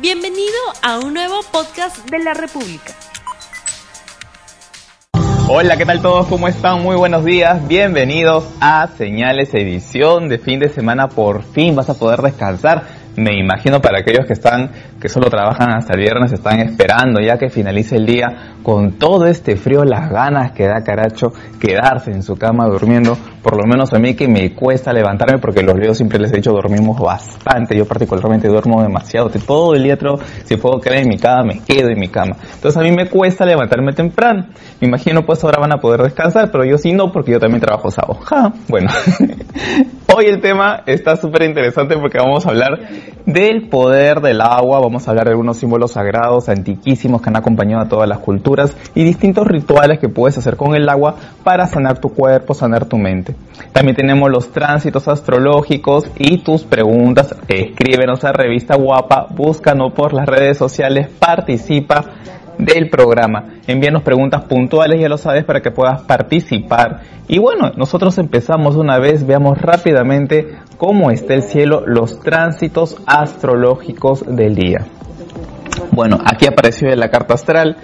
Bienvenido 0.00 0.58
a 0.82 0.98
un 0.98 1.14
nuevo 1.14 1.40
podcast 1.52 2.10
de 2.10 2.18
la 2.18 2.34
República. 2.34 2.92
Hola, 5.48 5.76
¿qué 5.76 5.86
tal 5.86 6.02
todos? 6.02 6.26
¿Cómo 6.26 6.48
están? 6.48 6.82
Muy 6.82 6.96
buenos 6.96 7.24
días. 7.24 7.68
Bienvenidos 7.68 8.44
a 8.60 8.88
Señales 8.88 9.54
Edición 9.54 10.28
de 10.28 10.38
fin 10.38 10.58
de 10.58 10.68
semana. 10.68 11.08
Por 11.08 11.44
fin 11.44 11.76
vas 11.76 11.90
a 11.90 11.94
poder 11.94 12.22
descansar 12.22 13.03
me 13.16 13.38
imagino 13.38 13.80
para 13.80 14.00
aquellos 14.00 14.26
que 14.26 14.34
están, 14.34 14.70
que 15.00 15.08
solo 15.08 15.30
trabajan 15.30 15.70
hasta 15.72 15.94
el 15.94 16.00
viernes, 16.00 16.32
están 16.32 16.60
esperando 16.60 17.20
ya 17.20 17.38
que 17.38 17.48
finalice 17.48 17.96
el 17.96 18.06
día 18.06 18.54
con 18.62 18.98
todo 18.98 19.26
este 19.26 19.56
frío, 19.56 19.84
las 19.84 20.10
ganas 20.10 20.52
que 20.52 20.66
da 20.66 20.82
caracho 20.82 21.32
quedarse 21.60 22.10
en 22.10 22.22
su 22.22 22.36
cama 22.36 22.66
durmiendo, 22.66 23.16
por 23.42 23.56
lo 23.56 23.66
menos 23.66 23.92
a 23.92 23.98
mí 23.98 24.14
que 24.14 24.28
me 24.28 24.54
cuesta 24.54 24.92
levantarme 24.92 25.38
porque 25.38 25.62
los 25.62 25.76
líos 25.78 25.96
siempre 25.96 26.18
les 26.18 26.32
he 26.32 26.36
dicho 26.36 26.52
dormimos 26.52 27.00
bastante, 27.00 27.76
yo 27.76 27.86
particularmente 27.86 28.48
duermo 28.48 28.82
demasiado, 28.82 29.30
todo 29.46 29.74
el 29.74 29.82
día 29.82 29.94
si 30.44 30.56
puedo 30.56 30.80
quedar 30.80 30.98
en 30.98 31.08
mi 31.08 31.18
cama, 31.18 31.44
me 31.44 31.60
quedo 31.60 31.88
en 31.88 31.98
mi 31.98 32.08
cama. 32.08 32.36
Entonces 32.54 32.76
a 32.76 32.82
mí 32.82 32.90
me 32.90 33.08
cuesta 33.08 33.44
levantarme 33.44 33.92
temprano. 33.92 34.46
Me 34.80 34.88
imagino 34.88 35.22
pues 35.24 35.42
ahora 35.44 35.60
van 35.60 35.72
a 35.72 35.78
poder 35.78 36.02
descansar, 36.02 36.50
pero 36.50 36.64
yo 36.64 36.78
sí 36.78 36.92
no 36.92 37.12
porque 37.12 37.32
yo 37.32 37.40
también 37.40 37.60
trabajo 37.60 37.90
sábado. 37.90 38.20
bueno, 38.68 38.90
hoy 40.14 40.26
el 40.26 40.40
tema 40.40 40.82
está 40.86 41.16
súper 41.16 41.44
interesante 41.44 41.96
porque 41.96 42.18
vamos 42.18 42.46
a 42.46 42.50
hablar 42.50 42.78
del 43.26 43.68
poder 43.68 44.20
del 44.20 44.40
agua, 44.40 44.80
vamos 44.80 45.06
a 45.06 45.10
hablar 45.10 45.26
de 45.26 45.32
algunos 45.32 45.56
símbolos 45.56 45.92
sagrados 45.92 46.48
antiquísimos 46.48 47.22
que 47.22 47.30
han 47.30 47.36
acompañado 47.36 47.82
a 47.82 47.88
todas 47.88 48.08
las 48.08 48.18
culturas 48.18 48.76
y 48.94 49.04
distintos 49.04 49.46
rituales 49.46 49.98
que 49.98 50.08
puedes 50.08 50.36
hacer 50.36 50.56
con 50.56 50.74
el 50.74 50.88
agua 50.88 51.16
para 51.42 51.66
sanar 51.66 51.98
tu 51.98 52.10
cuerpo, 52.10 52.54
sanar 52.54 52.86
tu 52.86 52.96
mente. 52.96 53.34
También 53.72 53.96
tenemos 53.96 54.30
los 54.30 54.50
tránsitos 54.52 55.08
astrológicos 55.08 56.10
y 56.16 56.38
tus 56.38 56.64
preguntas. 56.64 57.34
Escríbenos 57.48 58.24
a 58.24 58.32
Revista 58.32 58.76
Guapa, 58.76 59.26
búscanos 59.30 59.92
por 59.92 60.12
las 60.12 60.26
redes 60.26 60.58
sociales, 60.58 61.08
participa 61.18 62.04
del 62.58 62.90
programa. 62.90 63.44
Envíanos 63.66 64.02
preguntas 64.02 64.44
puntuales, 64.44 65.00
ya 65.00 65.08
lo 65.08 65.16
sabes, 65.16 65.44
para 65.44 65.60
que 65.60 65.70
puedas 65.70 66.02
participar. 66.02 67.02
Y 67.28 67.38
bueno, 67.38 67.72
nosotros 67.76 68.18
empezamos 68.18 68.76
una 68.76 68.98
vez, 68.98 69.26
veamos 69.26 69.58
rápidamente 69.58 70.58
cómo 70.76 71.10
está 71.10 71.34
el 71.34 71.42
cielo, 71.42 71.82
los 71.86 72.20
tránsitos 72.20 72.96
astrológicos 73.06 74.24
del 74.26 74.54
día. 74.54 74.86
Bueno, 75.90 76.18
aquí 76.24 76.46
apareció 76.46 76.94
la 76.94 77.08
carta 77.08 77.34
astral 77.34 77.76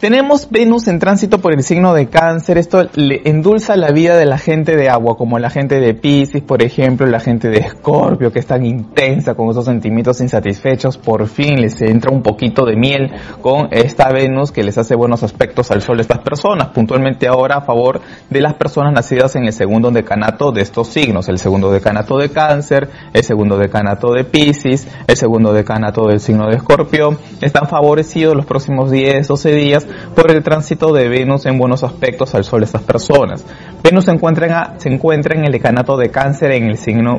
tenemos 0.00 0.48
Venus 0.50 0.88
en 0.88 0.98
tránsito 0.98 1.38
por 1.38 1.52
el 1.52 1.62
signo 1.62 1.94
de 1.94 2.08
cáncer, 2.08 2.58
esto 2.58 2.86
le 2.94 3.22
endulza 3.24 3.76
la 3.76 3.90
vida 3.90 4.16
de 4.16 4.26
la 4.26 4.38
gente 4.38 4.76
de 4.76 4.88
agua, 4.88 5.16
como 5.16 5.38
la 5.38 5.50
gente 5.50 5.80
de 5.80 5.94
Pisces, 5.94 6.42
por 6.42 6.62
ejemplo, 6.62 7.06
la 7.06 7.20
gente 7.20 7.48
de 7.48 7.58
Escorpio, 7.58 8.32
que 8.32 8.40
es 8.40 8.46
tan 8.46 8.64
intensa 8.64 9.34
con 9.34 9.50
esos 9.50 9.64
sentimientos 9.64 10.20
insatisfechos, 10.20 10.98
por 10.98 11.26
fin 11.28 11.60
les 11.60 11.80
entra 11.82 12.10
un 12.10 12.22
poquito 12.22 12.64
de 12.64 12.76
miel 12.76 13.12
con 13.40 13.68
esta 13.70 14.10
Venus 14.12 14.52
que 14.52 14.64
les 14.64 14.76
hace 14.78 14.94
buenos 14.94 15.22
aspectos 15.22 15.70
al 15.70 15.80
sol 15.80 15.98
a 15.98 16.02
estas 16.02 16.18
personas, 16.18 16.68
puntualmente 16.68 17.26
ahora 17.26 17.56
a 17.56 17.60
favor 17.62 18.00
de 18.28 18.40
las 18.40 18.54
personas 18.54 18.92
nacidas 18.92 19.36
en 19.36 19.44
el 19.44 19.52
segundo 19.52 19.90
decanato 19.90 20.52
de 20.52 20.62
estos 20.62 20.88
signos, 20.88 21.28
el 21.28 21.38
segundo 21.38 21.70
decanato 21.70 22.18
de 22.18 22.30
cáncer, 22.30 22.90
el 23.12 23.24
segundo 23.24 23.56
decanato 23.56 24.12
de 24.12 24.24
Pisces, 24.24 24.88
el 25.06 25.16
segundo 25.16 25.52
decanato 25.52 26.06
del 26.08 26.20
signo 26.20 26.48
de 26.48 26.56
Escorpio, 26.56 27.16
están 27.40 27.68
favorecidos 27.68 28.34
los 28.36 28.46
próximos 28.46 28.90
10, 28.90 29.28
12 29.28 29.52
días 29.52 29.83
por 30.14 30.30
el 30.30 30.42
tránsito 30.42 30.92
de 30.92 31.08
Venus 31.08 31.46
en 31.46 31.58
buenos 31.58 31.82
aspectos 31.84 32.34
al 32.34 32.44
Sol 32.44 32.60
de 32.60 32.66
estas 32.66 32.82
personas. 32.82 33.44
Venus 33.82 34.04
se 34.04 34.12
encuentra, 34.12 34.74
se 34.78 34.88
encuentra 34.88 35.36
en 35.36 35.44
el 35.44 35.52
decanato 35.52 35.96
de 35.96 36.10
cáncer 36.10 36.52
en 36.52 36.64
el 36.64 36.78
signo 36.78 37.18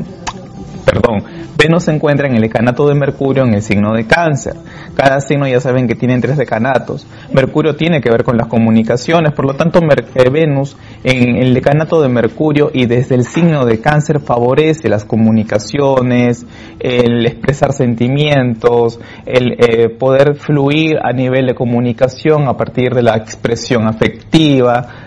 perdón, 0.85 1.23
Venus 1.57 1.83
se 1.83 1.91
encuentra 1.91 2.27
en 2.27 2.35
el 2.35 2.41
decanato 2.41 2.87
de 2.87 2.95
Mercurio 2.95 3.43
en 3.43 3.53
el 3.53 3.61
signo 3.61 3.93
de 3.93 4.05
cáncer. 4.05 4.53
Cada 4.95 5.19
signo 5.19 5.47
ya 5.47 5.59
saben 5.59 5.87
que 5.87 5.95
tienen 5.95 6.21
tres 6.21 6.37
decanatos. 6.37 7.05
Mercurio 7.33 7.75
tiene 7.75 8.01
que 8.01 8.09
ver 8.09 8.23
con 8.23 8.37
las 8.37 8.47
comunicaciones, 8.47 9.33
por 9.33 9.45
lo 9.45 9.55
tanto 9.55 9.79
eh, 9.79 10.29
Venus 10.29 10.77
en 11.03 11.37
el 11.37 11.53
decanato 11.53 12.01
de 12.01 12.09
Mercurio 12.09 12.69
y 12.73 12.85
desde 12.85 13.15
el 13.15 13.25
signo 13.25 13.65
de 13.65 13.81
cáncer 13.81 14.19
favorece 14.19 14.87
las 14.89 15.05
comunicaciones, 15.05 16.45
el 16.79 17.25
expresar 17.25 17.73
sentimientos, 17.73 18.99
el 19.25 19.53
eh, 19.53 19.89
poder 19.89 20.35
fluir 20.35 20.97
a 21.01 21.11
nivel 21.13 21.47
de 21.47 21.55
comunicación 21.55 22.47
a 22.47 22.53
partir 22.53 22.93
de 22.93 23.01
la 23.01 23.15
expresión 23.17 23.87
afectiva, 23.87 24.24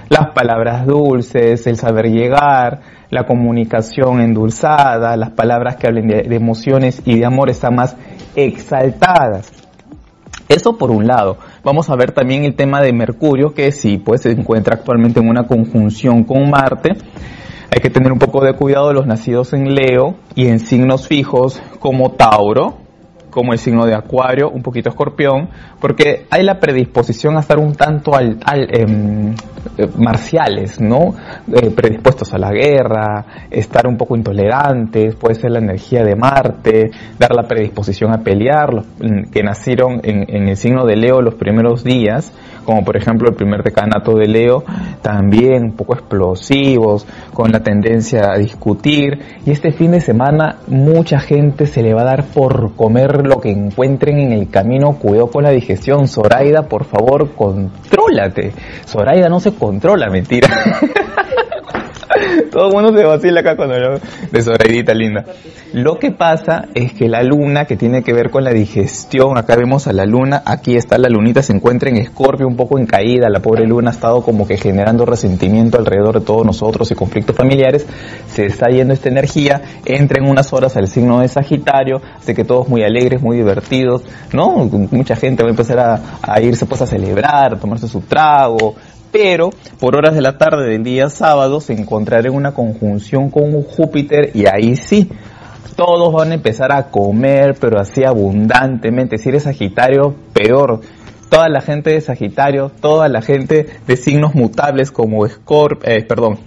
las 0.08 0.30
palabras 0.34 0.86
dulces, 0.86 1.66
el 1.66 1.76
saber 1.76 2.06
llegar, 2.06 2.80
la 3.10 3.24
comunicación 3.24 4.20
endulzada, 4.20 5.16
las 5.16 5.30
palabras 5.30 5.76
que 5.76 5.86
hablen 5.86 6.08
de, 6.08 6.34
emociones 6.34 7.02
y 7.04 7.18
de 7.18 7.26
amor 7.26 7.50
están 7.50 7.74
más 7.74 7.96
exaltadas. 8.34 9.52
Eso 10.48 10.78
por 10.78 10.90
un 10.90 11.06
lado. 11.06 11.36
Vamos 11.62 11.90
a 11.90 11.96
ver 11.96 12.12
también 12.12 12.44
el 12.44 12.54
tema 12.54 12.80
de 12.80 12.92
Mercurio, 12.92 13.52
que 13.52 13.70
sí, 13.70 13.98
pues 13.98 14.22
se 14.22 14.30
encuentra 14.30 14.76
actualmente 14.76 15.20
en 15.20 15.28
una 15.28 15.46
conjunción 15.46 16.24
con 16.24 16.48
Marte. 16.48 16.96
Hay 17.70 17.80
que 17.82 17.90
tener 17.90 18.12
un 18.12 18.18
poco 18.18 18.42
de 18.42 18.54
cuidado 18.54 18.88
de 18.88 18.94
los 18.94 19.06
nacidos 19.06 19.52
en 19.52 19.74
Leo 19.74 20.14
y 20.34 20.46
en 20.46 20.58
signos 20.58 21.06
fijos 21.06 21.60
como 21.80 22.12
Tauro, 22.12 22.78
como 23.30 23.52
el 23.52 23.58
signo 23.58 23.86
de 23.86 23.94
Acuario, 23.94 24.50
un 24.50 24.62
poquito 24.62 24.88
Escorpión, 24.88 25.48
porque 25.80 26.26
hay 26.30 26.42
la 26.42 26.58
predisposición 26.58 27.36
a 27.36 27.40
estar 27.40 27.58
un 27.58 27.74
tanto 27.74 28.14
al, 28.14 28.38
em, 28.50 29.34
eh, 29.76 29.86
marciales, 29.96 30.80
¿no? 30.80 31.14
Eh, 31.52 31.70
predispuestos 31.70 32.32
a 32.34 32.38
la 32.38 32.50
guerra, 32.50 33.24
estar 33.50 33.86
un 33.86 33.96
poco 33.96 34.16
intolerantes, 34.16 35.14
puede 35.14 35.34
ser 35.34 35.52
la 35.52 35.58
energía 35.58 36.02
de 36.02 36.16
Marte, 36.16 36.90
dar 37.18 37.34
la 37.34 37.42
predisposición 37.42 38.12
a 38.12 38.18
pelear, 38.18 38.74
los 38.74 38.86
que 39.30 39.42
nacieron 39.42 40.00
en, 40.02 40.24
en 40.28 40.48
el 40.48 40.56
signo 40.56 40.84
de 40.84 40.96
Leo 40.96 41.20
los 41.20 41.34
primeros 41.34 41.84
días, 41.84 42.32
como 42.68 42.84
por 42.84 42.98
ejemplo 42.98 43.30
el 43.30 43.34
primer 43.34 43.62
decanato 43.62 44.14
de 44.14 44.26
Leo, 44.26 44.62
también 45.00 45.64
un 45.64 45.72
poco 45.72 45.94
explosivos, 45.94 47.06
con 47.32 47.50
la 47.50 47.60
tendencia 47.60 48.30
a 48.30 48.36
discutir. 48.36 49.40
Y 49.46 49.52
este 49.52 49.72
fin 49.72 49.92
de 49.92 50.02
semana 50.02 50.56
mucha 50.66 51.18
gente 51.18 51.66
se 51.66 51.82
le 51.82 51.94
va 51.94 52.02
a 52.02 52.04
dar 52.04 52.24
por 52.26 52.74
comer 52.76 53.26
lo 53.26 53.40
que 53.40 53.50
encuentren 53.50 54.18
en 54.18 54.32
el 54.32 54.50
camino. 54.50 54.98
Cuidado 54.98 55.30
con 55.30 55.44
la 55.44 55.50
digestión. 55.50 56.08
Zoraida, 56.08 56.68
por 56.68 56.84
favor, 56.84 57.30
contrólate. 57.34 58.52
Zoraida 58.84 59.30
no 59.30 59.40
se 59.40 59.54
controla, 59.54 60.10
mentira. 60.10 60.48
Todo 62.50 62.68
el 62.68 62.72
mundo 62.72 62.98
se 62.98 63.04
vacila 63.04 63.40
acá 63.40 63.56
cuando 63.56 63.78
lo 63.78 64.00
de 64.30 64.42
Zoraidita 64.42 64.94
linda. 64.94 65.24
Lo 65.72 65.98
que 65.98 66.10
pasa 66.10 66.68
es 66.74 66.94
que 66.94 67.08
la 67.08 67.22
luna, 67.22 67.66
que 67.66 67.76
tiene 67.76 68.02
que 68.02 68.12
ver 68.12 68.30
con 68.30 68.44
la 68.44 68.52
digestión, 68.52 69.36
acá 69.36 69.54
vemos 69.56 69.86
a 69.86 69.92
la 69.92 70.06
luna, 70.06 70.42
aquí 70.46 70.76
está 70.76 70.96
la 70.96 71.08
lunita, 71.08 71.42
se 71.42 71.52
encuentra 71.52 71.90
en 71.90 71.98
Escorpio, 71.98 72.46
un 72.46 72.56
poco 72.56 72.78
en 72.78 72.86
caída, 72.86 73.28
la 73.28 73.40
pobre 73.40 73.66
luna 73.66 73.90
ha 73.90 73.92
estado 73.92 74.22
como 74.22 74.46
que 74.46 74.56
generando 74.56 75.04
resentimiento 75.04 75.78
alrededor 75.78 76.20
de 76.20 76.24
todos 76.24 76.46
nosotros 76.46 76.90
y 76.90 76.94
conflictos 76.94 77.36
familiares, 77.36 77.86
se 78.32 78.46
está 78.46 78.68
yendo 78.70 78.94
esta 78.94 79.10
energía, 79.10 79.60
entra 79.84 80.22
en 80.22 80.30
unas 80.30 80.52
horas 80.52 80.76
al 80.76 80.88
signo 80.88 81.20
de 81.20 81.28
Sagitario, 81.28 82.00
hace 82.16 82.34
que 82.34 82.44
todos 82.44 82.68
muy 82.68 82.82
alegres, 82.82 83.20
muy 83.20 83.36
divertidos, 83.36 84.02
¿no? 84.32 84.68
Mucha 84.90 85.16
gente 85.16 85.42
va 85.42 85.48
a 85.48 85.50
empezar 85.50 85.78
a, 85.78 86.00
a 86.22 86.40
irse 86.40 86.64
pues 86.64 86.80
a 86.80 86.86
celebrar, 86.86 87.54
a 87.54 87.58
tomarse 87.58 87.88
su 87.88 88.00
trago, 88.00 88.74
pero 89.10 89.50
por 89.78 89.96
horas 89.96 90.14
de 90.14 90.22
la 90.22 90.38
tarde 90.38 90.68
del 90.68 90.82
día 90.82 91.08
sábado 91.08 91.60
se 91.60 91.72
encontrará 91.72 92.28
en 92.28 92.34
una 92.34 92.52
conjunción 92.52 93.30
con 93.30 93.62
Júpiter 93.62 94.30
y 94.34 94.46
ahí 94.46 94.76
sí, 94.76 95.10
todos 95.76 96.12
van 96.12 96.32
a 96.32 96.34
empezar 96.34 96.72
a 96.72 96.90
comer, 96.90 97.56
pero 97.60 97.80
así 97.80 98.04
abundantemente. 98.04 99.18
Si 99.18 99.28
eres 99.28 99.44
Sagitario, 99.44 100.14
peor. 100.32 100.80
Toda 101.30 101.48
la 101.48 101.60
gente 101.60 101.90
de 101.90 102.00
Sagitario, 102.00 102.70
toda 102.80 103.08
la 103.08 103.22
gente 103.22 103.66
de 103.86 103.96
signos 103.96 104.34
mutables 104.34 104.90
como 104.90 105.28
Scorp, 105.28 105.86
eh, 105.86 106.02
perdón, 106.02 106.38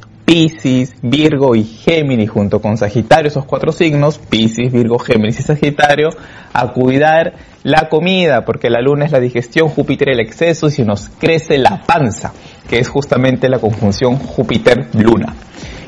Virgo 1.02 1.56
y 1.56 1.64
Géminis 1.64 2.30
junto 2.30 2.62
con 2.62 2.78
Sagitario, 2.78 3.28
esos 3.28 3.44
cuatro 3.44 3.74
signos, 3.74 4.18
Pisces, 4.18 4.72
Virgo, 4.72 4.98
Géminis 4.98 5.42
y 5.42 5.44
Sagitario, 5.44 6.10
a 6.54 6.72
cuidar 6.72 7.34
la 7.64 7.90
comida, 7.90 8.46
porque 8.46 8.70
la 8.70 8.82
luna 8.82 9.06
es 9.06 9.12
la 9.12 9.20
digestión, 9.20 9.68
Júpiter 9.68 10.10
el 10.10 10.22
exceso 10.22 10.68
y 10.68 10.72
si 10.72 10.84
nos 10.84 11.10
crece 11.10 11.58
la 11.58 11.82
panza, 11.86 12.32
que 12.70 12.80
es 12.80 12.90
justamente 12.90 13.50
la 13.50 13.60
conjunción 13.60 14.18
Júpiter-Luna. 14.18 15.36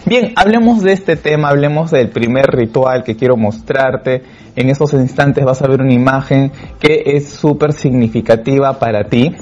Bien, 0.05 0.33
hablemos 0.35 0.83
de 0.83 0.91
este 0.91 1.15
tema, 1.15 1.47
hablemos 1.47 1.89
del 1.91 2.09
primer 2.09 2.47
ritual 2.47 3.03
que 3.03 3.15
quiero 3.15 3.37
mostrarte. 3.37 4.23
En 4.55 4.69
estos 4.69 4.93
instantes 4.93 5.45
vas 5.45 5.61
a 5.61 5.67
ver 5.67 5.81
una 5.81 5.93
imagen 5.93 6.51
que 6.79 7.03
es 7.05 7.29
súper 7.29 7.71
significativa 7.71 8.79
para 8.79 9.05
ti. 9.05 9.33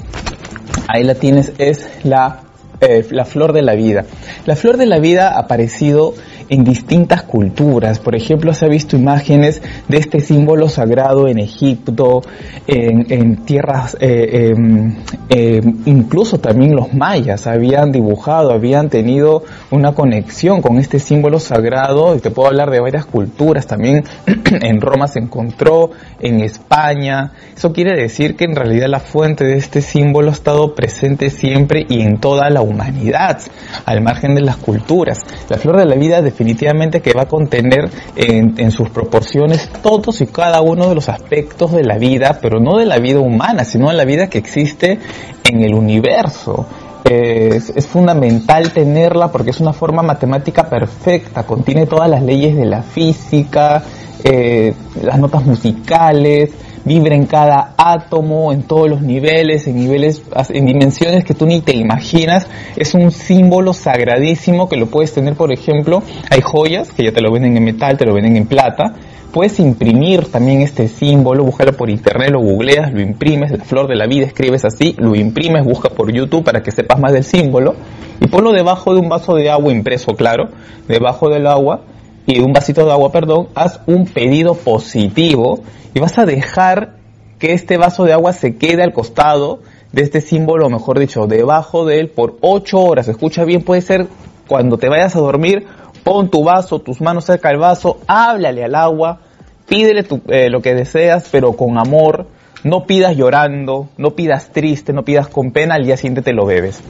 Ahí 0.86 1.02
la 1.02 1.16
tienes, 1.16 1.52
es 1.58 1.90
la 2.04 2.42
eh, 2.82 3.06
la 3.10 3.24
flor 3.24 3.52
de 3.52 3.62
la 3.62 3.74
vida. 3.74 4.04
La 4.44 4.56
flor 4.56 4.76
de 4.76 4.86
la 4.86 4.98
vida 4.98 5.28
ha 5.28 5.38
aparecido 5.38 6.14
en 6.48 6.64
distintas 6.64 7.22
culturas. 7.22 7.98
Por 8.00 8.16
ejemplo, 8.16 8.52
se 8.52 8.64
ha 8.64 8.68
visto 8.68 8.96
imágenes 8.96 9.62
de 9.88 9.98
este 9.98 10.20
símbolo 10.20 10.68
sagrado 10.68 11.28
en 11.28 11.38
Egipto, 11.38 12.22
en, 12.66 13.36
tierras, 13.44 13.96
eh, 14.00 14.52
em, 14.52 14.96
em, 15.28 15.76
incluso 15.86 16.38
también 16.38 16.74
los 16.74 16.92
mayas 16.92 17.46
habían 17.46 17.92
dibujado, 17.92 18.52
habían 18.52 18.90
tenido 18.90 19.44
una 19.70 19.92
conexión 19.92 20.60
con 20.60 20.78
este 20.78 20.98
símbolo 20.98 21.38
sagrado. 21.38 22.16
Y 22.16 22.18
te 22.18 22.30
puedo 22.30 22.48
hablar 22.48 22.70
de 22.70 22.80
varias 22.80 23.06
culturas. 23.06 23.66
También 23.66 24.04
en 24.60 24.80
Roma 24.80 25.06
se 25.06 25.20
encontró, 25.20 25.90
en 26.22 26.40
España. 26.40 27.32
Eso 27.54 27.72
quiere 27.72 28.00
decir 28.00 28.36
que 28.36 28.44
en 28.44 28.56
realidad 28.56 28.88
la 28.88 29.00
fuente 29.00 29.44
de 29.44 29.56
este 29.56 29.82
símbolo 29.82 30.30
ha 30.30 30.32
estado 30.32 30.74
presente 30.74 31.30
siempre 31.30 31.84
y 31.88 32.00
en 32.02 32.18
toda 32.18 32.48
la 32.50 32.62
humanidad, 32.62 33.40
al 33.84 34.00
margen 34.00 34.34
de 34.34 34.40
las 34.40 34.56
culturas. 34.56 35.18
La 35.48 35.58
flor 35.58 35.78
de 35.78 35.86
la 35.86 35.96
vida 35.96 36.22
definitivamente 36.22 37.00
que 37.00 37.12
va 37.12 37.22
a 37.22 37.28
contener 37.28 37.90
en, 38.16 38.70
sus 38.70 38.88
proporciones 38.90 39.68
todos 39.82 40.20
y 40.20 40.26
cada 40.26 40.60
uno 40.62 40.88
de 40.88 40.94
los 40.94 41.08
aspectos 41.08 41.72
de 41.72 41.84
la 41.84 41.98
vida, 41.98 42.38
pero 42.40 42.58
no 42.60 42.78
de 42.78 42.86
la 42.86 42.98
vida 42.98 43.20
humana, 43.20 43.64
sino 43.64 43.88
de 43.88 43.94
la 43.94 44.04
vida 44.04 44.28
que 44.28 44.38
existe 44.38 44.98
en 45.44 45.62
el 45.62 45.74
universo. 45.74 46.66
Es, 47.04 47.86
fundamental 47.86 48.72
tenerla 48.72 49.30
porque 49.30 49.50
es 49.50 49.60
una 49.60 49.72
forma 49.72 50.02
matemática 50.02 50.68
perfecta, 50.70 51.44
contiene 51.44 51.86
todas 51.86 52.08
las 52.08 52.22
leyes 52.22 52.56
de 52.56 52.64
la 52.64 52.82
física, 52.82 53.82
eh, 54.24 54.74
las 55.02 55.18
notas 55.18 55.44
musicales, 55.44 56.50
vibra 56.84 57.14
en 57.14 57.26
cada 57.26 57.74
átomo, 57.76 58.52
en 58.52 58.62
todos 58.62 58.88
los 58.88 59.02
niveles, 59.02 59.66
en 59.66 59.76
niveles, 59.76 60.22
en 60.50 60.66
dimensiones 60.66 61.24
que 61.24 61.34
tú 61.34 61.46
ni 61.46 61.60
te 61.60 61.76
imaginas. 61.76 62.46
Es 62.76 62.94
un 62.94 63.10
símbolo 63.10 63.72
sagradísimo 63.72 64.68
que 64.68 64.76
lo 64.76 64.86
puedes 64.86 65.12
tener, 65.12 65.34
por 65.34 65.52
ejemplo, 65.52 66.02
hay 66.30 66.40
joyas 66.40 66.90
que 66.92 67.04
ya 67.04 67.12
te 67.12 67.20
lo 67.20 67.32
venden 67.32 67.56
en 67.56 67.64
metal, 67.64 67.96
te 67.96 68.06
lo 68.06 68.14
venden 68.14 68.36
en 68.36 68.46
plata. 68.46 68.94
Puedes 69.32 69.58
imprimir 69.60 70.30
también 70.30 70.60
este 70.60 70.88
símbolo, 70.88 71.42
búscalo 71.44 71.72
por 71.72 71.88
internet, 71.88 72.30
lo 72.32 72.40
googleas, 72.40 72.92
lo 72.92 73.00
imprimes, 73.00 73.50
la 73.50 73.64
flor 73.64 73.88
de 73.88 73.96
la 73.96 74.06
vida 74.06 74.26
escribes 74.26 74.62
así, 74.66 74.94
lo 74.98 75.14
imprimes, 75.14 75.64
busca 75.64 75.88
por 75.88 76.12
YouTube 76.12 76.44
para 76.44 76.60
que 76.60 76.70
sepas 76.70 77.00
más 77.00 77.14
del 77.14 77.24
símbolo 77.24 77.74
y 78.20 78.26
ponlo 78.26 78.52
debajo 78.52 78.92
de 78.92 79.00
un 79.00 79.08
vaso 79.08 79.34
de 79.34 79.48
agua 79.48 79.72
impreso, 79.72 80.12
claro, 80.12 80.50
debajo 80.86 81.30
del 81.30 81.46
agua 81.46 81.80
y 82.26 82.40
un 82.40 82.52
vasito 82.52 82.84
de 82.84 82.92
agua, 82.92 83.10
perdón, 83.10 83.48
haz 83.54 83.80
un 83.86 84.06
pedido 84.06 84.54
positivo 84.54 85.60
y 85.94 86.00
vas 86.00 86.18
a 86.18 86.24
dejar 86.24 86.96
que 87.38 87.52
este 87.52 87.76
vaso 87.76 88.04
de 88.04 88.12
agua 88.12 88.32
se 88.32 88.56
quede 88.56 88.82
al 88.82 88.92
costado 88.92 89.60
de 89.92 90.02
este 90.02 90.20
símbolo, 90.20 90.66
o 90.66 90.70
mejor 90.70 90.98
dicho, 90.98 91.26
debajo 91.26 91.84
de 91.84 91.98
él 91.98 92.08
por 92.08 92.36
8 92.40 92.78
horas. 92.78 93.08
Escucha 93.08 93.44
bien, 93.44 93.62
puede 93.62 93.82
ser 93.82 94.06
cuando 94.46 94.78
te 94.78 94.88
vayas 94.88 95.16
a 95.16 95.20
dormir, 95.20 95.66
pon 96.04 96.30
tu 96.30 96.44
vaso, 96.44 96.78
tus 96.78 97.00
manos 97.00 97.24
cerca 97.24 97.48
del 97.48 97.58
vaso, 97.58 97.98
háblale 98.06 98.64
al 98.64 98.74
agua, 98.74 99.20
pídele 99.68 100.06
eh, 100.28 100.50
lo 100.50 100.62
que 100.62 100.74
deseas, 100.74 101.28
pero 101.30 101.52
con 101.54 101.78
amor. 101.78 102.26
No 102.64 102.86
pidas 102.86 103.16
llorando, 103.16 103.88
no 103.96 104.12
pidas 104.12 104.52
triste, 104.52 104.92
no 104.92 105.04
pidas 105.04 105.26
con 105.26 105.50
pena, 105.50 105.74
al 105.74 105.84
día 105.84 105.96
siguiente 105.96 106.22
te 106.22 106.32
lo 106.32 106.46
bebes. 106.46 106.80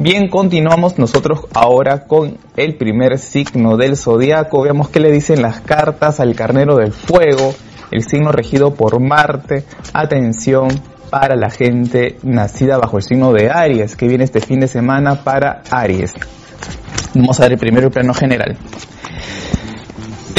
Bien, 0.00 0.28
continuamos 0.28 0.96
nosotros 0.96 1.40
ahora 1.54 2.06
con 2.06 2.38
el 2.56 2.76
primer 2.76 3.18
signo 3.18 3.76
del 3.76 3.96
zodiaco. 3.96 4.62
Veamos 4.62 4.90
qué 4.90 5.00
le 5.00 5.10
dicen 5.10 5.42
las 5.42 5.60
cartas 5.60 6.20
al 6.20 6.36
carnero 6.36 6.76
del 6.76 6.92
fuego, 6.92 7.52
el 7.90 8.04
signo 8.04 8.30
regido 8.30 8.72
por 8.74 9.00
Marte. 9.00 9.64
Atención 9.92 10.68
para 11.10 11.34
la 11.34 11.50
gente 11.50 12.16
nacida 12.22 12.78
bajo 12.78 12.98
el 12.98 13.02
signo 13.02 13.32
de 13.32 13.50
Aries, 13.50 13.96
que 13.96 14.06
viene 14.06 14.22
este 14.22 14.40
fin 14.40 14.60
de 14.60 14.68
semana 14.68 15.24
para 15.24 15.62
Aries. 15.68 16.14
Vamos 17.14 17.40
a 17.40 17.42
ver 17.42 17.54
el 17.54 17.58
primero 17.58 17.90
plano 17.90 18.14
general. 18.14 18.56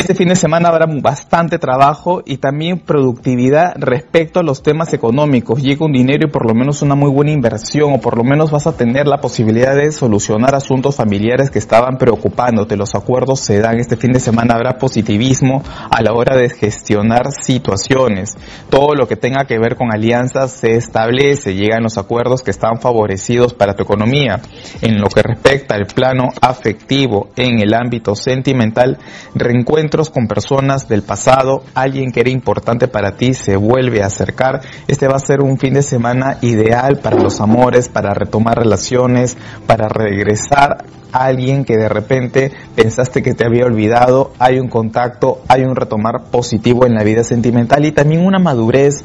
Este 0.09 0.23
fin 0.23 0.29
de 0.29 0.35
semana 0.35 0.69
habrá 0.69 0.87
bastante 0.87 1.59
trabajo 1.59 2.23
y 2.25 2.37
también 2.37 2.79
productividad 2.79 3.75
respecto 3.77 4.39
a 4.39 4.43
los 4.43 4.63
temas 4.63 4.91
económicos. 4.91 5.61
Llega 5.61 5.85
un 5.85 5.91
dinero 5.91 6.27
y 6.27 6.31
por 6.31 6.47
lo 6.47 6.55
menos 6.55 6.81
una 6.81 6.95
muy 6.95 7.11
buena 7.11 7.29
inversión 7.29 7.93
o 7.93 8.01
por 8.01 8.17
lo 8.17 8.23
menos 8.23 8.49
vas 8.49 8.65
a 8.65 8.75
tener 8.75 9.05
la 9.05 9.21
posibilidad 9.21 9.75
de 9.75 9.91
solucionar 9.91 10.55
asuntos 10.55 10.95
familiares 10.95 11.51
que 11.51 11.59
estaban 11.59 11.99
preocupándote. 11.99 12.75
Los 12.75 12.95
acuerdos 12.95 13.41
se 13.41 13.59
dan. 13.59 13.77
Este 13.77 13.97
fin 13.97 14.11
de 14.11 14.19
semana 14.19 14.55
habrá 14.55 14.79
positivismo 14.79 15.61
a 15.91 16.01
la 16.01 16.13
hora 16.13 16.35
de 16.35 16.49
gestionar 16.49 17.31
situaciones. 17.31 18.35
Todo 18.71 18.95
lo 18.95 19.07
que 19.07 19.15
tenga 19.15 19.45
que 19.45 19.59
ver 19.59 19.75
con 19.75 19.93
alianzas 19.93 20.53
se 20.53 20.73
establece. 20.73 21.53
Llegan 21.53 21.83
los 21.83 21.99
acuerdos 21.99 22.41
que 22.41 22.49
están 22.49 22.81
favorecidos 22.81 23.53
para 23.53 23.75
tu 23.75 23.83
economía. 23.83 24.41
En 24.81 24.99
lo 24.99 25.07
que 25.07 25.21
respecta 25.21 25.75
al 25.75 25.85
plano 25.85 26.29
afectivo 26.41 27.29
en 27.35 27.59
el 27.61 27.75
ámbito 27.75 28.15
sentimental, 28.15 28.97
con 30.07 30.27
personas 30.27 30.87
del 30.87 31.01
pasado, 31.01 31.63
alguien 31.73 32.13
que 32.13 32.21
era 32.21 32.29
importante 32.29 32.87
para 32.87 33.17
ti 33.17 33.33
se 33.33 33.57
vuelve 33.57 34.01
a 34.01 34.05
acercar. 34.05 34.61
Este 34.87 35.09
va 35.09 35.17
a 35.17 35.19
ser 35.19 35.41
un 35.41 35.57
fin 35.57 35.73
de 35.73 35.81
semana 35.81 36.37
ideal 36.39 36.99
para 36.99 37.21
los 37.21 37.41
amores, 37.41 37.89
para 37.89 38.13
retomar 38.13 38.57
relaciones, 38.57 39.35
para 39.67 39.89
regresar 39.89 40.85
a 41.11 41.25
alguien 41.25 41.65
que 41.65 41.75
de 41.75 41.89
repente 41.89 42.51
pensaste 42.75 43.21
que 43.21 43.33
te 43.33 43.45
había 43.45 43.65
olvidado. 43.65 44.31
Hay 44.39 44.59
un 44.59 44.69
contacto, 44.69 45.41
hay 45.49 45.63
un 45.63 45.75
retomar 45.75 46.29
positivo 46.31 46.85
en 46.85 46.93
la 46.93 47.03
vida 47.03 47.25
sentimental 47.25 47.85
y 47.85 47.91
también 47.91 48.25
una 48.25 48.39
madurez 48.39 49.03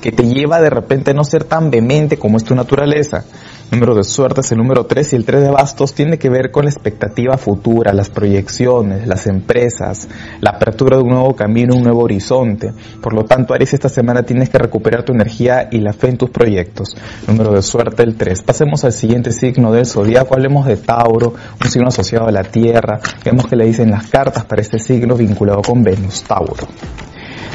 que 0.00 0.10
te 0.10 0.24
lleva 0.24 0.60
de 0.60 0.70
repente 0.70 1.12
a 1.12 1.14
no 1.14 1.22
ser 1.22 1.44
tan 1.44 1.70
vehemente 1.70 2.16
como 2.16 2.36
es 2.36 2.44
tu 2.44 2.56
naturaleza 2.56 3.24
número 3.72 3.94
de 3.94 4.04
suerte 4.04 4.42
es 4.42 4.52
el 4.52 4.58
número 4.58 4.84
3 4.84 5.14
y 5.14 5.16
el 5.16 5.24
3 5.24 5.42
de 5.44 5.50
bastos 5.50 5.94
tiene 5.94 6.18
que 6.18 6.28
ver 6.28 6.50
con 6.50 6.66
la 6.66 6.70
expectativa 6.70 7.38
futura, 7.38 7.94
las 7.94 8.10
proyecciones, 8.10 9.06
las 9.06 9.26
empresas, 9.26 10.08
la 10.40 10.50
apertura 10.50 10.98
de 10.98 11.02
un 11.02 11.08
nuevo 11.08 11.34
camino, 11.34 11.74
un 11.74 11.82
nuevo 11.82 12.02
horizonte. 12.02 12.72
Por 13.00 13.14
lo 13.14 13.24
tanto, 13.24 13.54
Aries, 13.54 13.72
esta 13.72 13.88
semana 13.88 14.24
tienes 14.24 14.50
que 14.50 14.58
recuperar 14.58 15.04
tu 15.04 15.12
energía 15.12 15.68
y 15.70 15.78
la 15.78 15.94
fe 15.94 16.08
en 16.08 16.18
tus 16.18 16.28
proyectos. 16.28 16.94
Número 17.26 17.52
de 17.52 17.62
suerte 17.62 18.02
el 18.02 18.14
3. 18.14 18.42
Pasemos 18.42 18.84
al 18.84 18.92
siguiente 18.92 19.32
signo 19.32 19.72
del 19.72 19.86
zodiaco. 19.86 20.34
Hablemos 20.34 20.66
de 20.66 20.76
Tauro, 20.76 21.32
un 21.62 21.70
signo 21.70 21.88
asociado 21.88 22.28
a 22.28 22.32
la 22.32 22.44
Tierra. 22.44 23.00
Vemos 23.24 23.46
que 23.46 23.56
le 23.56 23.64
dicen 23.64 23.90
las 23.90 24.06
cartas 24.08 24.44
para 24.44 24.60
este 24.60 24.78
signo 24.78 25.16
vinculado 25.16 25.62
con 25.62 25.82
Venus, 25.82 26.22
Tauro. 26.24 26.66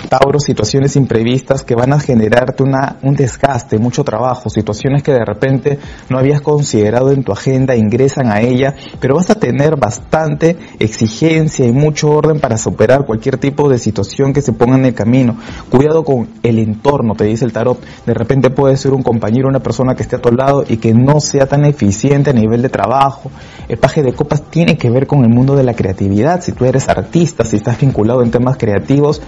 Tauro, 0.10 0.39
situaciones 0.39 0.95
imprevistas 0.95 1.63
que 1.63 1.75
van 1.75 1.94
a 1.94 2.00
generarte 2.00 2.63
una, 2.63 2.98
un 3.01 3.16
desgaste, 3.16 3.78
mucho 3.78 4.04
trabajo, 4.04 4.50
situaciones 4.50 5.04
que 5.04 5.12
de 5.12 5.25
repente 5.25 5.80
no 6.10 6.18
habías 6.18 6.42
considerado 6.42 7.12
en 7.12 7.24
tu 7.24 7.31
agenda, 7.31 7.75
ingresan 7.75 8.31
a 8.31 8.42
ella, 8.42 8.75
pero 9.00 9.16
vas 9.16 9.30
a 9.30 9.36
tener 9.36 9.75
bastante 9.75 10.57
exigencia 10.80 11.66
y 11.66 11.72
mucho 11.72 12.10
orden 12.10 12.39
para 12.39 12.57
superar 12.57 13.06
cualquier 13.06 13.38
tipo 13.38 13.69
de 13.69 13.78
situación 13.78 14.34
que 14.34 14.42
se 14.42 14.54
ponga 14.54 14.78
en 14.78 14.86
el 14.86 14.94
camino. 14.94 15.38
Cuidado 15.69 16.04
con 16.04 16.30
el 16.44 16.60
entorno, 16.60 17.16
te 17.16 17.25
dice 17.25 17.45
el 17.45 17.54
tarot. 17.54 17.80
De 18.06 18.13
repente 18.13 18.50
puede 18.50 18.78
ser 18.78 18.94
un 18.94 19.04
compañero, 19.04 19.48
una 19.48 19.60
persona 19.60 19.95
que 19.95 20.04
esté 20.04 20.16
a 20.16 20.22
tu 20.22 20.31
lado 20.31 20.63
y 20.68 20.78
que 20.78 20.94
no 20.94 21.19
sea 21.19 21.48
tan 21.48 21.66
eficiente 21.66 22.30
a 22.30 22.33
nivel 22.33 22.62
de 22.62 22.69
trabajo. 22.69 23.31
El 23.68 23.78
paje 23.78 24.01
de 24.04 24.13
copas 24.13 24.44
tiene 24.44 24.78
que 24.78 24.90
ver 24.90 25.07
con 25.07 25.24
el 25.24 25.30
mundo 25.30 25.56
de 25.56 25.63
la 25.63 25.74
creatividad. 25.74 26.42
Si 26.42 26.51
tú 26.54 26.66
eres 26.66 26.88
artista, 26.90 27.44
si 27.44 27.57
estás 27.57 27.80
vinculado 27.80 28.24
en 28.24 28.31
temas 28.31 28.57
creativos, 28.57 29.22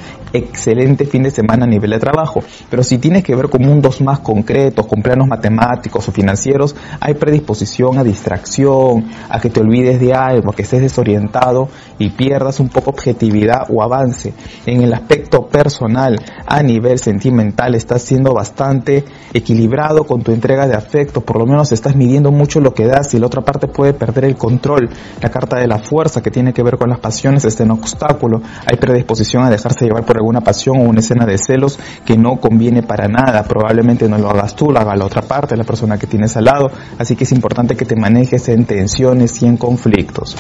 excelente 0.50 1.06
fin 1.06 1.24
de 1.24 1.32
semana 1.32 1.66
a 1.66 1.68
nivel 1.68 1.92
de 1.92 2.00
trabajo. 2.00 2.42
Pero 2.70 2.84
si 2.84 2.98
tienes 2.98 3.24
que 3.24 3.36
ver 3.36 3.50
con 3.50 3.62
mundos 3.62 4.02
más 4.02 4.20
concretos, 4.20 4.86
con 4.86 5.02
planos 5.02 5.28
matemáticos 5.28 6.08
o 6.08 6.12
financieros, 6.12 6.76
hay 7.00 7.14
predisposición 7.14 7.98
a 7.98 8.04
distracción, 8.04 9.06
a 9.30 9.40
que 9.40 9.50
te 9.50 9.60
olvides 9.62 10.00
de 10.00 10.14
algo, 10.14 10.52
a 10.52 10.56
que 10.56 10.64
estés 10.64 10.82
desorientado 10.82 11.70
y 11.98 12.10
pierdas 12.12 12.60
un 12.60 12.70
poco 12.70 12.92
objetividad 12.92 13.68
o 13.70 13.84
avance. 13.84 14.34
En 14.66 14.82
el 14.82 14.94
aspecto 14.94 15.48
personal, 15.48 16.20
a 16.46 16.64
nivel 16.64 17.00
sentimental, 17.00 17.76
estás 17.76 18.02
siendo 18.02 18.34
bastante 18.34 19.06
equilibrado 19.34 20.06
con 20.06 20.22
tu 20.22 20.32
entrega 20.32 20.68
de 20.68 20.76
afecto, 20.76 21.22
por 21.22 21.38
lo 21.38 21.46
menos 21.46 21.72
estás 21.72 21.96
midiendo 21.96 22.32
mucho 22.32 22.60
lo 22.60 22.74
que 22.74 22.86
das 22.86 23.14
y 23.14 23.20
la 23.20 23.28
otra 23.28 23.42
parte 23.42 23.68
puede 23.68 23.94
perder 23.94 24.26
el 24.26 24.36
control. 24.36 24.90
La 25.22 25.30
carta 25.30 25.58
de 25.58 25.68
la 25.68 25.80
fuerza 25.80 26.22
que 26.22 26.32
tiene 26.32 26.54
que 26.54 26.64
ver 26.64 26.78
con 26.78 26.90
las 26.90 27.00
pasiones 27.00 27.46
está 27.46 27.64
en 27.64 27.72
obstáculo. 27.72 28.42
Hay 28.66 28.78
predisposición 28.78 29.44
a 29.44 29.50
dejarse 29.50 29.86
llevar 29.86 30.06
por 30.06 30.18
alguna 30.18 30.39
pasión 30.42 30.78
o 30.78 30.84
una 30.84 31.00
escena 31.00 31.26
de 31.26 31.38
celos 31.38 31.80
que 32.06 32.18
no 32.18 32.38
conviene 32.38 32.84
para 32.84 33.08
nada. 33.08 33.44
Probablemente 33.44 34.08
no 34.08 34.18
lo 34.18 34.30
hagas 34.30 34.56
tú, 34.56 34.72
lo 34.72 34.80
haga 34.80 34.96
la 34.96 35.06
otra 35.06 35.22
parte, 35.22 35.56
la 35.56 35.64
persona 35.64 35.98
que 35.98 36.08
tienes 36.08 36.36
al 36.38 36.46
lado. 36.46 36.72
Así 36.98 37.16
que 37.16 37.24
es 37.24 37.32
importante 37.32 37.76
que 37.76 37.86
te 37.86 37.96
manejes 37.96 38.50
en 38.50 38.66
tensiones 38.66 39.42
y 39.42 39.46
en 39.46 39.58
conflictos. 39.58 40.36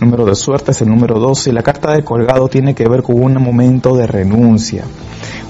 Número 0.00 0.24
de 0.24 0.34
suerte 0.34 0.72
es 0.72 0.82
el 0.82 0.88
número 0.88 1.18
12. 1.18 1.52
La 1.52 1.62
carta 1.62 1.92
de 1.92 2.04
colgado 2.04 2.48
tiene 2.48 2.74
que 2.74 2.88
ver 2.88 3.02
con 3.02 3.22
un 3.22 3.34
momento 3.42 3.96
de 3.96 4.06
renuncia, 4.06 4.84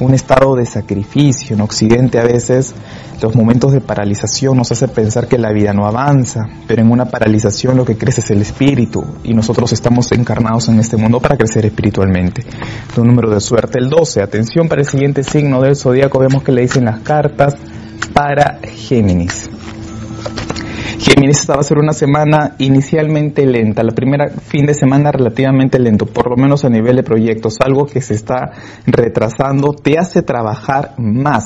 un 0.00 0.14
estado 0.14 0.54
de 0.56 0.66
sacrificio. 0.66 1.54
En 1.54 1.62
Occidente 1.62 2.18
a 2.18 2.24
veces 2.24 2.74
los 3.20 3.34
momentos 3.34 3.72
de 3.72 3.80
paralización 3.80 4.56
nos 4.56 4.72
hacen 4.72 4.90
pensar 4.90 5.28
que 5.28 5.38
la 5.38 5.52
vida 5.52 5.72
no 5.72 5.86
avanza, 5.86 6.42
pero 6.66 6.82
en 6.82 6.90
una 6.90 7.06
paralización 7.06 7.76
lo 7.76 7.84
que 7.84 7.96
crece 7.96 8.20
es 8.20 8.30
el 8.30 8.42
espíritu 8.42 9.04
y 9.22 9.34
nosotros 9.34 9.72
estamos 9.72 10.12
encarnados 10.12 10.68
en 10.68 10.78
este 10.78 10.96
mundo 10.96 11.20
para 11.20 11.36
crecer 11.36 11.66
espiritualmente. 11.66 12.44
Tu 12.94 13.04
número 13.04 13.30
de 13.30 13.40
suerte 13.40 13.78
el 13.78 13.88
12. 13.88 14.22
Atención 14.22 14.68
para 14.68 14.82
el 14.82 14.86
siguiente 14.86 15.22
signo 15.22 15.60
del 15.60 15.76
zodíaco, 15.76 16.18
vemos 16.18 16.42
que 16.42 16.52
le 16.52 16.62
dicen 16.62 16.84
las 16.84 17.00
cartas 17.00 17.54
para 18.12 18.58
Géminis. 18.62 19.50
Géminis, 20.98 21.40
esta 21.40 21.54
va 21.54 21.60
a 21.60 21.64
ser 21.64 21.78
una 21.78 21.92
semana 21.92 22.54
inicialmente 22.58 23.44
lenta, 23.46 23.82
la 23.82 23.92
primera 23.92 24.28
fin 24.28 24.64
de 24.64 24.74
semana 24.74 25.12
relativamente 25.12 25.78
lento, 25.78 26.06
por 26.06 26.30
lo 26.30 26.36
menos 26.36 26.64
a 26.64 26.70
nivel 26.70 26.96
de 26.96 27.02
proyectos, 27.02 27.58
algo 27.60 27.84
que 27.84 28.00
se 28.00 28.14
está 28.14 28.52
retrasando, 28.86 29.72
te 29.72 29.98
hace 29.98 30.22
trabajar 30.22 30.94
más. 30.96 31.44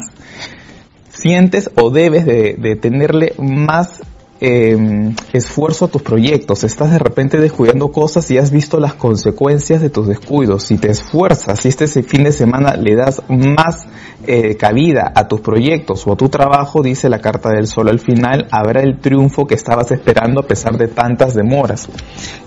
Sientes 1.19 1.69
o 1.75 1.91
debes 1.91 2.25
de, 2.25 2.55
de 2.55 2.77
tenerle 2.77 3.35
más 3.39 4.03
eh, 4.41 5.15
esfuerzo 5.33 5.87
a 5.87 5.89
tus 5.89 6.03
proyectos, 6.03 6.65
estás 6.65 6.93
de 6.93 6.99
repente 6.99 7.39
descuidando 7.39 7.91
cosas 7.91 8.31
y 8.31 8.39
has 8.39 8.51
visto 8.51 8.79
las 8.79 8.95
consecuencias 8.95 9.81
de 9.81 9.91
tus 9.91 10.07
descuidos. 10.07 10.65
Si 10.65 10.79
te 10.79 10.91
esfuerzas, 10.91 11.61
si 11.61 11.69
este 11.69 11.87
fin 12.03 12.25
de 12.25 12.33
semana 12.33 12.75
le 12.75 12.95
das 12.95 13.23
más 13.29 13.87
eh, 14.27 14.57
cabida 14.57 15.13
a 15.15 15.27
tus 15.27 15.41
proyectos 15.41 16.07
o 16.07 16.13
a 16.13 16.17
tu 16.17 16.29
trabajo, 16.29 16.83
dice 16.83 17.09
la 17.09 17.21
carta 17.21 17.51
del 17.51 17.67
sol 17.67 17.89
al 17.89 17.99
final, 17.99 18.47
habrá 18.51 18.83
el 18.83 18.99
triunfo 19.01 19.47
que 19.47 19.55
estabas 19.55 19.91
esperando 19.91 20.41
a 20.41 20.47
pesar 20.47 20.77
de 20.77 20.89
tantas 20.89 21.35
demoras. 21.35 21.89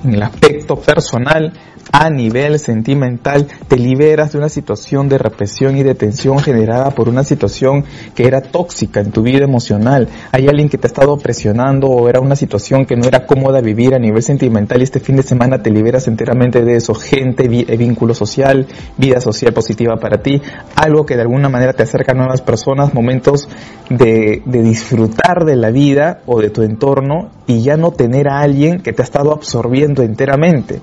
En 0.03 0.13
el 0.13 0.23
aspecto 0.23 0.77
personal, 0.77 1.53
a 1.91 2.09
nivel 2.09 2.57
sentimental, 2.59 3.47
te 3.67 3.77
liberas 3.77 4.31
de 4.31 4.37
una 4.37 4.49
situación 4.49 5.09
de 5.09 5.17
represión 5.17 5.77
y 5.77 5.83
de 5.83 5.95
tensión 5.95 6.39
generada 6.39 6.91
por 6.91 7.09
una 7.09 7.23
situación 7.23 7.83
que 8.15 8.27
era 8.27 8.41
tóxica 8.41 9.01
en 9.01 9.11
tu 9.11 9.23
vida 9.23 9.43
emocional. 9.43 10.07
Hay 10.31 10.47
alguien 10.47 10.69
que 10.69 10.77
te 10.77 10.87
ha 10.87 10.89
estado 10.89 11.17
presionando 11.17 11.80
o 11.87 12.09
era 12.09 12.19
una 12.19 12.35
situación 12.35 12.85
que 12.85 12.95
no 12.95 13.07
era 13.07 13.25
cómoda 13.25 13.61
vivir 13.61 13.93
a 13.93 13.99
nivel 13.99 14.21
sentimental 14.23 14.79
y 14.79 14.83
este 14.83 14.99
fin 14.99 15.15
de 15.15 15.23
semana 15.23 15.61
te 15.61 15.71
liberas 15.71 16.07
enteramente 16.07 16.63
de 16.63 16.75
eso. 16.75 16.93
Gente, 16.93 17.45
eh, 17.45 17.77
vínculo 17.77 18.13
social, 18.13 18.67
vida 18.97 19.21
social 19.21 19.53
positiva 19.53 19.95
para 19.97 20.21
ti, 20.21 20.41
algo 20.75 21.05
que 21.05 21.15
de 21.15 21.21
alguna 21.21 21.49
manera 21.49 21.73
te 21.73 21.83
acerca 21.83 22.11
a 22.11 22.15
nuevas 22.15 22.41
personas, 22.41 22.93
momentos 22.93 23.47
de 23.89 24.41
disfrutar 24.45 25.45
de 25.45 25.55
la 25.55 25.69
vida 25.69 26.21
o 26.25 26.39
de 26.39 26.49
tu 26.49 26.61
entorno 26.61 27.29
y 27.47 27.61
ya 27.61 27.77
no 27.77 27.91
tener 27.91 28.29
a 28.29 28.39
alguien 28.39 28.79
que 28.81 28.93
te 28.93 29.01
ha 29.01 29.05
estado 29.05 29.31
absorbiendo 29.31 30.03
enteramente. 30.03 30.79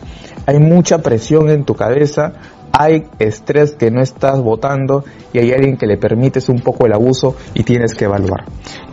Hay 0.46 0.58
mucha 0.58 0.98
presión 0.98 1.50
en 1.50 1.64
tu 1.64 1.74
cabeza, 1.74 2.32
hay 2.80 3.08
estrés 3.18 3.72
que 3.72 3.90
no 3.90 4.00
estás 4.00 4.40
votando 4.40 5.04
y 5.32 5.40
hay 5.40 5.50
alguien 5.50 5.76
que 5.76 5.88
le 5.88 5.96
permites 5.96 6.48
un 6.48 6.60
poco 6.60 6.86
el 6.86 6.92
abuso 6.92 7.34
y 7.52 7.64
tienes 7.64 7.92
que 7.92 8.04
evaluar. 8.04 8.44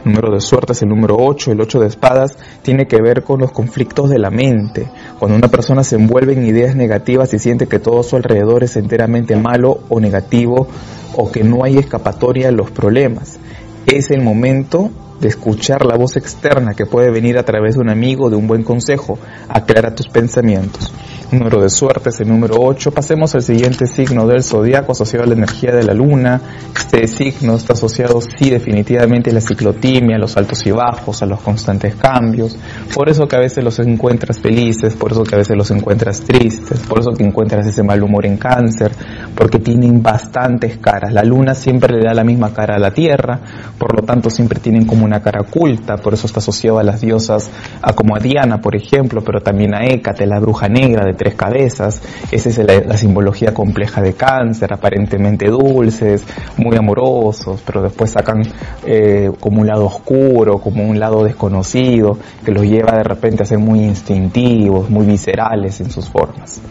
El 0.03 0.13
número 0.13 0.33
de 0.33 0.41
suerte 0.41 0.73
es 0.73 0.81
el 0.81 0.89
número 0.89 1.17
8, 1.19 1.51
el 1.51 1.61
8 1.61 1.81
de 1.81 1.87
espadas 1.87 2.35
tiene 2.63 2.87
que 2.87 2.99
ver 2.99 3.21
con 3.21 3.41
los 3.41 3.51
conflictos 3.51 4.09
de 4.09 4.17
la 4.17 4.31
mente. 4.31 4.89
Cuando 5.19 5.37
una 5.37 5.49
persona 5.49 5.83
se 5.83 5.97
envuelve 5.97 6.33
en 6.33 6.47
ideas 6.47 6.75
negativas 6.75 7.31
y 7.35 7.37
siente 7.37 7.67
que 7.67 7.77
todo 7.77 8.01
su 8.01 8.15
alrededor 8.15 8.63
es 8.63 8.75
enteramente 8.75 9.35
malo 9.35 9.81
o 9.87 9.99
negativo 9.99 10.67
o 11.15 11.31
que 11.31 11.43
no 11.43 11.63
hay 11.63 11.77
escapatoria 11.77 12.49
a 12.49 12.51
los 12.51 12.71
problemas. 12.71 13.37
Es 13.85 14.09
el 14.09 14.23
momento 14.23 14.89
de 15.19 15.27
escuchar 15.27 15.85
la 15.85 15.95
voz 15.95 16.17
externa 16.17 16.73
que 16.73 16.85
puede 16.85 17.11
venir 17.11 17.37
a 17.37 17.43
través 17.43 17.75
de 17.75 17.81
un 17.81 17.89
amigo, 17.89 18.29
de 18.29 18.35
un 18.35 18.47
buen 18.47 18.63
consejo. 18.63 19.17
Aclara 19.49 19.95
tus 19.95 20.07
pensamientos 20.07 20.91
número 21.31 21.61
de 21.61 21.69
suerte 21.69 22.09
es 22.09 22.19
el 22.21 22.29
número 22.29 22.55
8. 22.59 22.91
Pasemos 22.91 23.35
al 23.35 23.41
siguiente 23.41 23.87
signo 23.87 24.27
del 24.27 24.43
zodiaco 24.43 24.91
asociado 24.91 25.23
a 25.25 25.27
la 25.27 25.33
energía 25.33 25.71
de 25.71 25.83
la 25.83 25.93
luna. 25.93 26.41
Este 26.75 27.07
signo 27.07 27.55
está 27.55 27.73
asociado, 27.73 28.19
sí, 28.21 28.49
definitivamente 28.49 29.31
a 29.31 29.33
la 29.33 29.41
ciclotimia, 29.41 30.15
a 30.15 30.19
los 30.19 30.37
altos 30.37 30.65
y 30.65 30.71
bajos, 30.71 31.21
a 31.21 31.25
los 31.25 31.41
constantes 31.41 31.95
cambios. 31.95 32.57
Por 32.93 33.09
eso 33.09 33.27
que 33.27 33.35
a 33.35 33.39
veces 33.39 33.63
los 33.63 33.79
encuentras 33.79 34.39
felices, 34.39 34.95
por 34.95 35.11
eso 35.11 35.23
que 35.23 35.35
a 35.35 35.39
veces 35.39 35.57
los 35.57 35.71
encuentras 35.71 36.21
tristes, 36.21 36.79
por 36.81 36.99
eso 36.99 37.11
que 37.11 37.23
encuentras 37.23 37.65
ese 37.67 37.83
mal 37.83 38.01
humor 38.01 38.25
en 38.25 38.37
cáncer, 38.37 38.91
porque 39.35 39.59
tienen 39.59 40.01
bastantes 40.01 40.77
caras. 40.77 41.11
La 41.11 41.23
luna 41.23 41.53
siempre 41.53 41.97
le 41.97 42.03
da 42.03 42.13
la 42.13 42.23
misma 42.23 42.53
cara 42.53 42.75
a 42.75 42.79
la 42.79 42.91
tierra, 42.91 43.39
por 43.77 43.95
lo 43.95 44.05
tanto 44.05 44.29
siempre 44.29 44.59
tienen 44.59 44.85
como 44.85 45.05
una 45.05 45.21
cara 45.21 45.41
oculta, 45.41 45.97
por 45.97 46.13
eso 46.13 46.27
está 46.27 46.39
asociado 46.39 46.79
a 46.79 46.83
las 46.83 47.01
diosas, 47.01 47.49
a 47.81 47.93
como 47.93 48.15
a 48.15 48.19
Diana, 48.19 48.61
por 48.61 48.75
ejemplo, 48.75 49.21
pero 49.23 49.41
también 49.41 49.75
a 49.75 49.85
Hécate, 49.85 50.25
la 50.25 50.39
bruja 50.39 50.67
negra 50.67 51.05
de 51.05 51.13
tres 51.13 51.35
cabezas. 51.35 52.01
Esa 52.31 52.49
es 52.49 52.57
la, 52.57 52.95
simbología 52.97 53.53
compleja 53.53 54.01
de 54.01 54.13
cáncer, 54.13 54.73
aparentemente 54.73 55.47
dulces, 55.49 56.23
muy 56.57 56.77
amorosos, 56.77 57.61
pero 57.65 57.81
después 57.81 58.11
sacan 58.11 58.41
eh, 58.85 59.31
como 59.39 59.61
un 59.61 59.67
lado 59.67 59.85
oscuro, 59.85 60.59
como 60.59 60.83
un 60.83 60.99
lado 60.99 61.23
desconocido, 61.23 62.17
que 62.43 62.51
los 62.51 62.63
lleva 62.63 62.93
de 62.97 63.03
repente 63.03 63.43
a 63.43 63.45
ser 63.45 63.59
muy 63.59 63.79
instintivos, 63.79 64.89
muy 64.89 65.05
viscerales 65.05 65.81
en 65.81 65.91
sus 65.91 66.07
formas. 66.09 66.61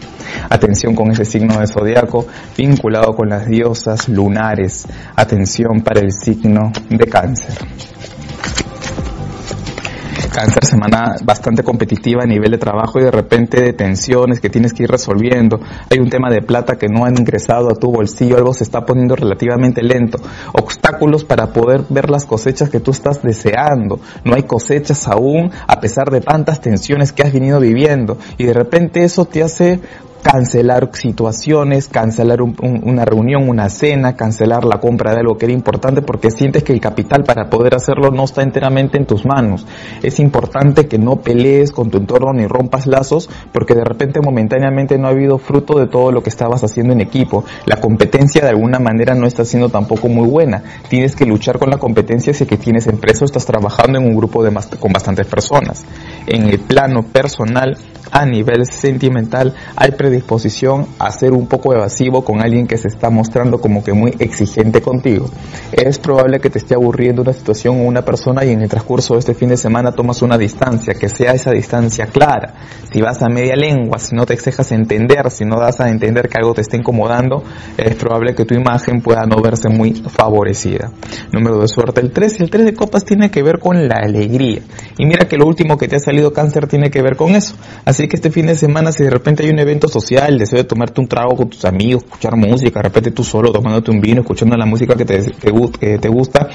Atención 0.49 0.95
con 0.95 1.11
ese 1.11 1.25
signo 1.25 1.59
de 1.59 1.67
zodiaco 1.67 2.25
vinculado 2.57 3.15
con 3.15 3.29
las 3.29 3.47
diosas 3.47 4.09
lunares. 4.09 4.87
Atención 5.15 5.81
para 5.81 6.01
el 6.01 6.11
signo 6.11 6.71
de 6.89 7.05
cáncer. 7.05 7.55
Cáncer, 10.35 10.65
semana 10.65 11.15
bastante 11.23 11.63
competitiva 11.63 12.23
a 12.23 12.25
nivel 12.25 12.51
de 12.51 12.57
trabajo 12.57 12.99
y 12.99 13.03
de 13.03 13.11
repente 13.11 13.61
de 13.61 13.71
tensiones 13.71 14.41
que 14.41 14.49
tienes 14.49 14.73
que 14.73 14.83
ir 14.83 14.89
resolviendo. 14.89 15.61
Hay 15.89 15.99
un 15.99 16.09
tema 16.09 16.29
de 16.29 16.41
plata 16.41 16.77
que 16.77 16.89
no 16.89 17.05
han 17.05 17.17
ingresado 17.17 17.69
a 17.71 17.75
tu 17.75 17.89
bolsillo, 17.89 18.35
algo 18.35 18.53
se 18.53 18.65
está 18.65 18.85
poniendo 18.85 19.15
relativamente 19.15 19.81
lento. 19.81 20.17
Obstáculos 20.51 21.23
para 21.23 21.53
poder 21.53 21.83
ver 21.87 22.09
las 22.09 22.25
cosechas 22.25 22.69
que 22.69 22.81
tú 22.81 22.91
estás 22.91 23.23
deseando. 23.23 24.01
No 24.25 24.35
hay 24.35 24.43
cosechas 24.43 25.07
aún 25.07 25.51
a 25.67 25.79
pesar 25.79 26.09
de 26.09 26.19
tantas 26.19 26.59
tensiones 26.59 27.13
que 27.13 27.23
has 27.23 27.31
venido 27.31 27.61
viviendo 27.61 28.17
y 28.37 28.43
de 28.43 28.53
repente 28.53 29.05
eso 29.05 29.23
te 29.23 29.41
hace 29.41 29.79
cancelar 30.25 30.89
situaciones, 30.93 31.87
cancelar 31.87 32.41
una 32.41 33.05
reunión, 33.05 33.47
una 33.47 33.69
cena, 33.69 34.15
cancelar 34.15 34.65
la 34.65 34.79
compra 34.79 35.13
de 35.13 35.19
algo 35.19 35.37
que 35.37 35.45
era 35.45 35.53
importante 35.53 36.01
porque 36.01 36.31
sientes 36.31 36.63
que 36.63 36.73
el 36.73 36.81
capital 36.81 37.23
para 37.23 37.51
poder 37.51 37.75
hacerlo 37.75 38.09
no 38.09 38.23
está 38.23 38.41
enteramente 38.41 38.97
en 38.97 39.05
tus 39.05 39.23
manos. 39.23 39.67
Es 40.01 40.19
importante 40.19 40.87
que 40.87 40.97
no 40.97 41.17
pelees 41.17 41.71
con 41.71 41.91
tu 41.91 41.99
entorno 41.99 42.33
ni 42.33 42.47
rompas 42.47 42.87
lazos 42.87 43.29
porque 43.53 43.75
de 43.75 43.83
repente 43.83 44.19
momentáneamente 44.19 44.97
no 44.97 45.05
ha 45.05 45.11
habido 45.11 45.37
fruto 45.37 45.77
de 45.77 45.85
todo 45.85 46.11
lo 46.11 46.23
que 46.23 46.31
estabas 46.31 46.63
haciendo 46.63 46.93
en 46.93 47.01
equipo. 47.01 47.45
La 47.67 47.79
competencia 47.79 48.41
de 48.41 48.49
alguna 48.49 48.79
manera 48.79 49.13
no 49.13 49.27
está 49.27 49.45
siendo 49.45 49.69
tampoco 49.69 50.07
muy 50.07 50.27
buena. 50.27 50.63
Tienes 50.89 51.15
que 51.15 51.27
luchar 51.27 51.59
con 51.59 51.69
la 51.69 51.77
competencia 51.77 52.33
si 52.33 52.47
que 52.47 52.57
tienes 52.57 52.87
empresa 52.87 53.25
o 53.25 53.27
estás 53.27 53.45
trabajando 53.45 53.99
en 53.99 54.05
un 54.05 54.15
grupo 54.15 54.43
de 54.43 54.51
con 54.79 54.91
bastantes 54.91 55.27
personas. 55.27 55.85
En 56.27 56.47
el 56.47 56.59
plano 56.59 57.03
personal, 57.03 57.77
a 58.11 58.25
nivel 58.25 58.65
sentimental, 58.65 59.53
hay 59.75 59.91
disposición 60.09 60.87
a 60.99 61.11
ser 61.11 61.33
un 61.33 61.47
poco 61.47 61.73
evasivo 61.73 62.23
con 62.23 62.41
alguien 62.41 62.67
que 62.67 62.77
se 62.77 62.87
está 62.87 63.09
mostrando 63.09 63.59
como 63.59 63.83
que 63.83 63.93
muy 63.93 64.13
exigente 64.19 64.81
contigo. 64.81 65.29
Es 65.71 65.99
probable 65.99 66.39
que 66.39 66.49
te 66.49 66.59
esté 66.59 66.75
aburriendo 66.75 67.21
una 67.21 67.33
situación 67.33 67.79
o 67.79 67.83
una 67.83 68.03
persona 68.03 68.45
y 68.45 68.51
en 68.51 68.61
el 68.61 68.69
transcurso 68.69 69.13
de 69.13 69.19
este 69.19 69.33
fin 69.33 69.49
de 69.49 69.57
semana 69.57 69.91
tomas 69.91 70.21
una 70.21 70.37
distancia, 70.37 70.93
que 70.93 71.09
sea 71.09 71.33
esa 71.33 71.51
distancia 71.51 72.07
clara. 72.07 72.53
Si 72.91 73.01
vas 73.01 73.21
a 73.21 73.27
media 73.27 73.55
lengua, 73.55 73.99
si 73.99 74.15
no 74.15 74.25
te 74.25 74.33
exejas 74.33 74.71
a 74.71 74.75
entender, 74.75 75.29
si 75.31 75.43
no 75.45 75.59
das 75.59 75.79
a 75.79 75.89
entender 75.89 76.29
que 76.29 76.37
algo 76.37 76.53
te 76.53 76.61
está 76.61 76.77
incomodando, 76.77 77.43
es 77.77 77.95
probable 77.95 78.35
que 78.35 78.45
tu 78.45 78.53
imagen 78.53 79.01
pueda 79.01 79.25
no 79.25 79.41
verse 79.41 79.69
muy 79.69 79.93
favorecida. 79.93 80.91
Número 81.31 81.59
de 81.59 81.67
suerte 81.67 82.01
el 82.01 82.11
3 82.11 82.39
y 82.39 82.43
el 82.43 82.49
3 82.49 82.65
de 82.65 82.73
copas 82.73 83.03
tiene 83.03 83.31
que 83.31 83.43
ver 83.43 83.59
con 83.59 83.87
la 83.87 83.97
alegría. 83.97 84.61
Y 84.97 85.05
mira 85.05 85.27
que 85.27 85.37
lo 85.37 85.45
último 85.45 85.77
que 85.77 85.87
te 85.87 85.95
ha 85.95 85.99
salido 86.15 86.31
cáncer 86.31 86.67
tiene 86.67 86.89
que 86.89 87.01
ver 87.01 87.17
con 87.17 87.35
eso. 87.35 87.55
Así 87.83 88.07
que 88.07 88.15
este 88.15 88.31
fin 88.31 88.45
de 88.45 88.55
semana 88.55 88.93
si 88.93 89.03
de 89.03 89.09
repente 89.09 89.43
hay 89.43 89.49
un 89.49 89.59
evento 89.59 89.89
social, 89.89 90.31
el 90.31 90.39
deseo 90.39 90.59
de 90.59 90.63
tomarte 90.63 91.01
un 91.01 91.07
trago 91.07 91.35
con 91.35 91.49
tus 91.49 91.65
amigos, 91.65 92.05
escuchar 92.05 92.37
música, 92.37 92.79
de 92.79 92.83
repente 92.83 93.11
tú 93.11 93.23
solo 93.23 93.51
tomándote 93.51 93.91
un 93.91 93.99
vino, 93.99 94.21
escuchando 94.21 94.55
la 94.55 94.65
música 94.65 94.95
que 94.95 95.03
te, 95.03 95.25
que 95.79 95.97
te 95.97 96.07
gusta, 96.07 96.47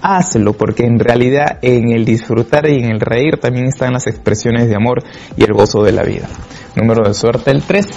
hazlo, 0.00 0.52
porque 0.52 0.84
en 0.84 1.00
realidad 1.00 1.58
en 1.60 1.90
el 1.90 2.04
disfrutar 2.04 2.68
y 2.68 2.76
en 2.76 2.92
el 2.92 3.00
reír 3.00 3.38
también 3.40 3.66
están 3.66 3.94
las 3.94 4.06
expresiones 4.06 4.68
de 4.68 4.76
amor 4.76 5.02
y 5.36 5.42
el 5.42 5.52
gozo 5.52 5.82
de 5.82 5.90
la 5.90 6.04
vida. 6.04 6.28
Número 6.76 7.06
de 7.06 7.14
suerte 7.14 7.50
el 7.50 7.62
3. 7.62 7.88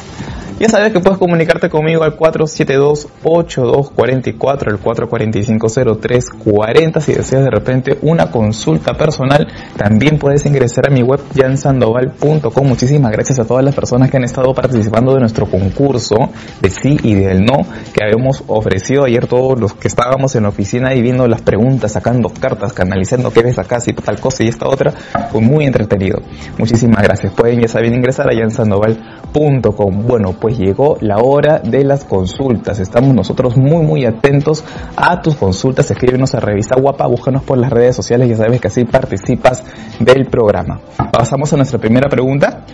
Ya 0.60 0.70
sabes 0.70 0.94
que 0.94 1.00
puedes 1.00 1.18
comunicarte 1.18 1.68
conmigo 1.68 2.04
al 2.04 2.16
472-8244, 2.18 4.72
el 4.72 4.80
445-0340. 4.80 7.02
Si 7.02 7.14
deseas 7.14 7.44
de 7.44 7.50
repente 7.50 7.98
una 8.02 8.30
consulta 8.32 8.94
personal, 8.94 9.48
también 9.76 10.20
puedes 10.20 10.46
ingresar 10.46 10.90
a 10.90 10.94
mi 10.94 11.02
web 11.04 11.20
jansandoval.com. 11.36 12.68
Muchísimas 12.68 13.12
gracias 13.12 13.40
a 13.40 13.46
todas 13.46 13.64
las 13.64 13.76
personas 13.76 14.10
que 14.10 14.18
han 14.18 14.24
estado 14.24 14.54
participando 14.54 15.14
de 15.14 15.20
nuestro 15.20 15.46
concurso 15.46 16.16
de 16.62 16.70
sí 16.70 16.98
y 17.04 17.16
del 17.16 17.46
no 17.46 17.58
que 17.94 18.04
habíamos 18.04 18.44
ofrecido 18.48 19.06
ayer 19.06 19.28
todos 19.28 19.60
los 19.60 19.74
que 19.74 19.88
estábamos 19.88 20.36
en 20.36 20.44
la 20.44 20.50
oficina 20.50 20.94
y 20.94 21.02
viendo 21.02 21.28
las 21.28 21.42
preguntas, 21.42 21.94
sacando 21.94 22.30
cartas, 22.30 22.74
canalizando 22.74 23.32
qué 23.32 23.42
ves 23.44 23.60
acá, 23.60 23.80
si 23.80 23.94
tal 23.94 24.20
cosa 24.20 24.44
y 24.44 24.48
esta 24.48 24.68
otra. 24.68 24.92
Fue 25.32 25.42
muy 25.42 25.66
entretenido. 25.66 26.20
Muchísimas 26.58 27.04
gracias. 27.04 27.34
Pueden 27.34 27.62
ya 27.62 27.68
saben 27.68 27.94
ingresar 27.94 28.30
a 28.30 28.36
jansandoval.com. 28.36 30.08
Bueno, 30.08 30.34
pues 30.40 30.58
llegó 30.58 30.98
la 31.02 31.18
hora 31.18 31.60
de 31.60 31.84
las 31.84 32.04
consultas. 32.04 32.80
Estamos 32.80 33.14
nosotros 33.14 33.58
muy 33.58 33.84
muy 33.86 34.06
atentos 34.06 34.64
a 34.96 35.22
tus 35.22 35.36
consultas. 35.36 35.90
Escríbenos 35.92 36.34
a 36.36 36.40
Revista 36.40 36.80
Guapa, 36.80 37.08
búscanos 37.08 37.44
por 37.44 37.58
las 37.58 37.72
redes 37.72 37.96
sociales, 37.96 38.30
ya 38.30 38.38
sabes 38.38 38.62
que 38.62 38.68
así 38.68 38.86
participas 38.86 39.64
del 40.00 40.26
programa. 40.26 40.80
Pasamos 41.12 41.52
a 41.54 41.58
nuestra 41.58 41.80
primera 41.80 42.10
pregunta. 42.10 42.66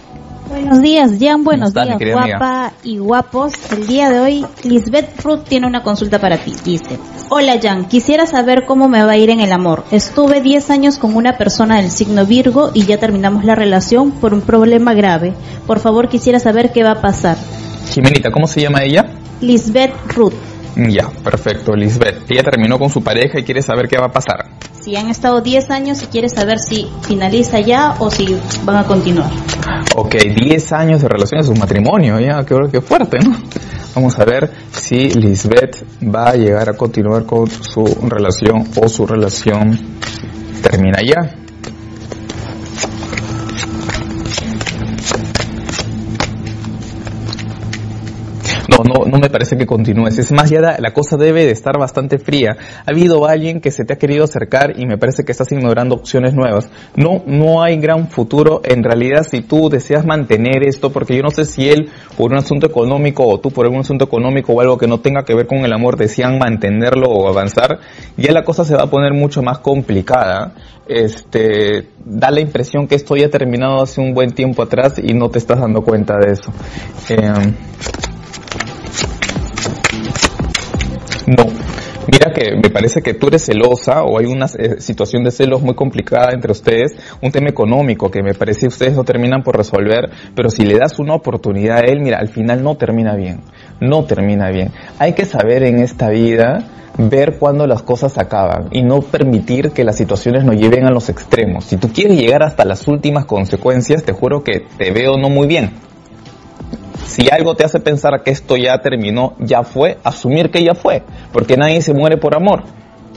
Buenos 0.50 0.82
días, 0.82 1.12
Jan, 1.20 1.44
buenos 1.44 1.76
días, 1.76 2.00
guapa 2.12 2.74
y 2.84 2.98
guapos. 2.98 3.54
El 3.72 3.86
día 3.86 4.10
de 4.10 4.20
hoy, 4.20 4.46
Lisbeth 4.64 5.22
Ruth 5.24 5.44
tiene 5.48 5.68
una 5.68 5.84
consulta 5.84 6.18
para 6.18 6.38
ti. 6.38 6.56
Dice, 6.66 6.98
hola 7.30 7.60
Jan, 7.62 7.86
quisiera 7.86 8.26
saber 8.26 8.66
cómo 8.66 8.90
me 8.90 9.04
va 9.04 9.12
a 9.12 9.18
ir 9.18 9.30
en 9.30 9.42
el 9.42 9.52
amor. 9.52 9.84
Estuve 9.92 10.42
10 10.42 10.72
años 10.72 10.98
con 10.98 11.16
una 11.16 11.38
persona 11.38 11.78
del 11.78 11.92
signo 11.92 12.26
Virgo 12.26 12.72
y 12.74 12.86
ya 12.86 12.98
terminamos 12.98 13.46
la 13.46 13.54
relación 13.54 14.10
por 14.12 14.34
un 14.34 14.42
problema 14.42 14.96
grave. 14.96 15.36
Por 15.68 15.80
favor, 15.80 16.10
quisiera 16.10 16.40
saber 16.40 16.72
qué 16.72 16.84
va 16.84 16.94
a 16.94 17.02
pasar. 17.02 17.38
Jimenita, 17.94 18.32
¿cómo 18.32 18.48
se 18.48 18.62
llama 18.62 18.84
ella? 18.84 19.06
Lisbeth 19.42 19.94
Ruth. 20.16 20.49
Ya, 20.88 21.10
perfecto, 21.10 21.74
Lisbeth. 21.76 22.30
Ella 22.30 22.44
terminó 22.44 22.80
con 22.80 22.90
su 22.90 23.04
pareja 23.04 23.40
y 23.40 23.44
quiere 23.44 23.62
saber 23.62 23.88
qué 23.88 23.98
va 23.98 24.06
a 24.06 24.12
pasar. 24.12 24.46
Si 24.82 24.96
han 24.96 25.10
estado 25.10 25.42
10 25.42 25.72
años 25.72 26.02
y 26.04 26.06
quiere 26.06 26.30
saber 26.30 26.60
si 26.60 26.88
finaliza 27.02 27.60
ya 27.60 27.96
o 28.00 28.10
si 28.10 28.38
van 28.64 28.78
a 28.78 28.86
continuar. 28.86 29.30
Ok, 29.96 30.16
10 30.16 30.72
años 30.74 31.02
de 31.02 31.10
relación 31.10 31.42
a 31.42 31.44
su 31.44 31.54
matrimonio, 31.54 32.20
ya, 32.20 32.46
qué, 32.46 32.56
qué 32.72 32.82
fuerte, 32.82 33.20
¿no? 33.20 33.36
Vamos 33.94 34.18
a 34.20 34.26
ver 34.26 34.50
si 34.72 35.10
Lisbeth 35.10 35.84
va 36.04 36.30
a 36.30 36.36
llegar 36.36 36.70
a 36.70 36.74
continuar 36.74 37.26
con 37.26 37.48
su 37.50 37.84
relación 38.08 38.66
o 38.82 38.88
su 38.88 39.06
relación 39.06 39.78
termina 40.62 41.00
ya. 41.02 41.49
No, 48.84 49.06
no, 49.06 49.20
me 49.20 49.30
parece 49.30 49.58
que 49.58 49.66
continúes. 49.66 50.18
Es 50.18 50.32
más, 50.32 50.50
ya 50.50 50.60
la, 50.60 50.94
cosa 50.94 51.18
debe 51.18 51.46
de 51.46 51.52
estar 51.52 51.78
bastante 51.78 52.18
fría. 52.18 52.58
Ha 52.86 52.92
habido 52.92 53.28
alguien 53.28 53.62
que 53.62 53.72
se 53.72 53.86
te 53.86 53.94
ha 53.94 53.98
querido 53.98 54.24
acercar 54.24 54.80
y 54.80 54.86
me 54.86 54.98
parece 54.98 55.24
que 55.24 55.32
estás 55.32 55.52
ignorando 55.52 55.96
opciones 55.96 56.34
nuevas. 56.34 56.70
No, 56.96 57.24
no 57.26 57.62
hay 57.64 57.78
gran 57.78 58.10
futuro. 58.10 58.62
En 58.64 58.84
realidad, 58.84 59.24
si 59.24 59.42
tú 59.42 59.70
deseas 59.70 60.06
mantener 60.06 60.64
esto, 60.64 60.92
porque 60.92 61.16
yo 61.16 61.24
no 61.24 61.32
sé 61.32 61.46
si 61.46 61.70
él 61.70 61.90
por 62.18 62.32
un 62.32 62.38
asunto 62.38 62.68
económico 62.68 63.28
o 63.28 63.40
tú 63.40 63.52
por 63.52 63.66
algún 63.66 63.82
asunto 63.82 64.06
económico 64.06 64.54
o 64.54 64.62
algo 64.62 64.78
que 64.78 64.88
no 64.88 65.00
tenga 65.00 65.24
que 65.24 65.36
ver 65.36 65.48
con 65.48 65.60
el 65.60 65.74
amor 65.74 65.98
desean 65.98 66.38
mantenerlo 66.38 67.10
o 67.10 67.28
avanzar, 67.30 67.80
ya 68.18 68.32
la 68.32 68.44
cosa 68.44 68.66
se 68.66 68.76
va 68.76 68.84
a 68.84 68.90
poner 68.90 69.14
mucho 69.14 69.42
más 69.42 69.60
complicada. 69.60 70.54
Este, 70.88 71.90
da 72.04 72.32
la 72.32 72.42
impresión 72.42 72.88
que 72.88 72.96
esto 72.96 73.16
ya 73.16 73.28
ha 73.28 73.30
terminado 73.30 73.84
hace 73.84 74.02
un 74.02 74.16
buen 74.16 74.32
tiempo 74.32 74.64
atrás 74.64 74.96
y 74.98 75.14
no 75.14 75.30
te 75.30 75.38
estás 75.38 75.60
dando 75.60 75.84
cuenta 75.84 76.16
de 76.18 76.34
eso. 76.34 76.52
Eh, 77.10 77.54
No. 81.30 81.46
Mira 82.12 82.34
que 82.34 82.56
me 82.56 82.72
parece 82.72 83.04
que 83.04 83.14
tú 83.14 83.28
eres 83.28 83.46
celosa 83.46 84.02
o 84.02 84.18
hay 84.18 84.26
una 84.26 84.48
eh, 84.58 84.82
situación 84.82 85.24
de 85.24 85.30
celos 85.30 85.62
muy 85.62 85.76
complicada 85.76 86.32
entre 86.34 86.52
ustedes, 86.52 86.96
un 87.22 87.32
tema 87.32 87.50
económico 87.50 88.10
que 88.10 88.24
me 88.24 88.34
parece 88.34 88.66
ustedes 88.66 88.96
no 88.96 89.04
terminan 89.04 89.44
por 89.44 89.56
resolver, 89.56 90.10
pero 90.34 90.50
si 90.50 90.66
le 90.66 90.80
das 90.80 90.98
una 90.98 91.14
oportunidad 91.14 91.78
a 91.78 91.82
él, 91.82 92.00
mira, 92.02 92.18
al 92.18 92.30
final 92.30 92.64
no 92.64 92.78
termina 92.78 93.16
bien, 93.16 93.42
no 93.80 94.06
termina 94.06 94.50
bien. 94.50 94.72
Hay 94.98 95.14
que 95.14 95.26
saber 95.26 95.62
en 95.62 95.78
esta 95.80 96.10
vida 96.10 96.66
ver 96.98 97.38
cuándo 97.38 97.68
las 97.68 97.84
cosas 97.84 98.18
acaban 98.18 98.70
y 98.72 98.82
no 98.82 99.02
permitir 99.02 99.70
que 99.70 99.84
las 99.84 99.98
situaciones 99.98 100.46
nos 100.46 100.56
lleven 100.56 100.88
a 100.88 100.92
los 100.92 101.10
extremos. 101.10 101.66
Si 101.66 101.78
tú 101.78 101.90
quieres 101.94 102.18
llegar 102.18 102.42
hasta 102.42 102.66
las 102.66 102.88
últimas 102.88 103.26
consecuencias, 103.26 104.04
te 104.04 104.14
juro 104.14 104.44
que 104.44 104.66
te 104.80 104.90
veo 104.90 105.18
no 105.18 105.30
muy 105.30 105.48
bien 105.48 105.89
si 107.10 107.28
algo 107.30 107.56
te 107.56 107.66
hace 107.66 107.80
pensar 107.80 108.22
que 108.24 108.32
esto 108.32 108.56
ya 108.56 108.78
terminó, 108.78 109.34
ya 109.40 109.64
fue, 109.64 109.98
asumir 110.04 110.52
que 110.52 110.64
ya 110.64 110.76
fue, 110.76 111.04
porque 111.34 111.58
nadie 111.58 111.82
se 111.82 111.94
muere 111.94 112.18
por 112.18 112.36
amor 112.36 112.64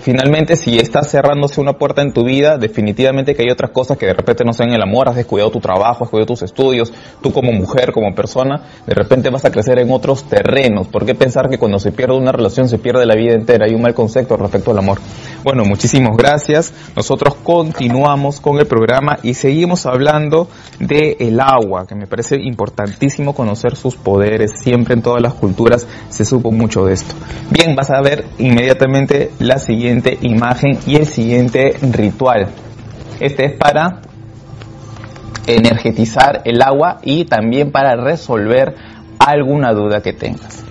finalmente 0.02 0.56
si 0.56 0.78
estás 0.78 1.10
cerrándose 1.10 1.60
una 1.60 1.74
puerta 1.74 2.02
en 2.02 2.12
tu 2.12 2.24
vida, 2.24 2.58
definitivamente 2.58 3.34
que 3.34 3.42
hay 3.42 3.50
otras 3.50 3.70
cosas 3.70 3.96
que 3.96 4.06
de 4.06 4.14
repente 4.14 4.44
no 4.44 4.52
sean 4.52 4.72
el 4.72 4.82
amor, 4.82 5.08
has 5.08 5.16
descuidado 5.16 5.50
tu 5.50 5.60
trabajo, 5.60 5.92
has 5.92 6.00
descuidado 6.00 6.26
tus 6.26 6.42
estudios, 6.42 6.92
tú 7.22 7.32
como 7.32 7.52
mujer, 7.52 7.92
como 7.92 8.14
persona, 8.14 8.62
de 8.86 8.94
repente 8.94 9.30
vas 9.30 9.44
a 9.44 9.50
crecer 9.50 9.78
en 9.78 9.90
otros 9.90 10.24
terrenos. 10.24 10.88
¿Por 10.88 11.06
qué 11.06 11.14
pensar 11.14 11.48
que 11.48 11.58
cuando 11.58 11.78
se 11.78 11.92
pierde 11.92 12.16
una 12.16 12.32
relación 12.32 12.68
se 12.68 12.78
pierde 12.78 13.06
la 13.06 13.14
vida 13.14 13.34
entera? 13.34 13.66
Hay 13.66 13.74
un 13.74 13.82
mal 13.82 13.94
concepto 13.94 14.36
respecto 14.36 14.72
al 14.72 14.78
amor. 14.78 14.98
Bueno, 15.44 15.64
muchísimas 15.64 16.16
gracias. 16.16 16.72
Nosotros 16.96 17.34
continuamos 17.36 18.40
con 18.40 18.58
el 18.58 18.66
programa 18.66 19.18
y 19.22 19.34
seguimos 19.34 19.86
hablando 19.86 20.48
de 20.78 21.16
el 21.20 21.40
agua, 21.40 21.86
que 21.86 21.94
me 21.94 22.06
parece 22.06 22.36
importantísimo 22.40 23.34
conocer 23.34 23.76
sus 23.76 23.96
poderes. 23.96 24.52
Siempre 24.62 24.94
en 24.94 25.02
todas 25.02 25.22
las 25.22 25.34
culturas 25.34 25.86
se 26.08 26.24
supo 26.24 26.50
mucho 26.50 26.84
de 26.84 26.94
esto. 26.94 27.14
Bien, 27.50 27.74
vas 27.76 27.90
a 27.90 28.00
ver 28.00 28.24
inmediatamente 28.38 29.30
la 29.38 29.58
imagen 30.22 30.78
y 30.86 30.96
el 30.96 31.06
siguiente 31.06 31.76
ritual. 31.92 32.48
Este 33.20 33.46
es 33.46 33.52
para 33.52 34.00
energetizar 35.46 36.42
el 36.44 36.62
agua 36.62 36.98
y 37.02 37.24
también 37.24 37.72
para 37.72 37.96
resolver 37.96 38.74
alguna 39.18 39.72
duda 39.72 40.00
que 40.00 40.12
tengas. 40.12 40.64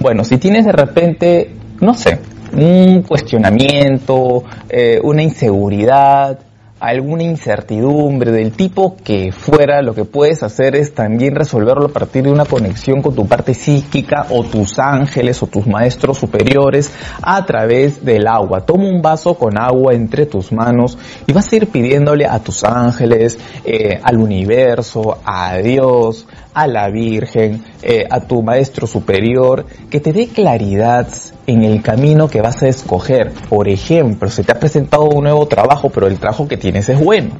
Bueno, 0.00 0.24
si 0.24 0.38
tienes 0.38 0.64
de 0.64 0.72
repente, 0.72 1.54
no 1.80 1.94
sé, 1.94 2.20
un 2.52 3.02
cuestionamiento, 3.02 4.44
eh, 4.68 4.98
una 5.02 5.22
inseguridad, 5.22 6.38
alguna 6.80 7.22
incertidumbre 7.22 8.32
del 8.32 8.52
tipo 8.52 8.96
que 9.04 9.32
fuera, 9.32 9.82
lo 9.82 9.94
que 9.94 10.06
puedes 10.06 10.42
hacer 10.42 10.74
es 10.74 10.94
también 10.94 11.34
resolverlo 11.34 11.86
a 11.86 11.92
partir 11.92 12.24
de 12.24 12.32
una 12.32 12.46
conexión 12.46 13.02
con 13.02 13.14
tu 13.14 13.26
parte 13.26 13.52
psíquica 13.52 14.26
o 14.30 14.44
tus 14.44 14.78
ángeles 14.78 15.42
o 15.42 15.46
tus 15.46 15.66
maestros 15.66 16.18
superiores 16.18 16.90
a 17.22 17.44
través 17.44 18.02
del 18.04 18.26
agua. 18.26 18.64
Toma 18.64 18.88
un 18.88 19.02
vaso 19.02 19.34
con 19.34 19.58
agua 19.58 19.92
entre 19.92 20.24
tus 20.24 20.52
manos 20.52 20.96
y 21.26 21.32
vas 21.32 21.52
a 21.52 21.56
ir 21.56 21.68
pidiéndole 21.68 22.26
a 22.26 22.38
tus 22.38 22.64
ángeles, 22.64 23.38
eh, 23.64 24.00
al 24.02 24.16
universo, 24.16 25.18
a 25.24 25.58
Dios, 25.58 26.26
a 26.54 26.66
la 26.66 26.88
Virgen, 26.88 27.64
eh, 27.82 28.06
a 28.10 28.20
tu 28.20 28.42
maestro 28.42 28.86
superior, 28.86 29.66
que 29.90 30.00
te 30.00 30.12
dé 30.12 30.28
claridad 30.28 31.08
en 31.46 31.64
el 31.64 31.82
camino 31.82 32.28
que 32.28 32.40
vas 32.40 32.62
a 32.62 32.68
escoger. 32.68 33.32
Por 33.48 33.68
ejemplo, 33.68 34.28
se 34.28 34.44
te 34.44 34.52
ha 34.52 34.58
presentado 34.58 35.04
un 35.04 35.24
nuevo 35.24 35.46
trabajo, 35.46 35.90
pero 35.90 36.06
el 36.06 36.18
trabajo 36.18 36.48
que 36.48 36.56
tienes 36.56 36.88
es 36.88 37.02
bueno. 37.02 37.30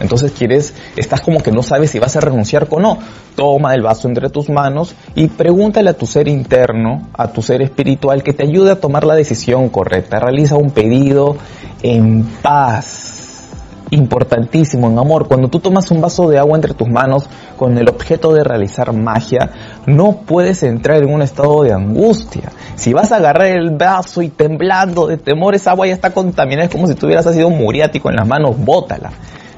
Entonces 0.00 0.32
quieres, 0.32 0.74
estás 0.96 1.20
como 1.20 1.42
que 1.42 1.52
no 1.52 1.62
sabes 1.62 1.90
si 1.90 1.98
vas 1.98 2.16
a 2.16 2.20
renunciar 2.20 2.66
o 2.70 2.80
no. 2.80 2.98
Toma 3.36 3.74
el 3.74 3.82
vaso 3.82 4.08
entre 4.08 4.30
tus 4.30 4.48
manos 4.48 4.94
y 5.14 5.28
pregúntale 5.28 5.90
a 5.90 5.94
tu 5.94 6.06
ser 6.06 6.26
interno, 6.26 7.08
a 7.12 7.28
tu 7.28 7.42
ser 7.42 7.60
espiritual, 7.60 8.22
que 8.22 8.32
te 8.32 8.44
ayude 8.44 8.72
a 8.72 8.80
tomar 8.80 9.04
la 9.04 9.14
decisión 9.14 9.68
correcta. 9.68 10.18
Realiza 10.18 10.56
un 10.56 10.70
pedido 10.70 11.36
en 11.82 12.24
paz 12.42 13.20
importantísimo 13.90 14.88
en 14.88 14.98
amor. 14.98 15.28
Cuando 15.28 15.48
tú 15.48 15.60
tomas 15.60 15.90
un 15.90 16.00
vaso 16.00 16.28
de 16.28 16.38
agua 16.38 16.56
entre 16.56 16.74
tus 16.74 16.88
manos 16.88 17.28
con 17.56 17.76
el 17.78 17.88
objeto 17.88 18.32
de 18.32 18.44
realizar 18.44 18.92
magia, 18.92 19.50
no 19.86 20.22
puedes 20.26 20.62
entrar 20.62 21.02
en 21.02 21.12
un 21.12 21.22
estado 21.22 21.62
de 21.62 21.72
angustia. 21.72 22.50
Si 22.76 22.92
vas 22.92 23.12
a 23.12 23.16
agarrar 23.16 23.48
el 23.48 23.70
vaso 23.70 24.22
y 24.22 24.28
temblando 24.28 25.06
de 25.06 25.16
temor, 25.16 25.54
esa 25.54 25.72
agua 25.72 25.86
ya 25.86 25.94
está 25.94 26.12
contaminada, 26.12 26.64
es 26.64 26.70
como 26.70 26.86
si 26.86 26.94
tuvieras 26.94 27.30
sido 27.32 27.48
un 27.48 27.58
muriático 27.58 28.10
en 28.10 28.16
las 28.16 28.26
manos, 28.26 28.56
bótala. 28.58 29.10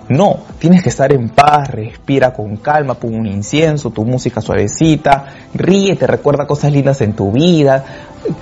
No, 0.08 0.40
tienes 0.58 0.82
que 0.82 0.88
estar 0.88 1.12
en 1.12 1.30
paz, 1.30 1.70
respira 1.70 2.32
con 2.34 2.56
calma, 2.56 2.94
pon 2.94 3.14
un 3.14 3.26
incienso, 3.26 3.90
tu 3.90 4.04
música 4.04 4.40
suavecita, 4.40 5.26
ríete, 5.54 6.06
recuerda 6.06 6.46
cosas 6.46 6.72
lindas 6.72 7.00
en 7.00 7.14
tu 7.14 7.30
vida, 7.30 7.84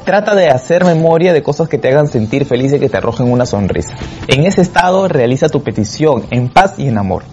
trata 0.05 0.35
de 0.35 0.49
hacer 0.49 0.85
memoria 0.85 1.33
de 1.33 1.43
cosas 1.43 1.69
que 1.69 1.79
te 1.79 1.89
hagan 1.89 2.09
sentir 2.09 2.45
feliz 2.45 2.73
y 2.73 2.79
que 2.79 2.89
te 2.89 2.97
arrojen 2.97 3.31
una 3.31 3.47
sonrisa. 3.47 3.95
En 4.29 4.45
ese 4.45 4.61
estado 4.61 5.09
realiza 5.09 5.49
tu 5.49 5.63
petición 5.63 6.25
en 6.31 6.49
paz 6.49 6.75
y 6.79 6.89
en 6.89 6.99
amor. 6.99 7.25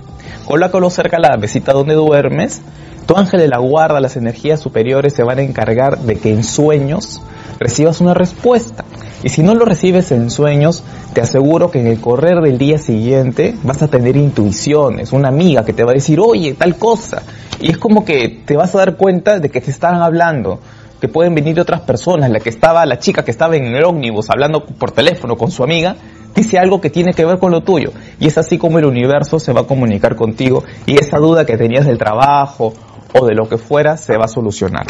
Colócalo 0.46 0.90
cerca 0.90 1.18
a 1.18 1.20
la 1.20 1.38
mesita 1.38 1.74
donde 1.74 1.94
duermes. 1.94 2.62
Tu 3.06 3.16
ángel 3.16 3.40
de 3.40 3.48
la 3.48 3.58
guarda, 3.58 4.00
las 4.00 4.18
energías 4.18 4.60
superiores 4.60 5.14
se 5.14 5.24
van 5.24 5.40
a 5.40 5.42
encargar 5.42 6.00
de 6.00 6.18
que 6.18 6.34
en 6.34 6.44
sueños 6.44 7.22
recibas 7.60 8.02
una 8.02 8.14
respuesta. 8.14 8.86
Y 9.24 9.30
si 9.30 9.44
no 9.44 9.56
lo 9.56 9.66
recibes 9.66 10.12
en 10.12 10.30
sueños, 10.30 10.84
te 11.14 11.22
aseguro 11.22 11.72
que 11.72 11.80
en 11.80 11.88
el 11.88 12.00
correr 12.00 12.42
del 12.42 12.58
día 12.58 12.78
siguiente 12.78 13.56
vas 13.64 13.82
a 13.82 13.88
tener 13.88 14.16
intuiciones, 14.16 15.12
una 15.12 15.30
amiga 15.30 15.66
que 15.66 15.74
te 15.74 15.84
va 15.84 15.92
a 15.92 15.96
decir, 15.96 16.20
oye, 16.20 16.54
tal 16.54 16.78
cosa. 16.78 17.24
Y 17.60 17.72
es 17.72 17.78
como 17.78 18.06
que 18.06 18.30
te 18.46 18.56
vas 18.56 18.76
a 18.76 18.80
dar 18.80 18.98
cuenta 18.98 19.40
de 19.40 19.50
que 19.50 19.62
te 19.62 19.72
están 19.72 19.96
hablando 19.96 20.60
que 21.00 21.08
pueden 21.08 21.36
venir 21.36 21.60
otras 21.60 21.82
personas. 21.82 22.30
La 22.30 22.40
que 22.40 22.50
estaba, 22.50 22.86
la 22.86 23.00
chica 23.00 23.24
que 23.24 23.32
estaba 23.32 23.56
en 23.56 23.66
el 23.66 23.84
ómnibus 23.84 24.30
hablando 24.30 24.66
por 24.66 24.92
teléfono 24.92 25.36
con 25.36 25.52
su 25.52 25.64
amiga, 25.64 25.96
dice 26.36 26.58
algo 26.58 26.82
que 26.82 26.90
tiene 26.90 27.14
que 27.14 27.26
ver 27.26 27.40
con 27.40 27.52
lo 27.52 27.62
tuyo. 27.62 27.92
Y 28.20 28.28
es 28.28 28.38
así 28.38 28.58
como 28.58 28.80
el 28.80 28.86
universo 28.86 29.40
se 29.40 29.54
va 29.54 29.62
a 29.62 29.68
comunicar 29.68 30.16
contigo 30.16 30.64
y 30.86 30.98
esa 30.98 31.18
duda 31.18 31.46
que 31.46 31.58
tenías 31.58 31.86
del 31.86 31.98
trabajo 31.98 32.74
o 33.14 33.26
de 33.26 33.36
lo 33.36 33.48
que 33.48 33.58
fuera 33.58 33.98
se 33.98 34.18
va 34.18 34.26
a 34.26 34.30
solucionar. 34.30 34.86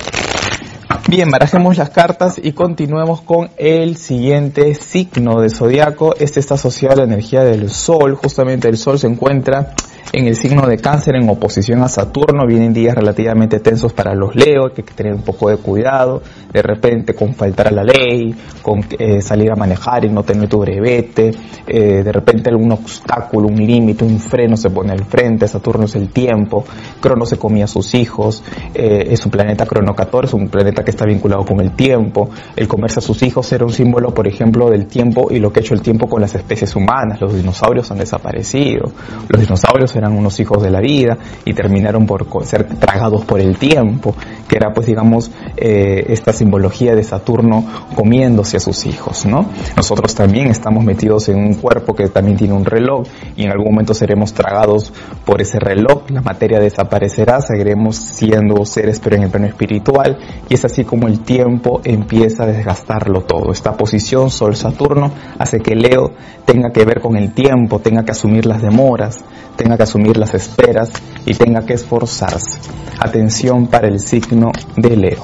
Bien, 1.10 1.32
barajemos 1.32 1.78
las 1.78 1.92
cartas 1.92 2.36
y 2.38 2.52
continuemos 2.52 3.22
con 3.22 3.50
el 3.56 3.96
siguiente 3.96 4.74
signo 4.74 5.40
de 5.40 5.50
zodiaco. 5.50 6.14
Este 6.20 6.42
está 6.42 6.56
asociado 6.56 6.96
a 6.96 6.98
la 6.98 7.04
energía 7.06 7.46
del 7.46 7.70
Sol. 7.70 8.16
Justamente 8.16 8.68
el 8.68 8.78
Sol 8.78 9.00
se 9.00 9.08
encuentra 9.08 9.74
en 10.14 10.28
el 10.28 10.36
signo 10.36 10.68
de 10.68 10.78
cáncer 10.78 11.16
en 11.16 11.30
oposición 11.30 11.82
a 11.84 11.88
Saturno. 11.88 12.46
Vienen 12.46 12.74
días 12.74 12.96
relativamente 12.96 13.60
tensos 13.60 13.94
para 13.94 14.14
los 14.16 14.36
Leo, 14.36 14.74
que 14.74 14.82
hay 14.82 14.88
que 14.88 14.94
tener 14.94 15.14
un 15.14 15.22
poco 15.22 15.50
de 15.50 15.58
cuidado. 15.58 16.22
De 16.52 16.62
repente 16.62 17.14
con 17.14 17.34
faltar 17.34 17.68
a 17.68 17.72
la 17.72 17.84
ley, 17.84 18.34
con 18.62 18.86
eh, 18.98 19.22
salir 19.22 19.52
a 19.52 19.56
manejar 19.56 20.06
y 20.06 20.10
no 20.10 20.24
tener 20.24 20.48
tu 20.48 20.60
brevete. 20.60 21.32
Eh, 21.68 22.04
de 22.04 22.12
repente 22.12 22.50
algún 22.50 22.72
obstáculo, 22.72 23.48
un 23.48 23.58
límite, 23.58 24.04
un 24.04 24.20
freno 24.20 24.56
se 24.56 24.70
pone 24.70 24.92
al 24.92 25.06
frente. 25.06 25.48
Saturno 25.48 25.86
es 25.86 25.96
el 25.96 26.10
tiempo. 26.10 26.64
Crono 27.00 27.26
se 27.26 27.38
comía 27.38 27.66
a 27.66 27.68
sus 27.68 27.94
hijos. 27.94 28.44
Eh, 28.74 29.08
es 29.10 29.26
un 29.26 29.32
planeta 29.32 29.66
Crono 29.66 29.94
14, 29.94 30.36
un 30.36 30.50
planeta 30.50 30.84
que 30.84 30.92
está 30.98 31.06
vinculado 31.06 31.46
con 31.46 31.62
el 31.62 31.72
tiempo. 31.72 32.30
El 32.56 32.68
comerse 32.68 33.00
a 33.00 33.02
sus 33.02 33.22
hijos 33.22 33.52
era 33.52 33.64
un 33.64 33.72
símbolo, 33.72 34.14
por 34.14 34.28
ejemplo, 34.28 34.70
del 34.70 34.88
tiempo 34.88 35.28
y 35.32 35.40
lo 35.40 35.54
que 35.54 35.60
ha 35.60 35.62
hecho 35.62 35.76
el 35.76 35.82
tiempo 35.82 36.10
con 36.10 36.22
las 36.22 36.34
especies 36.34 36.76
humanas. 36.76 37.22
Los 37.22 37.36
dinosaurios 37.36 37.90
han 37.92 38.00
desaparecido. 38.00 38.92
Los 39.30 39.42
dinosaurios 39.42 39.96
eran 39.96 40.14
unos 40.14 40.40
hijos 40.40 40.64
de 40.64 40.72
la 40.72 40.82
vida 40.82 41.18
y 41.46 41.54
terminaron 41.54 42.06
por 42.08 42.26
ser 42.46 42.66
tragados 42.66 43.24
por 43.26 43.40
el 43.40 43.58
tiempo, 43.58 44.16
que 44.48 44.58
era 44.58 44.74
pues 44.74 44.88
digamos 44.88 45.30
eh, 45.56 46.06
esta 46.08 46.34
simbología 46.34 46.96
de 46.96 47.04
Saturno 47.04 47.64
comiéndose 47.96 48.58
a 48.58 48.60
sus 48.60 48.86
hijos, 48.86 49.26
¿no? 49.26 49.46
Nosotros 49.76 50.16
también 50.16 50.48
estamos 50.48 50.84
metidos 50.84 51.30
en 51.30 51.38
un 51.38 51.54
cuerpo 51.56 51.94
que 51.94 52.10
también 52.10 52.38
tiene 52.38 52.54
un 52.54 52.66
reloj 52.66 53.06
y 53.36 53.44
en 53.44 53.52
algún 53.52 53.68
momento 53.72 53.94
seremos 53.94 54.34
tragados 54.34 54.92
por 55.26 55.42
ese 55.42 55.60
reloj, 55.60 56.10
la 56.10 56.22
materia 56.22 56.60
desaparecerá, 56.60 57.42
seguiremos 57.42 57.98
siendo 57.98 58.66
seres 58.66 59.00
pero 59.00 59.16
en 59.16 59.24
el 59.24 59.30
plano 59.30 59.48
espiritual 59.48 60.18
y 60.50 60.54
es 60.54 60.66
así 60.66 60.84
como 60.88 61.08
el 61.08 61.20
tiempo 61.20 61.82
empieza 61.84 62.44
a 62.44 62.48
desgastarlo 62.48 63.22
todo. 63.22 63.52
Esta 63.52 63.74
posición 63.78 64.32
Sol-Saturno 64.32 65.12
hace 65.38 65.60
que 65.60 65.76
Leo 65.76 66.14
tenga 66.46 66.72
que 66.72 66.84
ver 66.84 67.02
con 67.02 67.16
el 67.16 67.34
tiempo, 67.34 67.80
tenga 67.80 68.04
que 68.04 68.12
asumir 68.12 68.48
las 68.48 68.64
demoras, 68.64 69.20
tenga 69.56 69.78
que 69.78 69.84
asumir 69.84 70.18
las 70.18 70.34
esperas 70.34 70.90
y 71.26 71.36
tenga 71.36 71.66
que 71.66 71.74
esforzarse. 71.74 72.60
Atención 73.00 73.68
para 73.68 73.88
el 73.88 74.00
signo 74.00 74.52
de 74.76 74.98
Leo. 74.98 75.24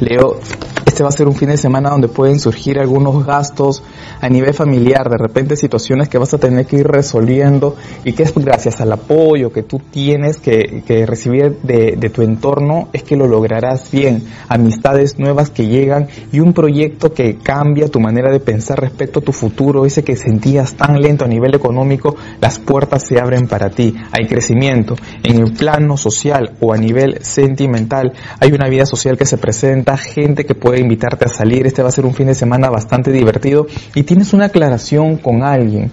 Leo, 0.00 0.38
este 0.84 1.02
va 1.02 1.08
a 1.08 1.12
ser 1.12 1.26
un 1.26 1.34
fin 1.34 1.48
de 1.48 1.56
semana 1.56 1.90
donde 1.90 2.08
pueden 2.08 2.38
surgir 2.38 2.78
algunos 2.78 3.24
gastos 3.24 3.82
a 4.20 4.28
nivel 4.28 4.54
familiar, 4.54 5.08
de 5.08 5.18
repente 5.18 5.56
situaciones 5.56 6.08
que 6.08 6.18
vas 6.18 6.32
a 6.34 6.38
tener 6.38 6.66
que 6.66 6.76
ir 6.76 6.86
resolviendo 6.86 7.76
y 8.04 8.12
que 8.12 8.22
es 8.22 8.34
gracias 8.34 8.80
al 8.80 8.92
apoyo 8.92 9.52
que 9.52 9.62
tú 9.62 9.80
tienes 9.90 10.38
que, 10.38 10.82
recibir 11.06 11.58
de, 11.62 11.96
de, 11.96 12.10
tu 12.10 12.22
entorno 12.22 12.88
es 12.92 13.02
que 13.02 13.16
lo 13.16 13.26
lograrás 13.26 13.90
bien. 13.90 14.22
Amistades 14.48 15.18
nuevas 15.18 15.50
que 15.50 15.66
llegan 15.66 16.08
y 16.32 16.40
un 16.40 16.52
proyecto 16.52 17.12
que 17.12 17.36
cambia 17.36 17.88
tu 17.88 18.00
manera 18.00 18.30
de 18.30 18.40
pensar 18.40 18.80
respecto 18.80 19.20
a 19.20 19.22
tu 19.22 19.32
futuro, 19.32 19.86
ese 19.86 20.04
que 20.04 20.16
sentías 20.16 20.74
tan 20.74 21.00
lento 21.00 21.24
a 21.24 21.28
nivel 21.28 21.54
económico, 21.54 22.16
las 22.40 22.58
puertas 22.58 23.06
se 23.06 23.20
abren 23.20 23.46
para 23.48 23.70
ti. 23.70 23.94
Hay 24.12 24.26
crecimiento 24.26 24.96
en 25.22 25.38
el 25.38 25.52
plano 25.52 25.96
social 25.96 26.56
o 26.60 26.72
a 26.72 26.76
nivel 26.76 27.18
sentimental. 27.22 28.12
Hay 28.40 28.52
una 28.52 28.68
vida 28.68 28.86
social 28.86 29.16
que 29.16 29.26
se 29.26 29.38
presenta, 29.38 29.96
gente 29.96 30.44
que 30.44 30.54
puede 30.54 30.80
invitarte 30.80 31.26
a 31.26 31.28
salir. 31.28 31.66
Este 31.66 31.82
va 31.82 31.88
a 31.88 31.92
ser 31.92 32.06
un 32.06 32.14
fin 32.14 32.26
de 32.26 32.34
semana 32.34 32.70
bastante 32.70 33.12
divertido 33.12 33.66
y 33.94 34.02
tienes 34.06 34.32
una 34.32 34.46
aclaración 34.46 35.16
con 35.16 35.42
alguien, 35.42 35.90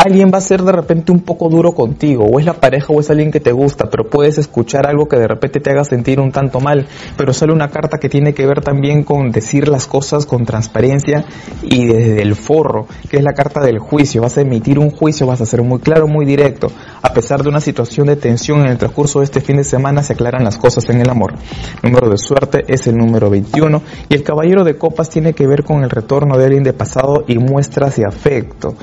alguien 0.00 0.30
va 0.32 0.38
a 0.38 0.40
ser 0.40 0.62
de 0.62 0.70
repente 0.70 1.10
un 1.10 1.22
poco 1.22 1.48
duro 1.48 1.72
contigo, 1.72 2.24
o 2.24 2.38
es 2.38 2.46
la 2.46 2.52
pareja 2.52 2.92
o 2.92 3.00
es 3.00 3.10
alguien 3.10 3.32
que 3.32 3.40
te 3.40 3.50
gusta, 3.50 3.90
pero 3.90 4.08
puedes 4.08 4.38
escuchar 4.38 4.86
algo 4.86 5.08
que 5.08 5.16
de 5.16 5.26
repente 5.26 5.58
te 5.58 5.70
haga 5.70 5.82
sentir 5.82 6.20
un 6.20 6.30
tanto 6.30 6.60
mal, 6.60 6.86
pero 7.16 7.32
sale 7.32 7.52
una 7.52 7.68
carta 7.68 7.98
que 7.98 8.08
tiene 8.08 8.32
que 8.32 8.46
ver 8.46 8.60
también 8.60 9.02
con 9.02 9.32
decir 9.32 9.66
las 9.66 9.88
cosas 9.88 10.24
con 10.24 10.46
transparencia 10.46 11.24
y 11.64 11.86
desde 11.86 12.22
el 12.22 12.36
forro, 12.36 12.86
que 13.10 13.16
es 13.16 13.24
la 13.24 13.32
carta 13.32 13.60
del 13.60 13.80
juicio, 13.80 14.22
vas 14.22 14.38
a 14.38 14.42
emitir 14.42 14.78
un 14.78 14.92
juicio, 14.92 15.26
vas 15.26 15.40
a 15.40 15.46
ser 15.46 15.62
muy 15.62 15.80
claro, 15.80 16.06
muy 16.06 16.24
directo, 16.24 16.70
a 17.02 17.12
pesar 17.12 17.42
de 17.42 17.48
una 17.48 17.60
situación 17.60 18.06
de 18.06 18.14
tensión 18.14 18.60
en 18.60 18.68
el 18.68 18.78
transcurso 18.78 19.18
de 19.18 19.24
este 19.24 19.40
fin 19.40 19.56
de 19.56 19.64
semana 19.64 20.04
se 20.04 20.12
aclaran 20.12 20.44
las 20.44 20.58
cosas 20.58 20.88
en 20.90 21.00
el 21.00 21.10
amor. 21.10 21.34
número 21.82 22.08
de 22.08 22.18
suerte 22.18 22.64
es 22.68 22.86
el 22.86 22.96
número 22.96 23.30
21 23.30 23.82
y 24.08 24.14
el 24.14 24.22
caballero 24.22 24.62
de 24.62 24.78
copas 24.78 25.10
tiene 25.10 25.32
que 25.32 25.48
ver 25.48 25.64
con 25.64 25.82
el 25.82 25.90
retorno 25.90 26.38
de 26.38 26.44
alguien 26.44 26.62
de 26.62 26.72
pasado 26.72 27.24
y 27.26 27.36
muestras 27.38 27.96
de 27.96 28.04
afecto. 28.06 28.76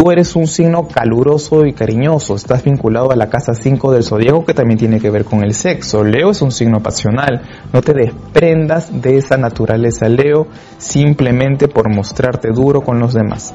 Tú 0.00 0.10
eres 0.10 0.34
un 0.34 0.46
signo 0.46 0.88
caluroso 0.88 1.66
y 1.66 1.74
cariñoso, 1.74 2.34
estás 2.34 2.64
vinculado 2.64 3.12
a 3.12 3.16
la 3.16 3.28
casa 3.28 3.52
5 3.52 3.92
del 3.92 4.02
zodiaco 4.02 4.46
que 4.46 4.54
también 4.54 4.78
tiene 4.78 4.98
que 4.98 5.10
ver 5.10 5.26
con 5.26 5.44
el 5.44 5.52
sexo. 5.52 6.02
Leo 6.02 6.30
es 6.30 6.40
un 6.40 6.52
signo 6.52 6.82
pasional, 6.82 7.42
no 7.70 7.82
te 7.82 7.92
desprendas 7.92 9.02
de 9.02 9.18
esa 9.18 9.36
naturaleza 9.36 10.08
Leo 10.08 10.46
simplemente 10.78 11.68
por 11.68 11.94
mostrarte 11.94 12.48
duro 12.48 12.80
con 12.80 12.98
los 12.98 13.12
demás. 13.12 13.52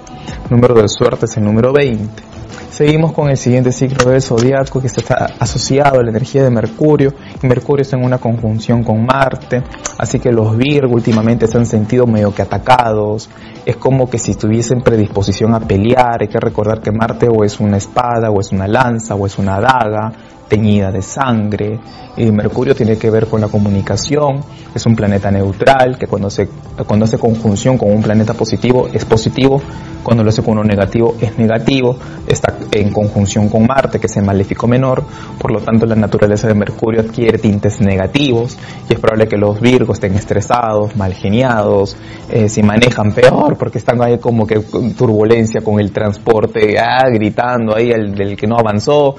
número 0.51 0.75
de 0.75 0.88
suerte 0.88 1.25
es 1.25 1.36
el 1.36 1.45
número 1.45 1.73
20. 1.73 2.35
Seguimos 2.69 3.13
con 3.13 3.29
el 3.29 3.38
siguiente 3.38 3.71
ciclo 3.71 4.12
del 4.12 4.21
zodiaco 4.21 4.81
que 4.81 4.88
está 4.88 5.27
asociado 5.39 5.99
a 5.99 6.03
la 6.03 6.10
energía 6.10 6.43
de 6.43 6.49
Mercurio. 6.49 7.13
Mercurio 7.41 7.84
está 7.84 7.97
en 7.97 8.03
una 8.03 8.17
conjunción 8.17 8.84
con 8.84 9.05
Marte, 9.05 9.63
así 9.97 10.19
que 10.19 10.31
los 10.31 10.58
Virgo 10.58 10.93
últimamente 10.93 11.47
se 11.47 11.58
han 11.58 11.65
sentido 11.65 12.05
medio 12.05 12.34
que 12.34 12.41
atacados, 12.41 13.29
es 13.65 13.77
como 13.77 14.10
que 14.10 14.19
si 14.19 14.36
tuviesen 14.36 14.81
predisposición 14.81 15.53
a 15.53 15.60
pelear, 15.60 16.21
hay 16.21 16.27
que 16.27 16.39
recordar 16.39 16.81
que 16.81 16.91
Marte 16.91 17.27
o 17.29 17.43
es 17.43 17.60
una 17.60 17.77
espada 17.77 18.29
o 18.29 18.39
es 18.39 18.51
una 18.51 18.67
lanza 18.67 19.15
o 19.15 19.25
es 19.25 19.38
una 19.38 19.60
daga, 19.60 20.12
teñida 20.47 20.91
de 20.91 21.01
sangre. 21.01 21.79
Y 22.17 22.31
Mercurio 22.31 22.73
tiene 22.75 22.97
que 22.97 23.10
ver 23.10 23.27
con 23.27 23.41
la 23.41 23.49
comunicación, 23.49 24.41
es 24.73 24.86
un 24.86 24.95
planeta 24.95 25.29
neutral 25.31 25.97
que 25.97 26.08
cuando, 26.08 26.29
se, 26.29 26.47
cuando 26.88 27.03
hace 27.03 27.17
conjunción 27.17 27.77
con 27.77 27.91
un 27.91 28.01
planeta 28.01 28.34
positivo 28.34 28.88
es 28.93 29.03
positivo, 29.03 29.62
cuando 30.01 30.23
lo 30.23 30.29
hace 30.29 30.41
con 30.41 30.53
uno 30.53 30.63
negativo 30.63 31.15
es 31.19 31.38
negativo, 31.38 31.97
está 32.25 32.55
en 32.71 32.93
conjunción 32.93 33.49
con 33.49 33.65
Marte 33.65 33.99
que 33.99 34.05
es 34.05 34.15
el 34.15 34.23
menor, 34.67 35.03
por 35.39 35.51
lo 35.51 35.60
tanto 35.60 35.86
la 35.86 35.95
naturaleza 35.95 36.47
de 36.47 36.53
Mercurio 36.53 37.01
adquiere 37.01 37.38
tintes 37.38 37.81
negativos 37.81 38.58
y 38.89 38.93
es 38.93 38.99
probable 38.99 39.27
que 39.27 39.36
los 39.36 39.60
Virgos 39.60 39.97
estén 39.97 40.15
estresados, 40.15 40.95
mal 40.95 41.13
geniados, 41.13 41.97
eh, 42.29 42.47
si 42.47 42.63
manejan 42.63 43.12
peor 43.12 43.58
porque 43.58 43.77
están 43.77 44.01
ahí 44.01 44.19
como 44.19 44.47
que 44.47 44.60
turbulencia 44.97 45.62
con 45.62 45.81
el 45.81 45.91
transporte, 45.91 46.77
ah, 46.79 47.10
gritando 47.12 47.75
ahí 47.75 47.91
el 47.91 48.15
del 48.15 48.38
que 48.38 48.47
no 48.47 48.58
avanzó, 48.58 49.15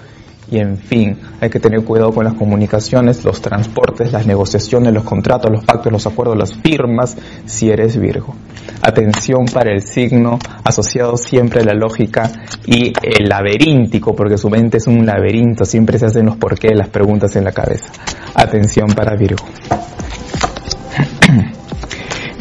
y 0.51 0.59
en 0.59 0.79
fin, 0.79 1.19
hay 1.41 1.51
que 1.51 1.61
tener 1.61 1.83
cuidado 1.85 2.13
con 2.13 2.25
las 2.25 2.35
comunicaciones, 2.35 3.25
los 3.25 3.41
transportes, 3.41 4.13
las 4.13 4.27
negociaciones, 4.27 4.93
los 4.93 5.05
contratos, 5.05 5.51
los 5.51 5.65
pactos, 5.65 5.93
los 5.93 6.07
acuerdos, 6.07 6.37
las 6.37 6.55
firmas, 6.55 7.17
si 7.47 7.71
eres 7.71 7.97
Virgo. 7.97 8.35
Atención 8.83 9.47
para 9.47 9.73
el 9.73 9.83
signo 9.83 10.39
asociado 10.63 11.17
siempre 11.17 11.61
a 11.61 11.65
la 11.65 11.75
lógica 11.75 12.31
y 12.67 12.93
el 13.03 13.29
laberíntico, 13.29 14.15
porque 14.15 14.39
su 14.39 14.49
mente 14.49 14.77
es 14.79 14.87
un 14.87 15.05
laberinto, 15.05 15.65
siempre 15.65 15.99
se 15.99 16.07
hacen 16.07 16.27
los 16.27 16.37
porqué, 16.37 16.75
las 16.75 16.89
preguntas 16.89 17.35
en 17.37 17.45
la 17.45 17.53
cabeza. 17.53 17.93
Atención 18.35 18.89
para 18.95 19.17
Virgo. 19.17 19.45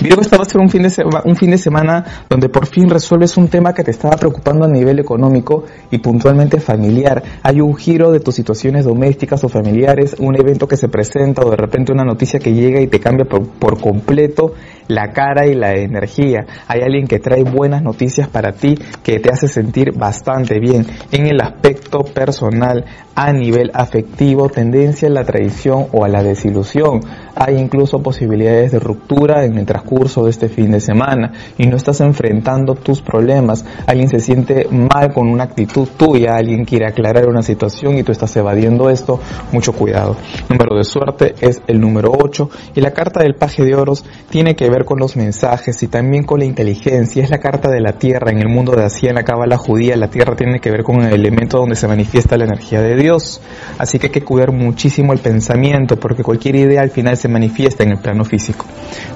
Virgo, 0.01 0.21
esta 0.21 0.37
va 0.37 0.43
a 0.43 0.45
ser 0.45 0.59
un 0.59 0.69
fin, 0.69 0.83
de 0.83 0.91
un 1.23 1.35
fin 1.35 1.51
de 1.51 1.57
semana 1.57 2.25
donde 2.29 2.49
por 2.49 2.67
fin 2.67 2.89
resuelves 2.89 3.37
un 3.37 3.47
tema 3.47 3.73
que 3.73 3.83
te 3.83 3.91
estaba 3.91 4.17
preocupando 4.17 4.65
a 4.65 4.67
nivel 4.67 4.99
económico 4.99 5.63
y 5.89 5.99
puntualmente 5.99 6.59
familiar. 6.59 7.23
Hay 7.43 7.61
un 7.61 7.75
giro 7.75 8.11
de 8.11 8.19
tus 8.19 8.35
situaciones 8.35 8.85
domésticas 8.85 9.43
o 9.43 9.49
familiares, 9.49 10.15
un 10.19 10.35
evento 10.35 10.67
que 10.67 10.77
se 10.77 10.89
presenta 10.89 11.43
o 11.43 11.49
de 11.49 11.57
repente 11.57 11.93
una 11.93 12.03
noticia 12.03 12.39
que 12.39 12.53
llega 12.53 12.81
y 12.81 12.87
te 12.87 12.99
cambia 12.99 13.25
por, 13.25 13.47
por 13.47 13.79
completo 13.79 14.53
la 14.87 15.11
cara 15.11 15.47
y 15.47 15.55
la 15.55 15.73
energía. 15.73 16.45
Hay 16.67 16.81
alguien 16.81 17.07
que 17.07 17.19
trae 17.19 17.43
buenas 17.43 17.81
noticias 17.81 18.27
para 18.27 18.53
ti 18.53 18.75
que 19.03 19.19
te 19.19 19.31
hace 19.31 19.47
sentir 19.47 19.91
bastante 19.93 20.59
bien 20.59 20.85
en 21.11 21.27
el 21.27 21.41
aspecto 21.41 22.03
personal, 22.03 22.85
a 23.15 23.31
nivel 23.31 23.71
afectivo, 23.73 24.49
tendencia 24.49 25.07
a 25.07 25.11
la 25.11 25.23
traición 25.23 25.87
o 25.93 26.03
a 26.03 26.09
la 26.09 26.21
desilusión. 26.21 26.99
Hay 27.35 27.55
incluso 27.55 27.99
posibilidades 27.99 28.73
de 28.73 28.79
ruptura 28.79 29.45
en 29.45 29.57
el 29.57 29.65
transcurso 29.65 30.25
de 30.25 30.31
este 30.31 30.49
fin 30.49 30.71
de 30.71 30.79
semana 30.79 31.31
y 31.57 31.67
no 31.67 31.77
estás 31.77 32.01
enfrentando 32.01 32.75
tus 32.75 33.01
problemas. 33.01 33.65
Alguien 33.87 34.09
se 34.09 34.19
siente 34.19 34.67
mal 34.69 35.13
con 35.13 35.29
una 35.29 35.45
actitud 35.45 35.87
tuya, 35.97 36.35
alguien 36.35 36.65
quiere 36.65 36.87
aclarar 36.87 37.27
una 37.27 37.41
situación 37.41 37.97
y 37.97 38.03
tú 38.03 38.11
estás 38.11 38.35
evadiendo 38.35 38.89
esto. 38.89 39.19
Mucho 39.51 39.73
cuidado. 39.73 40.17
Número 40.49 40.75
de 40.75 40.83
suerte 40.83 41.35
es 41.39 41.61
el 41.67 41.79
número 41.79 42.11
8 42.11 42.49
y 42.75 42.81
la 42.81 42.91
carta 42.91 43.21
del 43.21 43.35
paje 43.35 43.63
de 43.63 43.75
oros 43.75 44.03
tiene 44.29 44.55
que 44.55 44.69
ver 44.69 44.74
con 44.83 44.99
los 44.99 45.15
mensajes 45.15 45.81
y 45.83 45.87
también 45.87 46.23
con 46.23 46.39
la 46.39 46.45
inteligencia. 46.45 47.23
Es 47.23 47.29
la 47.29 47.37
carta 47.37 47.69
de 47.69 47.79
la 47.79 47.93
tierra. 47.93 48.31
En 48.31 48.39
el 48.39 48.49
mundo 48.49 48.73
de 48.73 48.83
Asia, 48.83 49.09
en 49.09 49.15
la 49.15 49.23
cábala 49.23 49.57
judía, 49.57 49.95
la 49.95 50.09
tierra 50.09 50.35
tiene 50.35 50.59
que 50.59 50.71
ver 50.71 50.83
con 50.83 51.01
el 51.01 51.13
elemento 51.13 51.59
donde 51.59 51.77
se 51.77 51.87
manifiesta 51.87 52.35
la 52.35 52.43
energía 52.43 52.81
de 52.81 52.97
Dios. 52.97 53.39
Así 53.77 53.99
que 53.99 54.07
hay 54.07 54.11
que 54.11 54.23
cuidar 54.23 54.51
muchísimo 54.51 55.13
el 55.13 55.19
pensamiento 55.19 55.97
porque 55.97 56.23
cualquier 56.23 56.55
idea 56.57 56.81
al 56.81 56.89
final 56.89 57.15
se 57.15 57.29
manifiesta 57.29 57.83
en 57.83 57.91
el 57.91 57.99
plano 57.99 58.25
físico. 58.25 58.65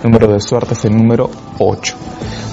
Número 0.04 0.32
de 0.32 0.39
suerte 0.39 0.76
es 0.76 0.86
el 0.86 0.95
número 0.95 1.30
8. 1.58 1.95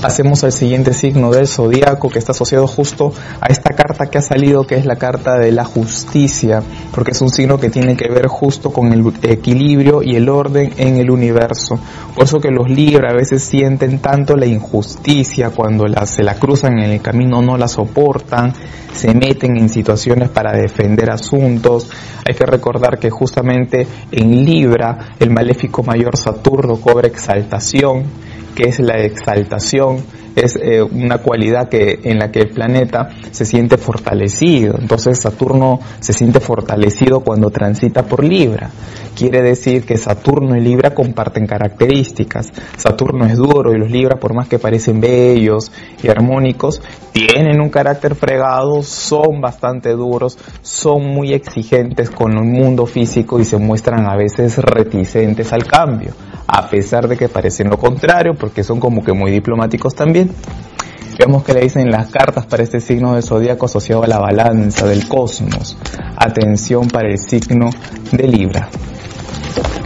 Pasemos 0.01 0.45
al 0.45 0.53
siguiente 0.53 0.93
signo 0.93 1.31
del 1.33 1.49
zodiaco 1.49 2.11
que 2.11 2.19
está 2.19 2.33
asociado 2.33 2.67
justo 2.67 3.13
a 3.41 3.47
esta 3.47 3.75
carta 3.75 4.07
que 4.07 4.19
ha 4.19 4.23
salido, 4.23 4.67
que 4.67 4.77
es 4.77 4.85
la 4.85 4.97
carta 4.97 5.39
de 5.39 5.53
la 5.53 5.65
justicia, 5.65 6.63
porque 6.93 7.13
es 7.13 7.21
un 7.23 7.31
signo 7.31 7.59
que 7.59 7.71
tiene 7.71 7.97
que 7.97 8.09
ver 8.09 8.27
justo 8.27 8.71
con 8.71 8.93
el 8.93 9.03
equilibrio 9.23 10.03
y 10.03 10.17
el 10.17 10.29
orden 10.29 10.75
en 10.77 10.99
el 10.99 11.11
universo. 11.11 11.79
Por 12.15 12.25
eso 12.25 12.41
que 12.41 12.51
los 12.51 12.69
Libra 12.97 13.11
a 13.11 13.15
veces 13.15 13.43
sienten 13.43 13.99
tanto 13.99 14.37
la 14.37 14.47
injusticia 14.47 15.51
cuando 15.51 15.85
se 16.07 16.23
la 16.23 16.37
cruzan 16.37 16.79
en 16.79 16.93
el 16.93 17.03
camino, 17.03 17.43
no 17.43 17.59
la 17.59 17.69
soportan, 17.69 18.55
se 18.95 19.13
meten 19.13 19.59
en 19.59 19.69
situaciones 19.69 20.31
para 20.31 20.57
defender 20.57 21.11
asuntos. 21.11 21.91
Hay 22.27 22.35
que 22.35 22.47
recordar 22.47 22.99
que 22.99 23.11
justamente 23.11 23.87
en 24.11 24.47
Libra 24.47 25.11
el 25.21 25.31
maléfico 25.31 25.83
mayor 25.83 26.17
Saturno 26.17 26.81
cobra 26.81 27.07
exaltación, 27.07 28.05
que 28.55 28.71
es 28.71 28.81
la 28.81 28.95
exaltación 28.95 29.99
es 30.37 30.55
eh, 30.57 30.83
una 30.83 31.19
cualidad 31.19 31.69
que 31.69 31.99
en 32.05 32.19
la 32.19 32.31
que 32.31 32.41
el 32.41 32.51
planeta 32.51 33.09
se 33.31 33.45
siente 33.45 33.79
fortalecido. 33.79 34.77
Entonces 34.79 35.19
Saturno 35.19 35.81
se 35.99 36.13
siente 36.13 36.41
fortalecido 36.41 37.21
cuando 37.21 37.51
transita 37.51 38.05
por 38.05 38.23
Libra. 38.23 38.71
Quiere 39.17 39.41
decir 39.41 39.87
que 39.87 39.97
Saturno 39.97 40.57
y 40.57 40.61
Libra 40.61 40.95
comparten 40.95 41.47
características. 41.47 42.53
Saturno 42.77 43.25
es 43.25 43.39
duro 43.39 43.73
y 43.73 43.79
los 43.79 43.91
Libra, 43.91 44.21
por 44.21 44.35
más 44.35 44.47
que 44.47 44.59
parecen 44.59 45.01
bellos 45.01 45.73
y 46.03 46.09
armónicos, 46.09 46.83
tienen 47.13 47.63
un 47.63 47.71
carácter 47.71 48.15
fregado, 48.15 48.83
son 48.83 49.41
bastante 49.41 49.93
duros, 49.93 50.37
son 50.61 51.07
muy 51.07 51.33
exigentes 51.33 52.11
con 52.11 52.33
el 52.37 52.45
mundo 52.45 52.85
físico 52.85 53.41
y 53.41 53.47
se 53.47 53.57
muestran 53.57 54.05
a 54.07 54.17
veces 54.17 54.59
reticentes 54.59 55.51
al 55.55 55.65
cambio 55.65 56.13
a 56.47 56.69
pesar 56.69 57.09
de 57.09 57.17
que 57.17 57.29
parecen 57.29 57.69
lo 57.69 57.79
contrario, 57.79 58.35
porque 58.35 58.63
son 58.63 58.79
como 58.79 59.03
que 59.03 59.13
muy 59.13 59.31
diplomáticos 59.31 59.95
también. 59.95 60.31
Vemos 61.19 61.43
que 61.45 61.55
le 61.55 61.63
dicen 61.63 61.91
las 61.91 62.11
cartas 62.11 62.47
para 62.47 62.63
este 62.63 62.79
signo 62.81 63.15
de 63.15 63.23
zodíaco 63.23 63.67
asociado 63.67 64.05
a 64.05 64.07
la 64.07 64.19
balanza 64.19 64.87
del 64.87 65.09
cosmos. 65.09 65.77
Atención 66.17 66.89
para 66.89 67.09
el 67.09 67.19
signo 67.19 67.71
de 68.13 68.29
Libra. 68.29 68.69
Thank 69.57 69.86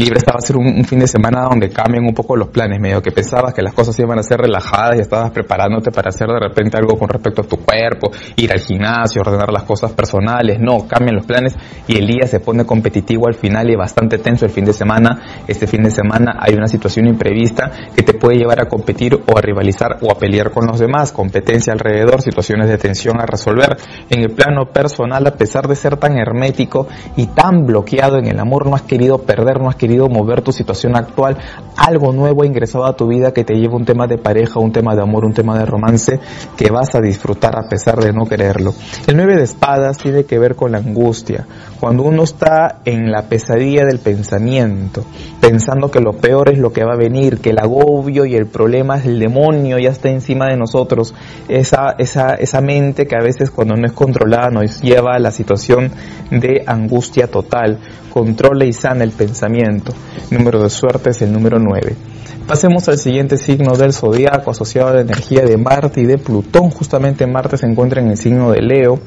Libre 0.00 0.16
estaba 0.16 0.38
a 0.38 0.40
ser 0.40 0.56
un, 0.56 0.82
fin 0.86 0.98
de 0.98 1.06
semana 1.06 1.42
donde 1.42 1.68
cambian 1.68 2.06
un 2.06 2.14
poco 2.14 2.34
los 2.34 2.48
planes, 2.48 2.80
medio 2.80 3.02
que 3.02 3.10
pensabas 3.10 3.52
que 3.52 3.60
las 3.60 3.74
cosas 3.74 3.98
iban 3.98 4.18
a 4.18 4.22
ser 4.22 4.40
relajadas 4.40 4.96
y 4.96 5.00
estabas 5.00 5.30
preparándote 5.30 5.90
para 5.90 6.08
hacer 6.08 6.26
de 6.26 6.40
repente 6.40 6.78
algo 6.78 6.96
con 6.96 7.06
respecto 7.06 7.42
a 7.42 7.44
tu 7.44 7.58
cuerpo, 7.58 8.10
ir 8.36 8.50
al 8.50 8.60
gimnasio, 8.60 9.20
ordenar 9.20 9.52
las 9.52 9.64
cosas 9.64 9.92
personales, 9.92 10.58
no, 10.58 10.88
cambian 10.88 11.16
los 11.16 11.26
planes 11.26 11.54
y 11.86 11.98
el 11.98 12.06
día 12.06 12.26
se 12.26 12.40
pone 12.40 12.64
competitivo 12.64 13.28
al 13.28 13.34
final 13.34 13.68
y 13.68 13.76
bastante 13.76 14.16
tenso 14.16 14.46
el 14.46 14.50
fin 14.50 14.64
de 14.64 14.72
semana. 14.72 15.20
Este 15.46 15.66
fin 15.66 15.82
de 15.82 15.90
semana 15.90 16.38
hay 16.40 16.54
una 16.54 16.66
situación 16.66 17.06
imprevista 17.06 17.70
que 17.94 18.02
te 18.02 18.14
puede 18.14 18.38
llevar 18.38 18.62
a 18.62 18.68
competir 18.70 19.14
o 19.14 19.36
a 19.36 19.42
rivalizar 19.42 19.98
o 20.00 20.10
a 20.10 20.14
pelear 20.14 20.50
con 20.50 20.66
los 20.66 20.78
demás, 20.78 21.12
competencia 21.12 21.74
alrededor, 21.74 22.22
situaciones 22.22 22.70
de 22.70 22.78
tensión 22.78 23.20
a 23.20 23.26
resolver. 23.26 23.76
En 24.08 24.22
el 24.22 24.30
plano 24.30 24.64
personal, 24.72 25.26
a 25.26 25.32
pesar 25.32 25.68
de 25.68 25.76
ser 25.76 25.98
tan 25.98 26.16
hermético 26.16 26.88
y 27.16 27.26
tan 27.26 27.66
bloqueado 27.66 28.16
en 28.16 28.28
el 28.28 28.40
amor, 28.40 28.66
no 28.66 28.74
has 28.74 28.82
querido 28.82 29.18
perder, 29.18 29.60
no 29.60 29.68
has 29.68 29.76
querido 29.76 29.89
mover 29.98 30.42
tu 30.42 30.52
situación 30.52 30.96
actual, 30.96 31.36
algo 31.76 32.12
nuevo 32.12 32.42
ha 32.42 32.46
ingresado 32.46 32.84
a 32.84 32.96
tu 32.96 33.08
vida 33.08 33.32
que 33.32 33.44
te 33.44 33.54
lleva 33.54 33.76
un 33.76 33.84
tema 33.84 34.06
de 34.06 34.18
pareja, 34.18 34.60
un 34.60 34.72
tema 34.72 34.94
de 34.94 35.02
amor, 35.02 35.24
un 35.24 35.32
tema 35.32 35.58
de 35.58 35.66
romance 35.66 36.20
que 36.56 36.70
vas 36.70 36.94
a 36.94 37.00
disfrutar 37.00 37.58
a 37.58 37.68
pesar 37.68 37.98
de 37.98 38.12
no 38.12 38.26
quererlo. 38.26 38.74
El 39.06 39.16
9 39.16 39.36
de 39.36 39.44
espadas 39.44 39.98
tiene 39.98 40.24
que 40.24 40.38
ver 40.38 40.54
con 40.56 40.72
la 40.72 40.78
angustia. 40.78 41.46
Cuando 41.80 42.02
uno 42.02 42.22
está 42.24 42.80
en 42.84 43.10
la 43.10 43.22
pesadilla 43.22 43.84
del 43.84 43.98
pensamiento, 43.98 45.04
pensando 45.40 45.90
que 45.90 46.00
lo 46.00 46.12
peor 46.12 46.50
es 46.50 46.58
lo 46.58 46.72
que 46.72 46.84
va 46.84 46.92
a 46.92 46.98
venir, 46.98 47.38
que 47.38 47.50
el 47.50 47.58
agobio 47.58 48.26
y 48.26 48.34
el 48.34 48.46
problema 48.46 48.98
es 48.98 49.06
el 49.06 49.18
demonio, 49.18 49.78
ya 49.78 49.90
está 49.90 50.10
encima 50.10 50.46
de 50.46 50.56
nosotros, 50.56 51.14
esa, 51.48 51.94
esa, 51.98 52.34
esa 52.34 52.60
mente 52.60 53.06
que 53.06 53.16
a 53.16 53.22
veces 53.22 53.50
cuando 53.50 53.76
no 53.76 53.86
es 53.86 53.92
controlada 53.92 54.50
nos 54.50 54.80
lleva 54.82 55.14
a 55.14 55.18
la 55.18 55.30
situación 55.30 55.90
de 56.30 56.62
angustia 56.66 57.26
total. 57.28 57.78
Controla 58.10 58.64
y 58.64 58.72
sana 58.72 59.04
el 59.04 59.12
pensamiento. 59.12 59.92
Número 60.30 60.62
de 60.62 60.68
suerte 60.68 61.10
es 61.10 61.22
el 61.22 61.32
número 61.32 61.58
9. 61.58 61.96
Pasemos 62.46 62.88
al 62.88 62.98
siguiente 62.98 63.36
signo 63.36 63.76
del 63.76 63.92
zodiaco 63.92 64.50
asociado 64.50 64.88
a 64.88 64.94
la 64.94 65.00
energía 65.02 65.42
de 65.42 65.56
Marte 65.56 66.00
y 66.00 66.06
de 66.06 66.18
Plutón. 66.18 66.70
Justamente 66.70 67.26
Marte 67.26 67.56
se 67.56 67.66
encuentra 67.66 68.00
en 68.02 68.08
el 68.08 68.16
signo 68.16 68.50
de 68.50 68.60
Leo 68.60 68.98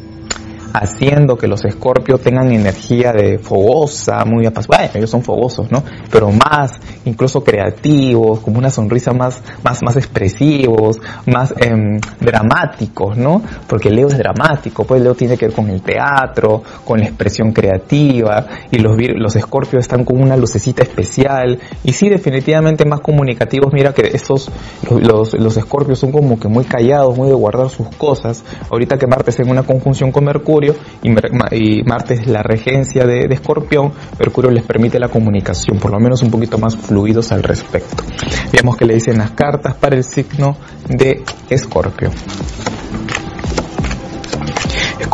haciendo 0.73 1.37
que 1.37 1.47
los 1.47 1.63
escorpios 1.65 2.21
tengan 2.21 2.51
energía 2.51 3.13
de 3.13 3.37
fogosa, 3.37 4.25
muy 4.25 4.45
apasionada. 4.45 4.63
Bueno, 4.83 4.91
ellos 4.95 5.09
son 5.09 5.23
fogosos, 5.23 5.71
¿no? 5.71 5.83
Pero 6.11 6.31
más, 6.31 6.79
incluso 7.05 7.43
creativos, 7.43 8.39
como 8.39 8.57
una 8.57 8.71
sonrisa 8.71 9.13
más, 9.13 9.41
más, 9.63 9.83
más 9.83 9.95
expresivos, 9.97 10.99
más 11.27 11.53
em, 11.59 11.99
dramáticos, 12.19 13.17
¿no? 13.17 13.41
Porque 13.67 13.91
Leo 13.91 14.07
es 14.07 14.17
dramático, 14.17 14.83
pues 14.83 15.01
Leo 15.01 15.13
tiene 15.13 15.37
que 15.37 15.47
ver 15.47 15.55
con 15.55 15.69
el 15.69 15.81
teatro, 15.81 16.63
con 16.83 16.99
la 16.99 17.05
expresión 17.05 17.51
creativa, 17.51 18.47
y 18.71 18.79
los, 18.79 18.97
los 19.15 19.35
escorpios 19.35 19.81
están 19.81 20.03
con 20.03 20.21
una 20.21 20.35
lucecita 20.35 20.81
especial, 20.81 21.59
y 21.83 21.93
sí, 21.93 22.09
definitivamente 22.09 22.85
más 22.85 23.01
comunicativos. 23.01 23.71
Mira 23.73 23.93
que 23.93 24.09
estos, 24.13 24.49
los, 24.89 25.33
los 25.33 25.57
escorpios 25.57 25.99
son 25.99 26.11
como 26.11 26.39
que 26.39 26.47
muy 26.47 26.63
callados, 26.63 27.15
muy 27.15 27.27
de 27.27 27.35
guardar 27.35 27.69
sus 27.69 27.87
cosas. 27.89 28.43
Ahorita 28.71 28.97
que 28.97 29.05
Marte 29.05 29.29
está 29.29 29.43
en 29.43 29.51
una 29.51 29.63
conjunción 29.63 30.11
con 30.11 30.25
Mercurio, 30.25 30.62
y, 31.01 31.83
Marte 31.83 32.13
es 32.15 32.27
la 32.27 32.43
regencia 32.43 33.05
de, 33.05 33.27
de, 33.27 33.33
Escorpión, 33.33 33.91
Mercurio 34.19 34.51
les 34.51 34.63
permite 34.63 34.99
la 34.99 35.09
comunicación, 35.09 35.79
por 35.79 35.91
lo 35.91 35.99
menos 35.99 36.21
un 36.21 36.31
poquito 36.31 36.57
más 36.57 36.75
fluidos 36.75 37.31
al 37.31 37.43
respecto. 37.43 38.03
Veamos 38.51 38.77
que 38.77 38.85
le 38.85 38.95
dicen 38.95 39.17
las 39.17 39.31
cartas 39.31 39.75
para 39.75 39.95
el 39.95 40.03
signo 40.03 40.57
de 40.87 41.23
Escorpio. 41.49 42.11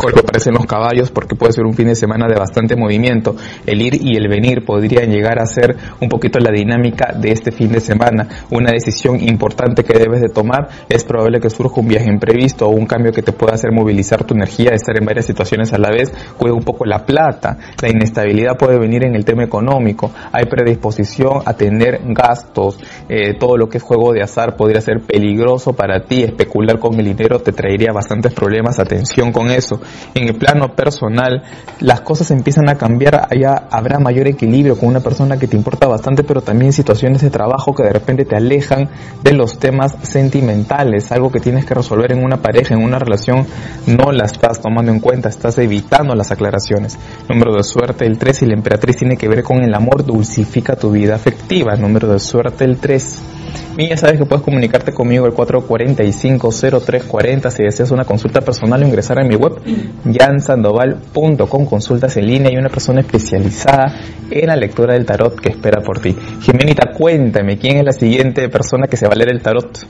Escorpio 0.00 0.22
aparecen 0.22 0.54
los 0.54 0.64
caballos 0.64 1.10
porque 1.10 1.36
puede 1.36 1.52
ser 1.52 1.66
un 1.66 1.74
fin 1.74 1.88
de 1.88 1.94
semana 1.94 2.26
de 2.26 2.34
bastante 2.34 2.74
movimiento. 2.74 3.36
El 3.66 3.82
ir 3.82 4.00
y 4.00 4.16
el 4.16 4.28
venir 4.28 4.64
podrían 4.64 5.10
llegar 5.10 5.38
a 5.38 5.44
ser 5.44 5.76
un 6.00 6.08
poquito 6.08 6.38
la 6.38 6.50
dinámica 6.50 7.12
de 7.12 7.32
este 7.32 7.52
fin 7.52 7.70
de 7.70 7.80
semana. 7.80 8.26
Una 8.50 8.72
decisión 8.72 9.20
importante 9.20 9.84
que 9.84 9.98
debes 9.98 10.22
de 10.22 10.30
tomar 10.30 10.70
es 10.88 11.04
probable 11.04 11.38
que 11.38 11.50
surja 11.50 11.82
un 11.82 11.88
viaje 11.88 12.08
imprevisto 12.08 12.66
o 12.66 12.70
un 12.70 12.86
cambio 12.86 13.12
que 13.12 13.20
te 13.20 13.32
pueda 13.32 13.52
hacer 13.52 13.72
movilizar 13.72 14.24
tu 14.24 14.32
energía, 14.32 14.70
estar 14.70 14.96
en 14.98 15.04
varias 15.04 15.26
situaciones 15.26 15.74
a 15.74 15.78
la 15.78 15.90
vez. 15.90 16.10
Cuida 16.38 16.54
un 16.54 16.64
poco 16.64 16.86
la 16.86 17.04
plata. 17.04 17.58
La 17.82 17.90
inestabilidad 17.90 18.56
puede 18.56 18.78
venir 18.78 19.04
en 19.04 19.14
el 19.14 19.26
tema 19.26 19.44
económico. 19.44 20.10
Hay 20.32 20.46
predisposición 20.46 21.42
a 21.44 21.52
tener 21.52 22.00
gastos. 22.06 22.78
Eh, 23.06 23.34
todo 23.38 23.58
lo 23.58 23.68
que 23.68 23.76
es 23.76 23.84
juego 23.84 24.14
de 24.14 24.22
azar 24.22 24.56
podría 24.56 24.80
ser 24.80 25.02
peligroso 25.02 25.74
para 25.74 26.04
ti. 26.04 26.22
Especular 26.22 26.78
con 26.78 26.98
el 26.98 27.04
dinero 27.04 27.40
te 27.40 27.52
traería 27.52 27.92
bastantes 27.92 28.32
problemas. 28.32 28.78
Atención 28.78 29.30
con 29.30 29.50
eso 29.50 29.78
en 30.14 30.28
el 30.28 30.34
plano 30.34 30.74
personal, 30.74 31.42
las 31.80 32.00
cosas 32.00 32.30
empiezan 32.30 32.68
a 32.68 32.76
cambiar, 32.76 33.28
allá 33.30 33.68
habrá 33.70 33.98
mayor 33.98 34.28
equilibrio 34.28 34.76
con 34.76 34.88
una 34.88 35.00
persona 35.00 35.38
que 35.38 35.46
te 35.46 35.56
importa 35.56 35.86
bastante, 35.86 36.24
pero 36.24 36.40
también 36.40 36.72
situaciones 36.72 37.22
de 37.22 37.30
trabajo 37.30 37.74
que 37.74 37.82
de 37.82 37.92
repente 37.92 38.24
te 38.24 38.36
alejan 38.36 38.88
de 39.22 39.32
los 39.32 39.58
temas 39.58 39.96
sentimentales, 40.02 41.12
algo 41.12 41.30
que 41.30 41.40
tienes 41.40 41.64
que 41.64 41.74
resolver 41.74 42.12
en 42.12 42.24
una 42.24 42.38
pareja, 42.38 42.74
en 42.74 42.82
una 42.82 42.98
relación, 42.98 43.46
no 43.86 44.12
la 44.12 44.24
estás 44.24 44.60
tomando 44.60 44.92
en 44.92 45.00
cuenta, 45.00 45.28
estás 45.28 45.58
evitando 45.58 46.14
las 46.14 46.30
aclaraciones. 46.30 46.98
Número 47.28 47.54
de 47.54 47.62
suerte, 47.62 48.06
el 48.06 48.18
3 48.18 48.42
y 48.42 48.46
la 48.46 48.54
emperatriz 48.54 48.96
tiene 48.96 49.16
que 49.16 49.28
ver 49.28 49.42
con 49.42 49.62
el 49.62 49.74
amor, 49.74 50.04
dulcifica 50.04 50.76
tu 50.76 50.90
vida 50.90 51.14
afectiva. 51.14 51.76
Número 51.76 52.08
de 52.08 52.18
suerte, 52.18 52.64
el 52.64 52.78
3. 52.78 53.22
Ya 53.76 53.96
sabes 53.96 54.18
que 54.18 54.26
puedes 54.26 54.44
comunicarte 54.44 54.92
conmigo 54.92 55.26
el 55.26 55.32
445-0340 55.32 57.50
si 57.50 57.62
deseas 57.62 57.90
una 57.90 58.04
consulta 58.04 58.42
personal 58.42 58.82
o 58.82 58.86
ingresar 58.86 59.18
a 59.18 59.24
mi 59.24 59.36
web 59.36 59.60
jansandoval.com, 60.12 61.66
consultas 61.66 62.16
en 62.16 62.26
línea 62.26 62.52
y 62.52 62.56
una 62.56 62.68
persona 62.68 63.00
especializada 63.00 63.94
en 64.30 64.46
la 64.46 64.56
lectura 64.56 64.94
del 64.94 65.06
tarot 65.06 65.40
que 65.40 65.50
espera 65.50 65.82
por 65.82 66.00
ti. 66.00 66.16
Jimenita, 66.42 66.92
cuéntame, 66.92 67.58
¿quién 67.58 67.78
es 67.78 67.84
la 67.84 67.92
siguiente 67.92 68.48
persona 68.48 68.86
que 68.86 68.96
se 68.96 69.06
va 69.06 69.14
a 69.14 69.16
leer 69.16 69.32
el 69.32 69.40
tarot? 69.40 69.86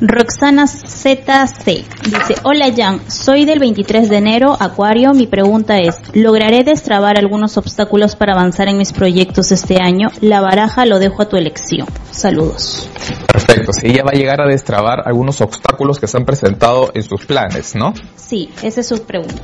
Roxana 0.00 0.66
ZC 0.66 1.84
dice, 2.04 2.34
hola 2.42 2.72
Jan, 2.74 3.00
soy 3.10 3.44
del 3.44 3.58
23 3.58 4.08
de 4.08 4.16
enero, 4.16 4.56
Acuario, 4.58 5.12
mi 5.12 5.26
pregunta 5.26 5.78
es, 5.78 6.00
¿lograré 6.14 6.64
destrabar 6.64 7.18
algunos 7.18 7.58
obstáculos 7.58 8.16
para 8.16 8.32
avanzar 8.32 8.68
en 8.68 8.78
mis 8.78 8.94
proyectos 8.94 9.52
este 9.52 9.82
año? 9.82 10.08
La 10.22 10.40
baraja 10.40 10.86
lo 10.86 10.98
dejo 10.98 11.20
a 11.20 11.28
tu 11.28 11.36
elección. 11.36 11.86
Saludos. 12.10 12.88
Perfecto, 13.30 13.74
si 13.74 13.88
ella 13.88 14.02
va 14.02 14.12
a 14.14 14.18
llegar 14.18 14.40
a 14.40 14.46
destrabar 14.46 15.02
algunos 15.04 15.42
obstáculos 15.42 16.00
que 16.00 16.06
se 16.06 16.16
han 16.16 16.24
presentado 16.24 16.90
en 16.94 17.02
sus 17.02 17.26
planes, 17.26 17.74
¿no? 17.74 17.92
Sí, 18.16 18.50
esa 18.62 18.80
es 18.80 18.88
su 18.88 19.02
pregunta. 19.02 19.42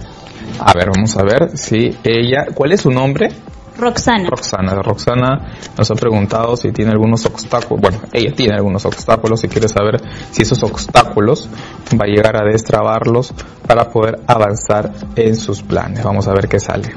A 0.59 0.73
ver, 0.73 0.89
vamos 0.95 1.19
a 1.19 1.23
ver 1.23 1.59
si 1.59 1.95
ella, 2.03 2.47
¿cuál 2.55 2.73
es 2.73 2.81
su 2.81 2.91
nombre? 2.91 3.29
Roxana. 4.29 4.75
Roxana. 4.83 5.47
Nos 5.77 5.91
ha 5.91 5.95
preguntado 5.95 6.57
si 6.57 6.73
tiene 6.73 6.93
algunos 6.93 7.25
obstáculos. 7.27 7.81
Bueno, 7.81 7.99
ella 8.13 8.33
tiene 8.35 8.55
algunos 8.55 8.85
obstáculos 8.85 9.45
y 9.45 9.49
quiere 9.49 9.69
saber 9.69 10.01
si 10.31 10.43
esos 10.43 10.63
obstáculos 10.63 11.49
va 11.93 12.05
a 12.05 12.09
llegar 12.09 12.37
a 12.37 12.45
destrabarlos 12.45 13.35
para 13.67 13.91
poder 13.91 14.21
avanzar 14.27 14.93
en 15.17 15.37
sus 15.37 15.63
planes. 15.63 16.03
Vamos 16.05 16.27
a 16.29 16.33
ver 16.33 16.49
qué 16.49 16.59
sale. 16.59 16.89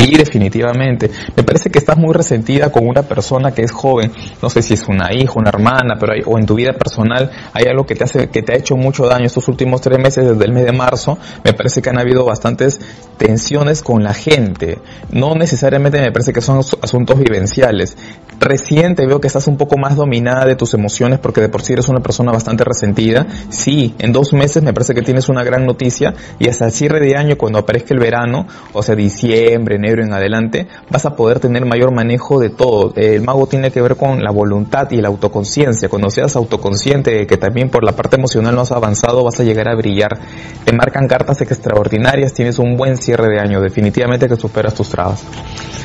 Sí, 0.00 0.12
definitivamente. 0.16 1.10
Me 1.36 1.42
parece 1.42 1.68
que 1.68 1.78
estás 1.78 1.98
muy 1.98 2.14
resentida 2.14 2.72
con 2.72 2.88
una 2.88 3.02
persona 3.02 3.52
que 3.52 3.60
es 3.60 3.70
joven. 3.70 4.10
No 4.40 4.48
sé 4.48 4.62
si 4.62 4.72
es 4.72 4.88
una 4.88 5.12
hija, 5.12 5.34
una 5.36 5.50
hermana, 5.50 5.96
pero 6.00 6.14
o 6.24 6.38
en 6.38 6.46
tu 6.46 6.54
vida 6.54 6.72
personal 6.72 7.30
hay 7.52 7.64
algo 7.66 7.84
que 7.84 7.94
te 7.94 8.04
hace, 8.04 8.28
que 8.30 8.42
te 8.42 8.54
ha 8.54 8.56
hecho 8.56 8.76
mucho 8.76 9.06
daño 9.06 9.26
estos 9.26 9.46
últimos 9.48 9.82
tres 9.82 9.98
meses 9.98 10.26
desde 10.26 10.44
el 10.46 10.52
mes 10.52 10.64
de 10.64 10.72
marzo. 10.72 11.18
Me 11.44 11.52
parece 11.52 11.82
que 11.82 11.90
han 11.90 11.98
habido 11.98 12.24
bastantes 12.24 12.80
tensiones 13.18 13.82
con 13.82 14.02
la 14.02 14.14
gente. 14.14 14.78
No 15.10 15.34
necesariamente 15.34 16.00
me 16.00 16.12
parece 16.12 16.32
que 16.32 16.40
son 16.40 16.62
asuntos 16.80 17.18
vivenciales. 17.18 17.98
Reciente 18.38 19.06
veo 19.06 19.20
que 19.20 19.26
estás 19.26 19.48
un 19.48 19.58
poco 19.58 19.76
más 19.76 19.96
dominada 19.96 20.46
de 20.46 20.56
tus 20.56 20.72
emociones 20.72 21.18
porque 21.18 21.42
de 21.42 21.50
por 21.50 21.60
sí 21.60 21.74
eres 21.74 21.88
una 21.90 22.00
persona 22.00 22.32
bastante 22.32 22.64
resentida. 22.64 23.26
Sí, 23.50 23.94
en 23.98 24.12
dos 24.12 24.32
meses 24.32 24.62
me 24.62 24.72
parece 24.72 24.94
que 24.94 25.02
tienes 25.02 25.28
una 25.28 25.44
gran 25.44 25.66
noticia 25.66 26.14
y 26.38 26.48
hasta 26.48 26.64
el 26.64 26.72
cierre 26.72 27.00
de 27.00 27.18
año 27.18 27.36
cuando 27.36 27.58
aparezca 27.58 27.92
el 27.92 28.00
verano, 28.00 28.46
o 28.72 28.82
sea, 28.82 28.94
diciembre, 28.94 29.76
enero 29.76 29.89
en 29.98 30.12
adelante, 30.12 30.68
vas 30.88 31.04
a 31.06 31.16
poder 31.16 31.40
tener 31.40 31.66
mayor 31.66 31.92
manejo 31.92 32.38
de 32.38 32.50
todo. 32.50 32.92
El 32.94 33.22
mago 33.22 33.48
tiene 33.48 33.72
que 33.72 33.82
ver 33.82 33.96
con 33.96 34.22
la 34.22 34.30
voluntad 34.30 34.88
y 34.92 35.00
la 35.00 35.08
autoconciencia. 35.08 35.88
Cuando 35.88 36.10
seas 36.10 36.36
autoconsciente 36.36 37.26
que 37.26 37.36
también 37.36 37.70
por 37.70 37.82
la 37.82 37.92
parte 37.92 38.14
emocional 38.14 38.54
no 38.54 38.60
has 38.60 38.70
avanzado, 38.70 39.24
vas 39.24 39.40
a 39.40 39.42
llegar 39.42 39.68
a 39.68 39.74
brillar. 39.74 40.20
Te 40.64 40.72
marcan 40.72 41.08
cartas 41.08 41.40
extraordinarias, 41.40 42.32
tienes 42.32 42.60
un 42.60 42.76
buen 42.76 42.96
cierre 42.96 43.28
de 43.28 43.40
año, 43.40 43.60
definitivamente 43.60 44.28
que 44.28 44.36
superas 44.36 44.74
tus 44.74 44.90
trabas. 44.90 45.24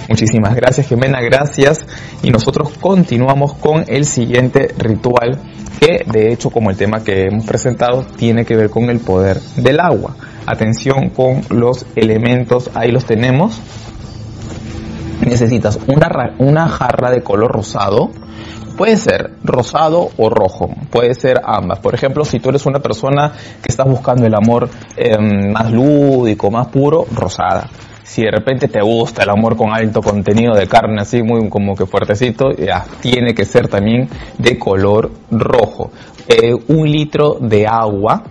Muchísimas 0.08 0.54
gracias, 0.54 0.88
Jimena, 0.88 1.20
gracias. 1.22 1.88
Y 2.22 2.30
nosotros 2.30 2.70
continuamos 2.80 3.54
con 3.56 3.86
el 3.88 4.06
siguiente 4.06 4.74
ritual 4.78 5.40
que 5.80 6.06
de 6.06 6.32
hecho 6.32 6.50
como 6.50 6.70
el 6.70 6.78
tema 6.78 7.04
que 7.04 7.26
hemos 7.26 7.46
presentado 7.46 8.06
tiene 8.18 8.46
que 8.46 8.56
ver 8.56 8.70
con 8.70 8.90
el 8.90 9.00
poder 9.00 9.40
del 9.58 9.80
agua. 9.80 10.16
Atención 10.46 11.10
con 11.10 11.42
los 11.50 11.86
elementos, 11.96 12.70
ahí 12.76 12.92
los 12.92 13.06
tenemos. 13.06 13.60
Necesitas 15.22 15.80
una, 15.88 16.34
una 16.40 16.68
jarra 16.68 17.12
de 17.12 17.22
color 17.22 17.52
rosado, 17.52 18.12
puede 18.78 18.98
ser 18.98 19.36
rosado 19.44 20.10
o 20.18 20.30
rojo, 20.30 20.70
puede 20.92 21.14
ser 21.14 21.42
ambas. 21.44 21.80
Por 21.80 21.96
ejemplo, 21.96 22.26
si 22.26 22.40
tú 22.40 22.50
eres 22.50 22.66
una 22.66 22.80
persona 22.80 23.32
que 23.62 23.70
estás 23.70 23.88
buscando 23.88 24.26
el 24.26 24.36
amor 24.36 24.70
em, 24.98 25.52
más 25.52 25.72
lúdico, 25.72 26.52
más 26.52 26.68
puro, 26.68 27.06
rosada 27.14 27.70
si 28.06 28.22
de 28.22 28.32
repente 28.32 28.68
te 28.68 28.82
gusta 28.82 29.24
el 29.24 29.30
amor 29.30 29.58
con 29.58 29.74
alto 29.74 30.00
contenido 30.00 30.54
de 30.54 30.68
carne, 30.68 31.02
así 31.02 31.24
muy 31.24 31.50
como 31.50 31.76
que 31.76 31.88
fuertecito, 31.88 32.52
ya, 32.52 32.86
tiene 33.02 33.34
que 33.34 33.46
ser 33.46 33.68
también 33.68 34.08
de 34.38 34.58
color 34.60 35.12
rojo. 35.32 35.92
Eh, 36.28 36.54
un 36.68 36.90
litro 36.90 37.38
de 37.42 37.66
agua, 37.68 38.24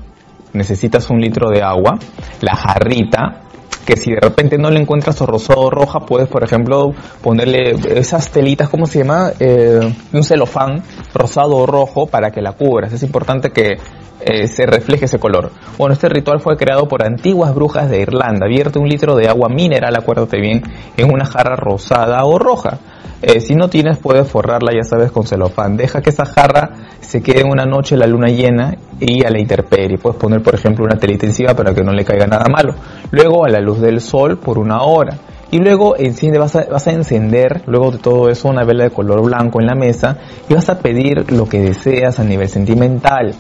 necesitas 0.53 1.11
un 1.11 1.21
litro 1.21 1.51
de 1.51 1.61
agua, 1.61 1.99
la 2.41 2.55
jarrita, 2.55 3.43
que 3.85 3.97
si 3.97 4.13
de 4.13 4.21
repente 4.21 4.59
no 4.59 4.71
le 4.71 4.81
encuentras 4.81 5.21
rosado 5.21 5.61
o 5.61 5.71
roja, 5.71 6.01
puedes, 6.01 6.29
por 6.29 6.43
ejemplo, 6.43 6.95
ponerle 7.23 7.77
esas 7.99 8.31
telitas, 8.31 8.69
¿cómo 8.69 8.87
se 8.87 9.01
llama? 9.01 9.33
Eh, 9.39 9.81
un 10.13 10.25
celofán 10.25 10.83
rosado 11.13 11.57
o 11.57 11.67
rojo 11.67 12.07
para 12.07 12.31
que 12.31 12.41
la 12.41 12.53
cubras. 12.53 12.93
Es 12.93 13.03
importante 13.03 13.51
que 13.51 13.79
eh, 14.21 14.47
se 14.47 14.65
refleje 14.65 15.05
ese 15.05 15.19
color. 15.19 15.51
Bueno, 15.77 15.93
este 15.93 16.09
ritual 16.09 16.41
fue 16.41 16.57
creado 16.57 16.89
por 16.89 17.05
antiguas 17.05 17.55
brujas 17.55 17.91
de 17.91 18.01
Irlanda. 18.01 18.47
Vierte 18.47 18.79
un 18.79 18.89
litro 18.89 19.17
de 19.17 19.29
agua 19.29 19.49
mineral, 19.49 19.95
acuérdate 19.97 20.41
bien, 20.41 20.63
en 20.97 21.13
una 21.13 21.27
jarra 21.27 21.57
rosada 21.57 22.25
o 22.25 22.39
roja. 22.39 22.79
Eh, 23.23 23.41
si 23.41 23.55
no 23.55 23.69
tienes, 23.69 23.99
puedes 23.99 24.29
forrarla, 24.29 24.73
ya 24.73 24.85
sabes, 24.85 25.11
con 25.11 25.27
celofán. 25.27 25.77
Deja 25.77 26.03
que 26.03 26.11
esa 26.11 26.27
jarra 26.27 26.71
se 27.01 27.23
quede 27.23 27.45
una 27.45 27.65
noche 27.65 27.97
la 27.97 28.07
luna 28.07 28.29
llena 28.29 28.77
y 29.01 29.25
a 29.25 29.31
la 29.31 29.41
intemperie. 29.41 29.99
Puedes 29.99 30.19
poner, 30.19 30.43
por 30.43 30.55
ejemplo, 30.55 30.85
una 30.85 30.99
telita 30.99 31.27
encima 31.27 31.55
para 31.55 31.75
que 31.75 31.83
no 31.83 31.93
le 31.93 32.05
caiga 32.05 32.27
nada 32.27 32.47
malo. 32.51 32.75
Luego 33.11 33.45
a 33.45 33.49
la 33.49 33.61
luz 33.61 33.81
del 33.81 34.01
sol 34.01 34.39
por 34.39 34.59
una 34.59 34.83
hora. 34.83 35.19
Y 35.51 35.59
luego 35.59 35.97
enciende, 35.97 36.39
vas 36.39 36.57
a, 36.57 36.65
vas 36.65 36.87
a 36.89 36.93
encender, 36.93 37.63
luego 37.67 37.93
de 37.93 37.99
todo 37.99 38.29
eso, 38.29 38.49
una 38.49 38.65
vela 38.65 38.85
de 38.85 38.91
color 38.91 39.23
blanco 39.23 39.61
en 39.61 39.67
la 39.67 39.75
mesa 39.75 40.19
y 40.49 40.55
vas 40.55 40.69
a 40.69 40.79
pedir 40.81 41.31
lo 41.31 41.47
que 41.49 41.61
deseas 41.61 42.19
a 42.19 42.25
nivel 42.25 42.49
sentimental. 42.49 43.35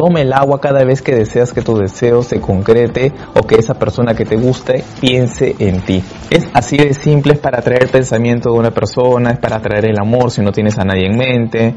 Tome 0.00 0.22
el 0.22 0.32
agua 0.32 0.62
cada 0.62 0.82
vez 0.82 1.02
que 1.02 1.14
deseas 1.14 1.52
que 1.52 1.60
tu 1.60 1.76
deseo 1.76 2.22
se 2.22 2.40
concrete 2.40 3.12
o 3.34 3.46
que 3.46 3.56
esa 3.56 3.74
persona 3.74 4.14
que 4.14 4.24
te 4.24 4.34
guste 4.34 4.82
piense 4.98 5.54
en 5.58 5.82
ti. 5.82 6.02
Es 6.30 6.48
así 6.54 6.78
de 6.78 6.94
simple, 6.94 7.34
es 7.34 7.38
para 7.38 7.58
atraer 7.58 7.90
pensamiento 7.90 8.50
de 8.50 8.58
una 8.58 8.70
persona, 8.70 9.32
es 9.32 9.38
para 9.38 9.56
atraer 9.56 9.90
el 9.90 9.98
amor 10.00 10.30
si 10.30 10.40
no 10.40 10.52
tienes 10.52 10.78
a 10.78 10.84
nadie 10.84 11.04
en 11.04 11.18
mente. 11.18 11.74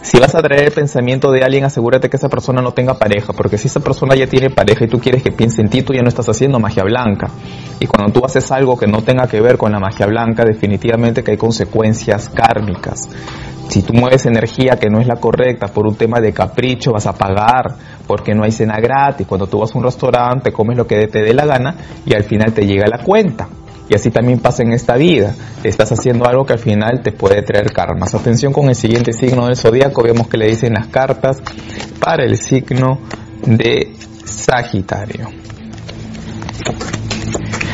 Si 0.00 0.18
vas 0.18 0.34
a 0.34 0.40
traer 0.40 0.64
el 0.64 0.72
pensamiento 0.72 1.30
de 1.30 1.44
alguien, 1.44 1.64
asegúrate 1.64 2.08
que 2.08 2.16
esa 2.16 2.30
persona 2.30 2.62
no 2.62 2.72
tenga 2.72 2.94
pareja, 2.94 3.34
porque 3.34 3.58
si 3.58 3.68
esa 3.68 3.80
persona 3.80 4.14
ya 4.14 4.26
tiene 4.26 4.48
pareja 4.48 4.86
y 4.86 4.88
tú 4.88 4.98
quieres 4.98 5.22
que 5.22 5.30
piense 5.30 5.60
en 5.60 5.68
ti, 5.68 5.82
tú 5.82 5.92
ya 5.92 6.00
no 6.00 6.08
estás 6.08 6.30
haciendo 6.30 6.58
magia 6.58 6.84
blanca. 6.84 7.28
Y 7.80 7.86
cuando 7.86 8.12
tú 8.14 8.24
haces 8.24 8.50
algo 8.50 8.78
que 8.78 8.86
no 8.86 9.02
tenga 9.02 9.26
que 9.26 9.42
ver 9.42 9.58
con 9.58 9.72
la 9.72 9.78
magia 9.78 10.06
blanca, 10.06 10.44
definitivamente 10.44 11.22
que 11.22 11.32
hay 11.32 11.36
consecuencias 11.36 12.30
kármicas. 12.30 13.10
Si 13.72 13.80
tú 13.80 13.94
mueves 13.94 14.26
energía 14.26 14.76
que 14.76 14.90
no 14.90 15.00
es 15.00 15.06
la 15.06 15.16
correcta 15.16 15.68
por 15.68 15.86
un 15.86 15.94
tema 15.94 16.20
de 16.20 16.34
capricho, 16.34 16.92
vas 16.92 17.06
a 17.06 17.14
pagar 17.14 17.74
porque 18.06 18.34
no 18.34 18.44
hay 18.44 18.52
cena 18.52 18.78
gratis. 18.78 19.26
Cuando 19.26 19.46
tú 19.46 19.60
vas 19.60 19.74
a 19.74 19.78
un 19.78 19.84
restaurante, 19.84 20.52
comes 20.52 20.76
lo 20.76 20.86
que 20.86 21.06
te 21.06 21.22
dé 21.22 21.32
la 21.32 21.46
gana 21.46 21.74
y 22.04 22.12
al 22.12 22.24
final 22.24 22.52
te 22.52 22.66
llega 22.66 22.86
la 22.86 23.02
cuenta. 23.02 23.48
Y 23.88 23.94
así 23.94 24.10
también 24.10 24.40
pasa 24.40 24.62
en 24.62 24.74
esta 24.74 24.96
vida. 24.96 25.34
Estás 25.64 25.90
haciendo 25.90 26.26
algo 26.26 26.44
que 26.44 26.52
al 26.52 26.58
final 26.58 27.00
te 27.02 27.12
puede 27.12 27.40
traer 27.40 27.72
karmas. 27.72 28.14
Atención 28.14 28.52
con 28.52 28.68
el 28.68 28.74
siguiente 28.74 29.14
signo 29.14 29.46
del 29.46 29.56
zodiaco. 29.56 30.02
Vemos 30.02 30.28
que 30.28 30.36
le 30.36 30.48
dicen 30.48 30.74
las 30.74 30.88
cartas 30.88 31.38
para 31.98 32.24
el 32.24 32.36
signo 32.36 32.98
de 33.46 33.94
Sagitario. 34.26 35.28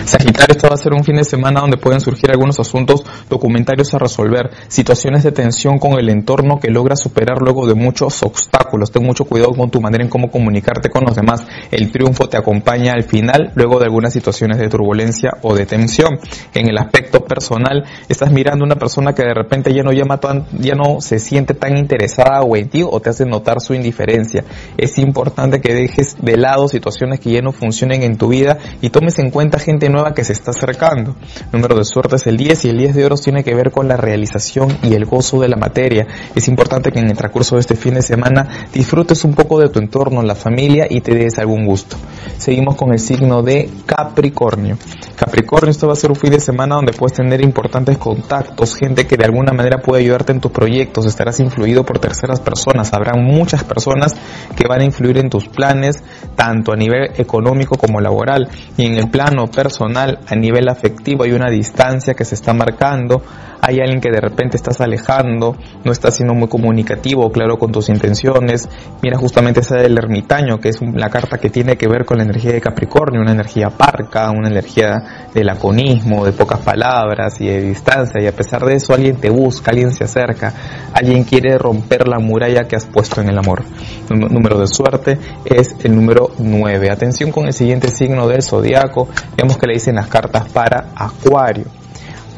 Sagitario, 0.08 0.56
esto 0.56 0.68
va 0.68 0.74
a 0.74 0.78
ser 0.78 0.94
un 0.94 1.04
fin 1.04 1.16
de 1.16 1.24
semana 1.24 1.60
donde 1.60 1.76
pueden 1.76 2.00
surgir 2.00 2.30
algunos 2.30 2.58
asuntos 2.58 3.04
documentarios 3.28 3.92
a 3.92 3.98
resolver, 3.98 4.48
situaciones 4.68 5.22
de 5.22 5.32
tensión 5.32 5.78
con 5.78 5.98
el 5.98 6.08
entorno 6.08 6.58
que 6.58 6.70
logra 6.70 6.96
superar 6.96 7.42
luego 7.42 7.66
de 7.66 7.74
muchos 7.74 8.22
obstáculos. 8.22 8.90
Ten 8.90 9.04
mucho 9.04 9.26
cuidado 9.26 9.52
con 9.52 9.70
tu 9.70 9.82
manera 9.82 10.02
en 10.02 10.08
cómo 10.08 10.30
comunicarte 10.30 10.88
con 10.88 11.04
los 11.04 11.14
demás. 11.14 11.46
El 11.70 11.92
triunfo 11.92 12.26
te 12.26 12.38
acompaña 12.38 12.94
al 12.94 13.04
final, 13.04 13.52
luego 13.54 13.78
de 13.78 13.84
algunas 13.84 14.14
situaciones 14.14 14.56
de 14.56 14.70
turbulencia 14.70 15.32
o 15.42 15.54
de 15.54 15.66
tensión. 15.66 16.18
En 16.54 16.70
el 16.70 16.78
aspecto 16.78 17.20
personal, 17.26 17.84
estás 18.08 18.32
mirando 18.32 18.64
una 18.64 18.76
persona 18.76 19.14
que 19.14 19.24
de 19.24 19.34
repente 19.34 19.74
ya 19.74 19.82
no 19.82 19.92
llama 19.92 20.20
tan, 20.20 20.46
ya 20.58 20.74
no 20.74 21.02
se 21.02 21.18
siente 21.18 21.52
tan 21.52 21.76
interesada 21.76 22.40
o 22.40 22.56
en 22.56 22.70
ti 22.70 22.82
o 22.82 22.98
te 23.00 23.10
hace 23.10 23.26
notar 23.26 23.60
su 23.60 23.74
indiferencia. 23.74 24.42
Es 24.78 24.96
importante 24.96 25.60
que 25.60 25.74
dejes 25.74 26.16
de 26.18 26.38
lado 26.38 26.66
situaciones 26.66 27.20
que 27.20 27.30
ya 27.30 27.42
no 27.42 27.52
funcionen 27.52 28.02
en 28.02 28.16
tu 28.16 28.28
vida 28.28 28.56
y 28.80 28.88
tomes 28.88 29.18
en 29.18 29.30
cuenta 29.30 29.58
gente 29.58 29.90
nueva 29.90 29.97
que 30.14 30.24
se 30.24 30.32
está 30.32 30.52
acercando. 30.52 31.16
número 31.52 31.76
de 31.76 31.84
suerte 31.84 32.16
es 32.16 32.26
el 32.26 32.36
10 32.36 32.64
y 32.64 32.68
el 32.70 32.78
10 32.78 32.94
de 32.94 33.04
oro 33.04 33.16
tiene 33.16 33.44
que 33.44 33.54
ver 33.54 33.70
con 33.70 33.88
la 33.88 33.96
realización 33.96 34.78
y 34.82 34.94
el 34.94 35.04
gozo 35.04 35.40
de 35.40 35.48
la 35.48 35.56
materia. 35.56 36.06
Es 36.34 36.48
importante 36.48 36.92
que 36.92 37.00
en 37.00 37.10
el 37.10 37.16
transcurso 37.16 37.56
de 37.56 37.60
este 37.60 37.76
fin 37.76 37.94
de 37.94 38.02
semana 38.02 38.68
disfrutes 38.72 39.24
un 39.24 39.34
poco 39.34 39.60
de 39.60 39.68
tu 39.68 39.78
entorno, 39.78 40.22
la 40.22 40.34
familia 40.34 40.86
y 40.88 41.00
te 41.00 41.14
des 41.14 41.38
algún 41.38 41.66
gusto. 41.66 41.96
Seguimos 42.38 42.76
con 42.76 42.92
el 42.92 42.98
signo 42.98 43.42
de 43.42 43.68
Capricornio. 43.86 44.78
Capricornio, 45.16 45.70
esto 45.70 45.86
va 45.86 45.94
a 45.94 45.96
ser 45.96 46.10
un 46.10 46.16
fin 46.16 46.30
de 46.30 46.40
semana 46.40 46.76
donde 46.76 46.92
puedes 46.92 47.16
tener 47.16 47.42
importantes 47.42 47.98
contactos, 47.98 48.76
gente 48.76 49.06
que 49.06 49.16
de 49.16 49.24
alguna 49.24 49.52
manera 49.52 49.78
puede 49.78 50.02
ayudarte 50.02 50.32
en 50.32 50.40
tus 50.40 50.52
proyectos, 50.52 51.06
estarás 51.06 51.40
influido 51.40 51.84
por 51.84 51.98
terceras 51.98 52.40
personas, 52.40 52.92
habrá 52.92 53.14
muchas 53.14 53.64
personas 53.64 54.14
que 54.54 54.68
van 54.68 54.80
a 54.80 54.84
influir 54.84 55.18
en 55.18 55.28
tus 55.28 55.48
planes, 55.48 56.02
tanto 56.36 56.72
a 56.72 56.76
nivel 56.76 57.10
económico 57.16 57.76
como 57.76 58.00
laboral, 58.00 58.48
y 58.76 58.86
en 58.86 58.96
el 58.96 59.10
plano 59.10 59.46
personal 59.46 59.87
a 59.96 60.34
nivel 60.36 60.68
afectivo, 60.68 61.24
hay 61.24 61.32
una 61.32 61.50
distancia 61.50 62.14
que 62.14 62.24
se 62.24 62.34
está 62.34 62.52
marcando, 62.52 63.22
hay 63.68 63.80
alguien 63.80 64.00
que 64.00 64.10
de 64.10 64.22
repente 64.22 64.56
estás 64.56 64.80
alejando, 64.80 65.54
no 65.84 65.92
estás 65.92 66.16
siendo 66.16 66.32
muy 66.32 66.48
comunicativo, 66.48 67.30
claro 67.30 67.58
con 67.58 67.70
tus 67.70 67.90
intenciones. 67.90 68.66
Mira 69.02 69.18
justamente 69.18 69.60
esa 69.60 69.76
del 69.76 69.98
ermitaño, 69.98 70.58
que 70.58 70.70
es 70.70 70.80
la 70.80 71.10
carta 71.10 71.36
que 71.36 71.50
tiene 71.50 71.76
que 71.76 71.86
ver 71.86 72.06
con 72.06 72.16
la 72.16 72.24
energía 72.24 72.52
de 72.52 72.62
Capricornio, 72.62 73.20
una 73.20 73.32
energía 73.32 73.68
parca, 73.68 74.30
una 74.30 74.48
energía 74.48 75.28
de 75.34 75.44
laconismo, 75.44 76.24
de 76.24 76.32
pocas 76.32 76.60
palabras 76.60 77.42
y 77.42 77.48
de 77.48 77.60
distancia. 77.60 78.22
Y 78.22 78.26
a 78.26 78.32
pesar 78.32 78.64
de 78.64 78.74
eso, 78.74 78.94
alguien 78.94 79.16
te 79.16 79.28
busca, 79.28 79.70
alguien 79.70 79.92
se 79.92 80.04
acerca, 80.04 80.54
alguien 80.94 81.24
quiere 81.24 81.58
romper 81.58 82.08
la 82.08 82.18
muralla 82.18 82.66
que 82.66 82.74
has 82.74 82.86
puesto 82.86 83.20
en 83.20 83.28
el 83.28 83.36
amor. 83.36 83.64
Número 84.08 84.58
de 84.58 84.66
suerte 84.66 85.18
es 85.44 85.76
el 85.84 85.94
número 85.94 86.30
9. 86.38 86.90
Atención 86.90 87.30
con 87.30 87.44
el 87.44 87.52
siguiente 87.52 87.88
signo 87.88 88.28
del 88.28 88.42
zodiaco. 88.42 89.08
Vemos 89.36 89.58
que 89.58 89.66
le 89.66 89.74
dicen 89.74 89.96
las 89.96 90.06
cartas 90.06 90.48
para 90.48 90.86
Acuario. 90.96 91.66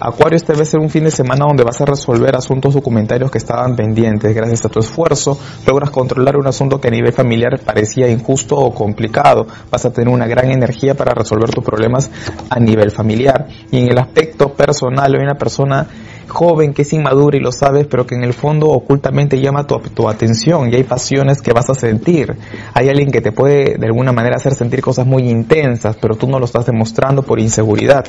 Acuario, 0.02 0.36
este 0.36 0.54
debe 0.54 0.64
ser 0.64 0.80
un 0.80 0.88
fin 0.88 1.04
de 1.04 1.10
semana 1.10 1.44
donde 1.46 1.62
vas 1.62 1.78
a 1.82 1.84
resolver 1.84 2.34
asuntos 2.34 2.72
documentarios 2.72 3.30
que 3.30 3.36
estaban 3.36 3.76
pendientes. 3.76 4.34
Gracias 4.34 4.64
a 4.64 4.70
tu 4.70 4.80
esfuerzo, 4.80 5.38
logras 5.66 5.90
controlar 5.90 6.38
un 6.38 6.46
asunto 6.46 6.80
que 6.80 6.88
a 6.88 6.90
nivel 6.90 7.12
familiar 7.12 7.60
parecía 7.62 8.08
injusto 8.08 8.56
o 8.56 8.72
complicado. 8.72 9.46
Vas 9.70 9.84
a 9.84 9.92
tener 9.92 10.08
una 10.08 10.26
gran 10.26 10.50
energía 10.50 10.94
para 10.94 11.12
resolver 11.12 11.50
tus 11.50 11.62
problemas 11.62 12.10
a 12.48 12.58
nivel 12.58 12.90
familiar. 12.90 13.46
Y 13.70 13.80
en 13.80 13.90
el 13.90 13.98
aspecto 13.98 14.54
personal, 14.54 15.14
hay 15.14 15.22
una 15.22 15.34
persona 15.34 15.86
joven, 16.30 16.72
que 16.72 16.82
es 16.82 16.92
inmadura 16.92 17.36
y 17.36 17.40
lo 17.40 17.52
sabes, 17.52 17.86
pero 17.86 18.06
que 18.06 18.14
en 18.14 18.24
el 18.24 18.32
fondo 18.32 18.68
ocultamente 18.68 19.40
llama 19.40 19.66
tu, 19.66 19.78
tu 19.78 20.08
atención 20.08 20.72
y 20.72 20.76
hay 20.76 20.84
pasiones 20.84 21.42
que 21.42 21.52
vas 21.52 21.68
a 21.68 21.74
sentir. 21.74 22.36
Hay 22.72 22.88
alguien 22.88 23.10
que 23.10 23.20
te 23.20 23.32
puede 23.32 23.76
de 23.76 23.86
alguna 23.86 24.12
manera 24.12 24.36
hacer 24.36 24.54
sentir 24.54 24.80
cosas 24.80 25.06
muy 25.06 25.28
intensas, 25.28 25.96
pero 26.00 26.16
tú 26.16 26.26
no 26.26 26.38
lo 26.38 26.46
estás 26.46 26.66
demostrando 26.66 27.22
por 27.22 27.38
inseguridad. 27.38 28.06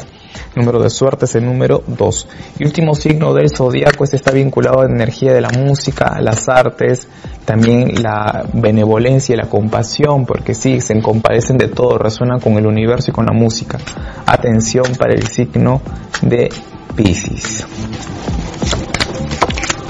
Número 0.55 0.81
de 0.81 0.89
suerte 0.89 1.25
es 1.25 1.36
el 1.36 1.45
número 1.45 1.84
2. 1.88 2.27
Y 2.60 2.65
último 2.65 2.95
signo 2.95 3.34
del 3.34 3.49
zodiaco, 3.49 4.03
este 4.03 4.15
está 4.15 4.31
vinculado 4.31 4.79
a 4.79 4.86
la 4.86 4.93
energía 4.93 5.34
de 5.34 5.41
la 5.41 5.49
música, 5.49 6.19
las 6.21 6.47
artes, 6.47 7.07
también 7.45 8.01
la 8.01 8.45
benevolencia 8.53 9.34
y 9.34 9.38
la 9.38 9.49
compasión, 9.49 10.25
porque 10.25 10.53
sí, 10.53 10.79
se 10.81 11.01
compadecen 11.01 11.57
de 11.57 11.67
todo, 11.67 11.97
resuenan 11.97 12.39
con 12.39 12.53
el 12.53 12.65
universo 12.65 13.12
y 13.12 13.13
con 13.13 13.25
la 13.25 13.34
música. 13.34 13.79
Atención 14.25 14.86
para 14.97 15.13
el 15.13 15.27
signo 15.27 15.81
de 16.21 16.49
Pisces. 16.95 17.65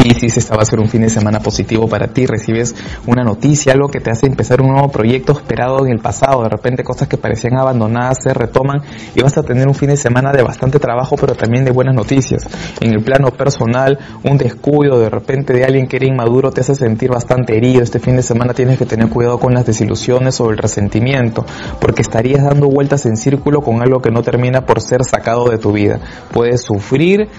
Pisces, 0.02 0.38
esta 0.38 0.56
va 0.56 0.64
a 0.64 0.66
ser 0.66 0.80
un 0.80 0.90
fin 0.90 1.02
de 1.02 1.10
semana 1.10 1.40
positivo 1.40 1.88
para 1.88 2.08
ti, 2.08 2.26
recibes 2.26 2.76
una 3.06 3.24
noticia, 3.24 3.74
algo 3.74 3.88
que 3.88 4.00
te 4.00 4.10
hace 4.10 4.26
empezar 4.26 4.60
un 4.62 4.69
nuevo 4.71 4.90
proyecto 4.90 5.34
esperado 5.34 5.86
en 5.86 5.92
el 5.92 6.00
pasado, 6.00 6.42
de 6.42 6.50
repente 6.50 6.84
cosas 6.84 7.08
que 7.08 7.17
parecían 7.17 7.60
abandonadas 7.60 8.23
se 8.23 8.34
retoman 8.34 8.82
y 9.13 9.21
vas 9.21 9.38
a 9.38 9.44
tener 9.44 9.67
un 9.67 9.75
fin 9.75 9.90
de 9.90 9.98
semana 9.98 10.32
de 10.32 10.42
bastante 10.42 10.80
trabajo, 10.80 11.15
pero 11.17 11.36
también 11.36 11.65
de 11.65 11.71
buenas 11.71 11.94
noticias. 11.94 12.48
En 12.80 12.94
el 12.94 13.04
plano 13.04 13.30
personal, 13.30 14.00
un 14.23 14.38
descuido 14.38 15.00
de 15.00 15.10
repente 15.10 15.54
de 15.54 15.65
alguien 15.65 15.88
que 15.88 15.98
era 15.98 16.08
inmaduro 16.08 16.52
te 16.52 16.62
hace 16.62 16.73
sentir 16.73 17.12
bastante 17.12 17.56
herido. 17.56 17.84
Este 17.84 18.00
fin 18.00 18.15
de 18.15 18.23
semana 18.23 18.56
tienes 18.56 18.80
que 18.80 18.86
tener 18.88 19.08
cuidado 19.10 19.40
con 19.40 19.54
las 19.54 19.67
desilusiones 19.67 20.42
o 20.42 20.50
el 20.50 20.58
resentimiento, 20.58 21.46
porque 21.80 22.02
estarías 22.02 22.44
dando 22.44 22.67
vueltas 22.67 23.06
en 23.06 23.17
círculo 23.17 23.62
con 23.62 23.82
algo 23.84 24.02
que 24.02 24.10
no 24.10 24.23
termina 24.23 24.62
por 24.62 24.82
ser 24.82 25.04
sacado 25.04 25.50
de 25.50 25.60
tu 25.60 25.71
vida. 25.71 26.00
Puedes 26.32 26.63
sufrir 26.63 27.30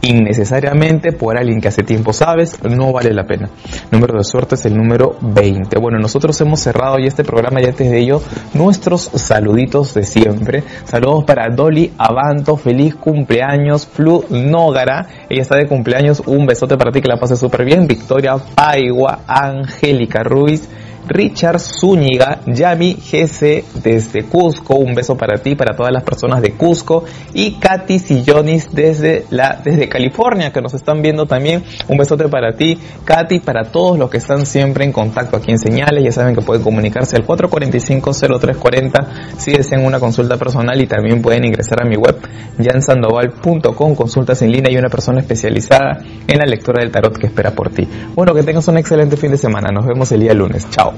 innecesariamente 0.00 1.12
por 1.12 1.36
alguien 1.38 1.60
que 1.60 1.68
hace 1.68 1.82
tiempo 1.82 2.12
sabes, 2.12 2.62
no 2.62 2.92
vale 2.92 3.12
la 3.12 3.24
pena. 3.24 3.50
Número 3.90 4.16
de 4.16 4.24
suerte 4.24 4.54
es 4.54 4.66
el 4.66 4.76
número 4.76 5.16
20. 5.20 5.78
Bueno, 5.78 5.98
nosotros 5.98 6.40
hemos 6.40 6.60
cerrado 6.60 6.98
ya 6.98 7.06
este 7.06 7.24
programa 7.24 7.60
y 7.60 7.66
antes 7.66 7.90
de 7.90 7.98
ello 7.98 8.22
nuestros 8.54 9.10
saluditos 9.14 9.94
de 9.94 10.04
siempre. 10.04 10.62
Saludos 10.84 11.24
para 11.24 11.48
Dolly 11.54 11.92
Avanto, 11.98 12.56
feliz 12.56 12.94
cumpleaños, 12.94 13.86
Flu 13.86 14.24
Nógara, 14.30 15.06
ella 15.28 15.42
está 15.42 15.56
de 15.56 15.66
cumpleaños, 15.66 16.22
un 16.26 16.46
besote 16.46 16.76
para 16.76 16.92
ti 16.92 17.00
que 17.00 17.08
la 17.08 17.18
pases 17.18 17.38
súper 17.38 17.64
bien. 17.64 17.86
Victoria 17.86 18.36
Paigua, 18.54 19.20
Angélica 19.26 20.22
Ruiz, 20.22 20.68
Richard 21.08 21.58
Zúñiga, 21.58 22.40
Yami 22.46 22.94
GC 22.94 23.64
desde 23.82 24.24
Cusco, 24.24 24.76
un 24.76 24.94
beso 24.94 25.16
para 25.16 25.38
ti, 25.38 25.54
para 25.54 25.74
todas 25.74 25.92
las 25.92 26.02
personas 26.02 26.42
de 26.42 26.52
Cusco, 26.52 27.04
y 27.32 27.52
Katy 27.52 27.98
Sillonis 27.98 28.68
desde, 28.72 29.24
la, 29.30 29.60
desde 29.64 29.88
California, 29.88 30.52
que 30.52 30.60
nos 30.60 30.74
están 30.74 31.02
viendo 31.02 31.26
también, 31.26 31.64
un 31.88 31.96
besote 31.96 32.28
para 32.28 32.52
ti, 32.52 32.78
Katy, 33.04 33.40
para 33.40 33.64
todos 33.64 33.98
los 33.98 34.10
que 34.10 34.18
están 34.18 34.46
siempre 34.46 34.84
en 34.84 34.92
contacto 34.92 35.36
aquí 35.36 35.50
en 35.50 35.58
Señales, 35.58 36.04
ya 36.04 36.12
saben 36.12 36.34
que 36.34 36.42
pueden 36.42 36.62
comunicarse 36.62 37.16
al 37.16 37.26
445-0340 37.26 39.38
si 39.38 39.52
desean 39.52 39.84
una 39.84 39.98
consulta 39.98 40.36
personal 40.36 40.80
y 40.80 40.86
también 40.86 41.22
pueden 41.22 41.44
ingresar 41.44 41.82
a 41.82 41.88
mi 41.88 41.96
web, 41.96 42.16
jansandoval.com, 42.62 43.94
consultas 43.94 44.42
en 44.42 44.52
línea 44.52 44.72
y 44.72 44.76
una 44.76 44.88
persona 44.88 45.20
especializada 45.20 45.98
en 46.26 46.38
la 46.38 46.44
lectura 46.44 46.82
del 46.82 46.90
tarot 46.90 47.16
que 47.16 47.26
espera 47.26 47.52
por 47.52 47.70
ti. 47.70 47.88
Bueno, 48.14 48.34
que 48.34 48.42
tengas 48.42 48.66
un 48.68 48.78
excelente 48.78 49.16
fin 49.16 49.30
de 49.30 49.38
semana, 49.38 49.70
nos 49.72 49.86
vemos 49.86 50.10
el 50.12 50.20
día 50.20 50.34
lunes, 50.34 50.68
chao. 50.70 50.97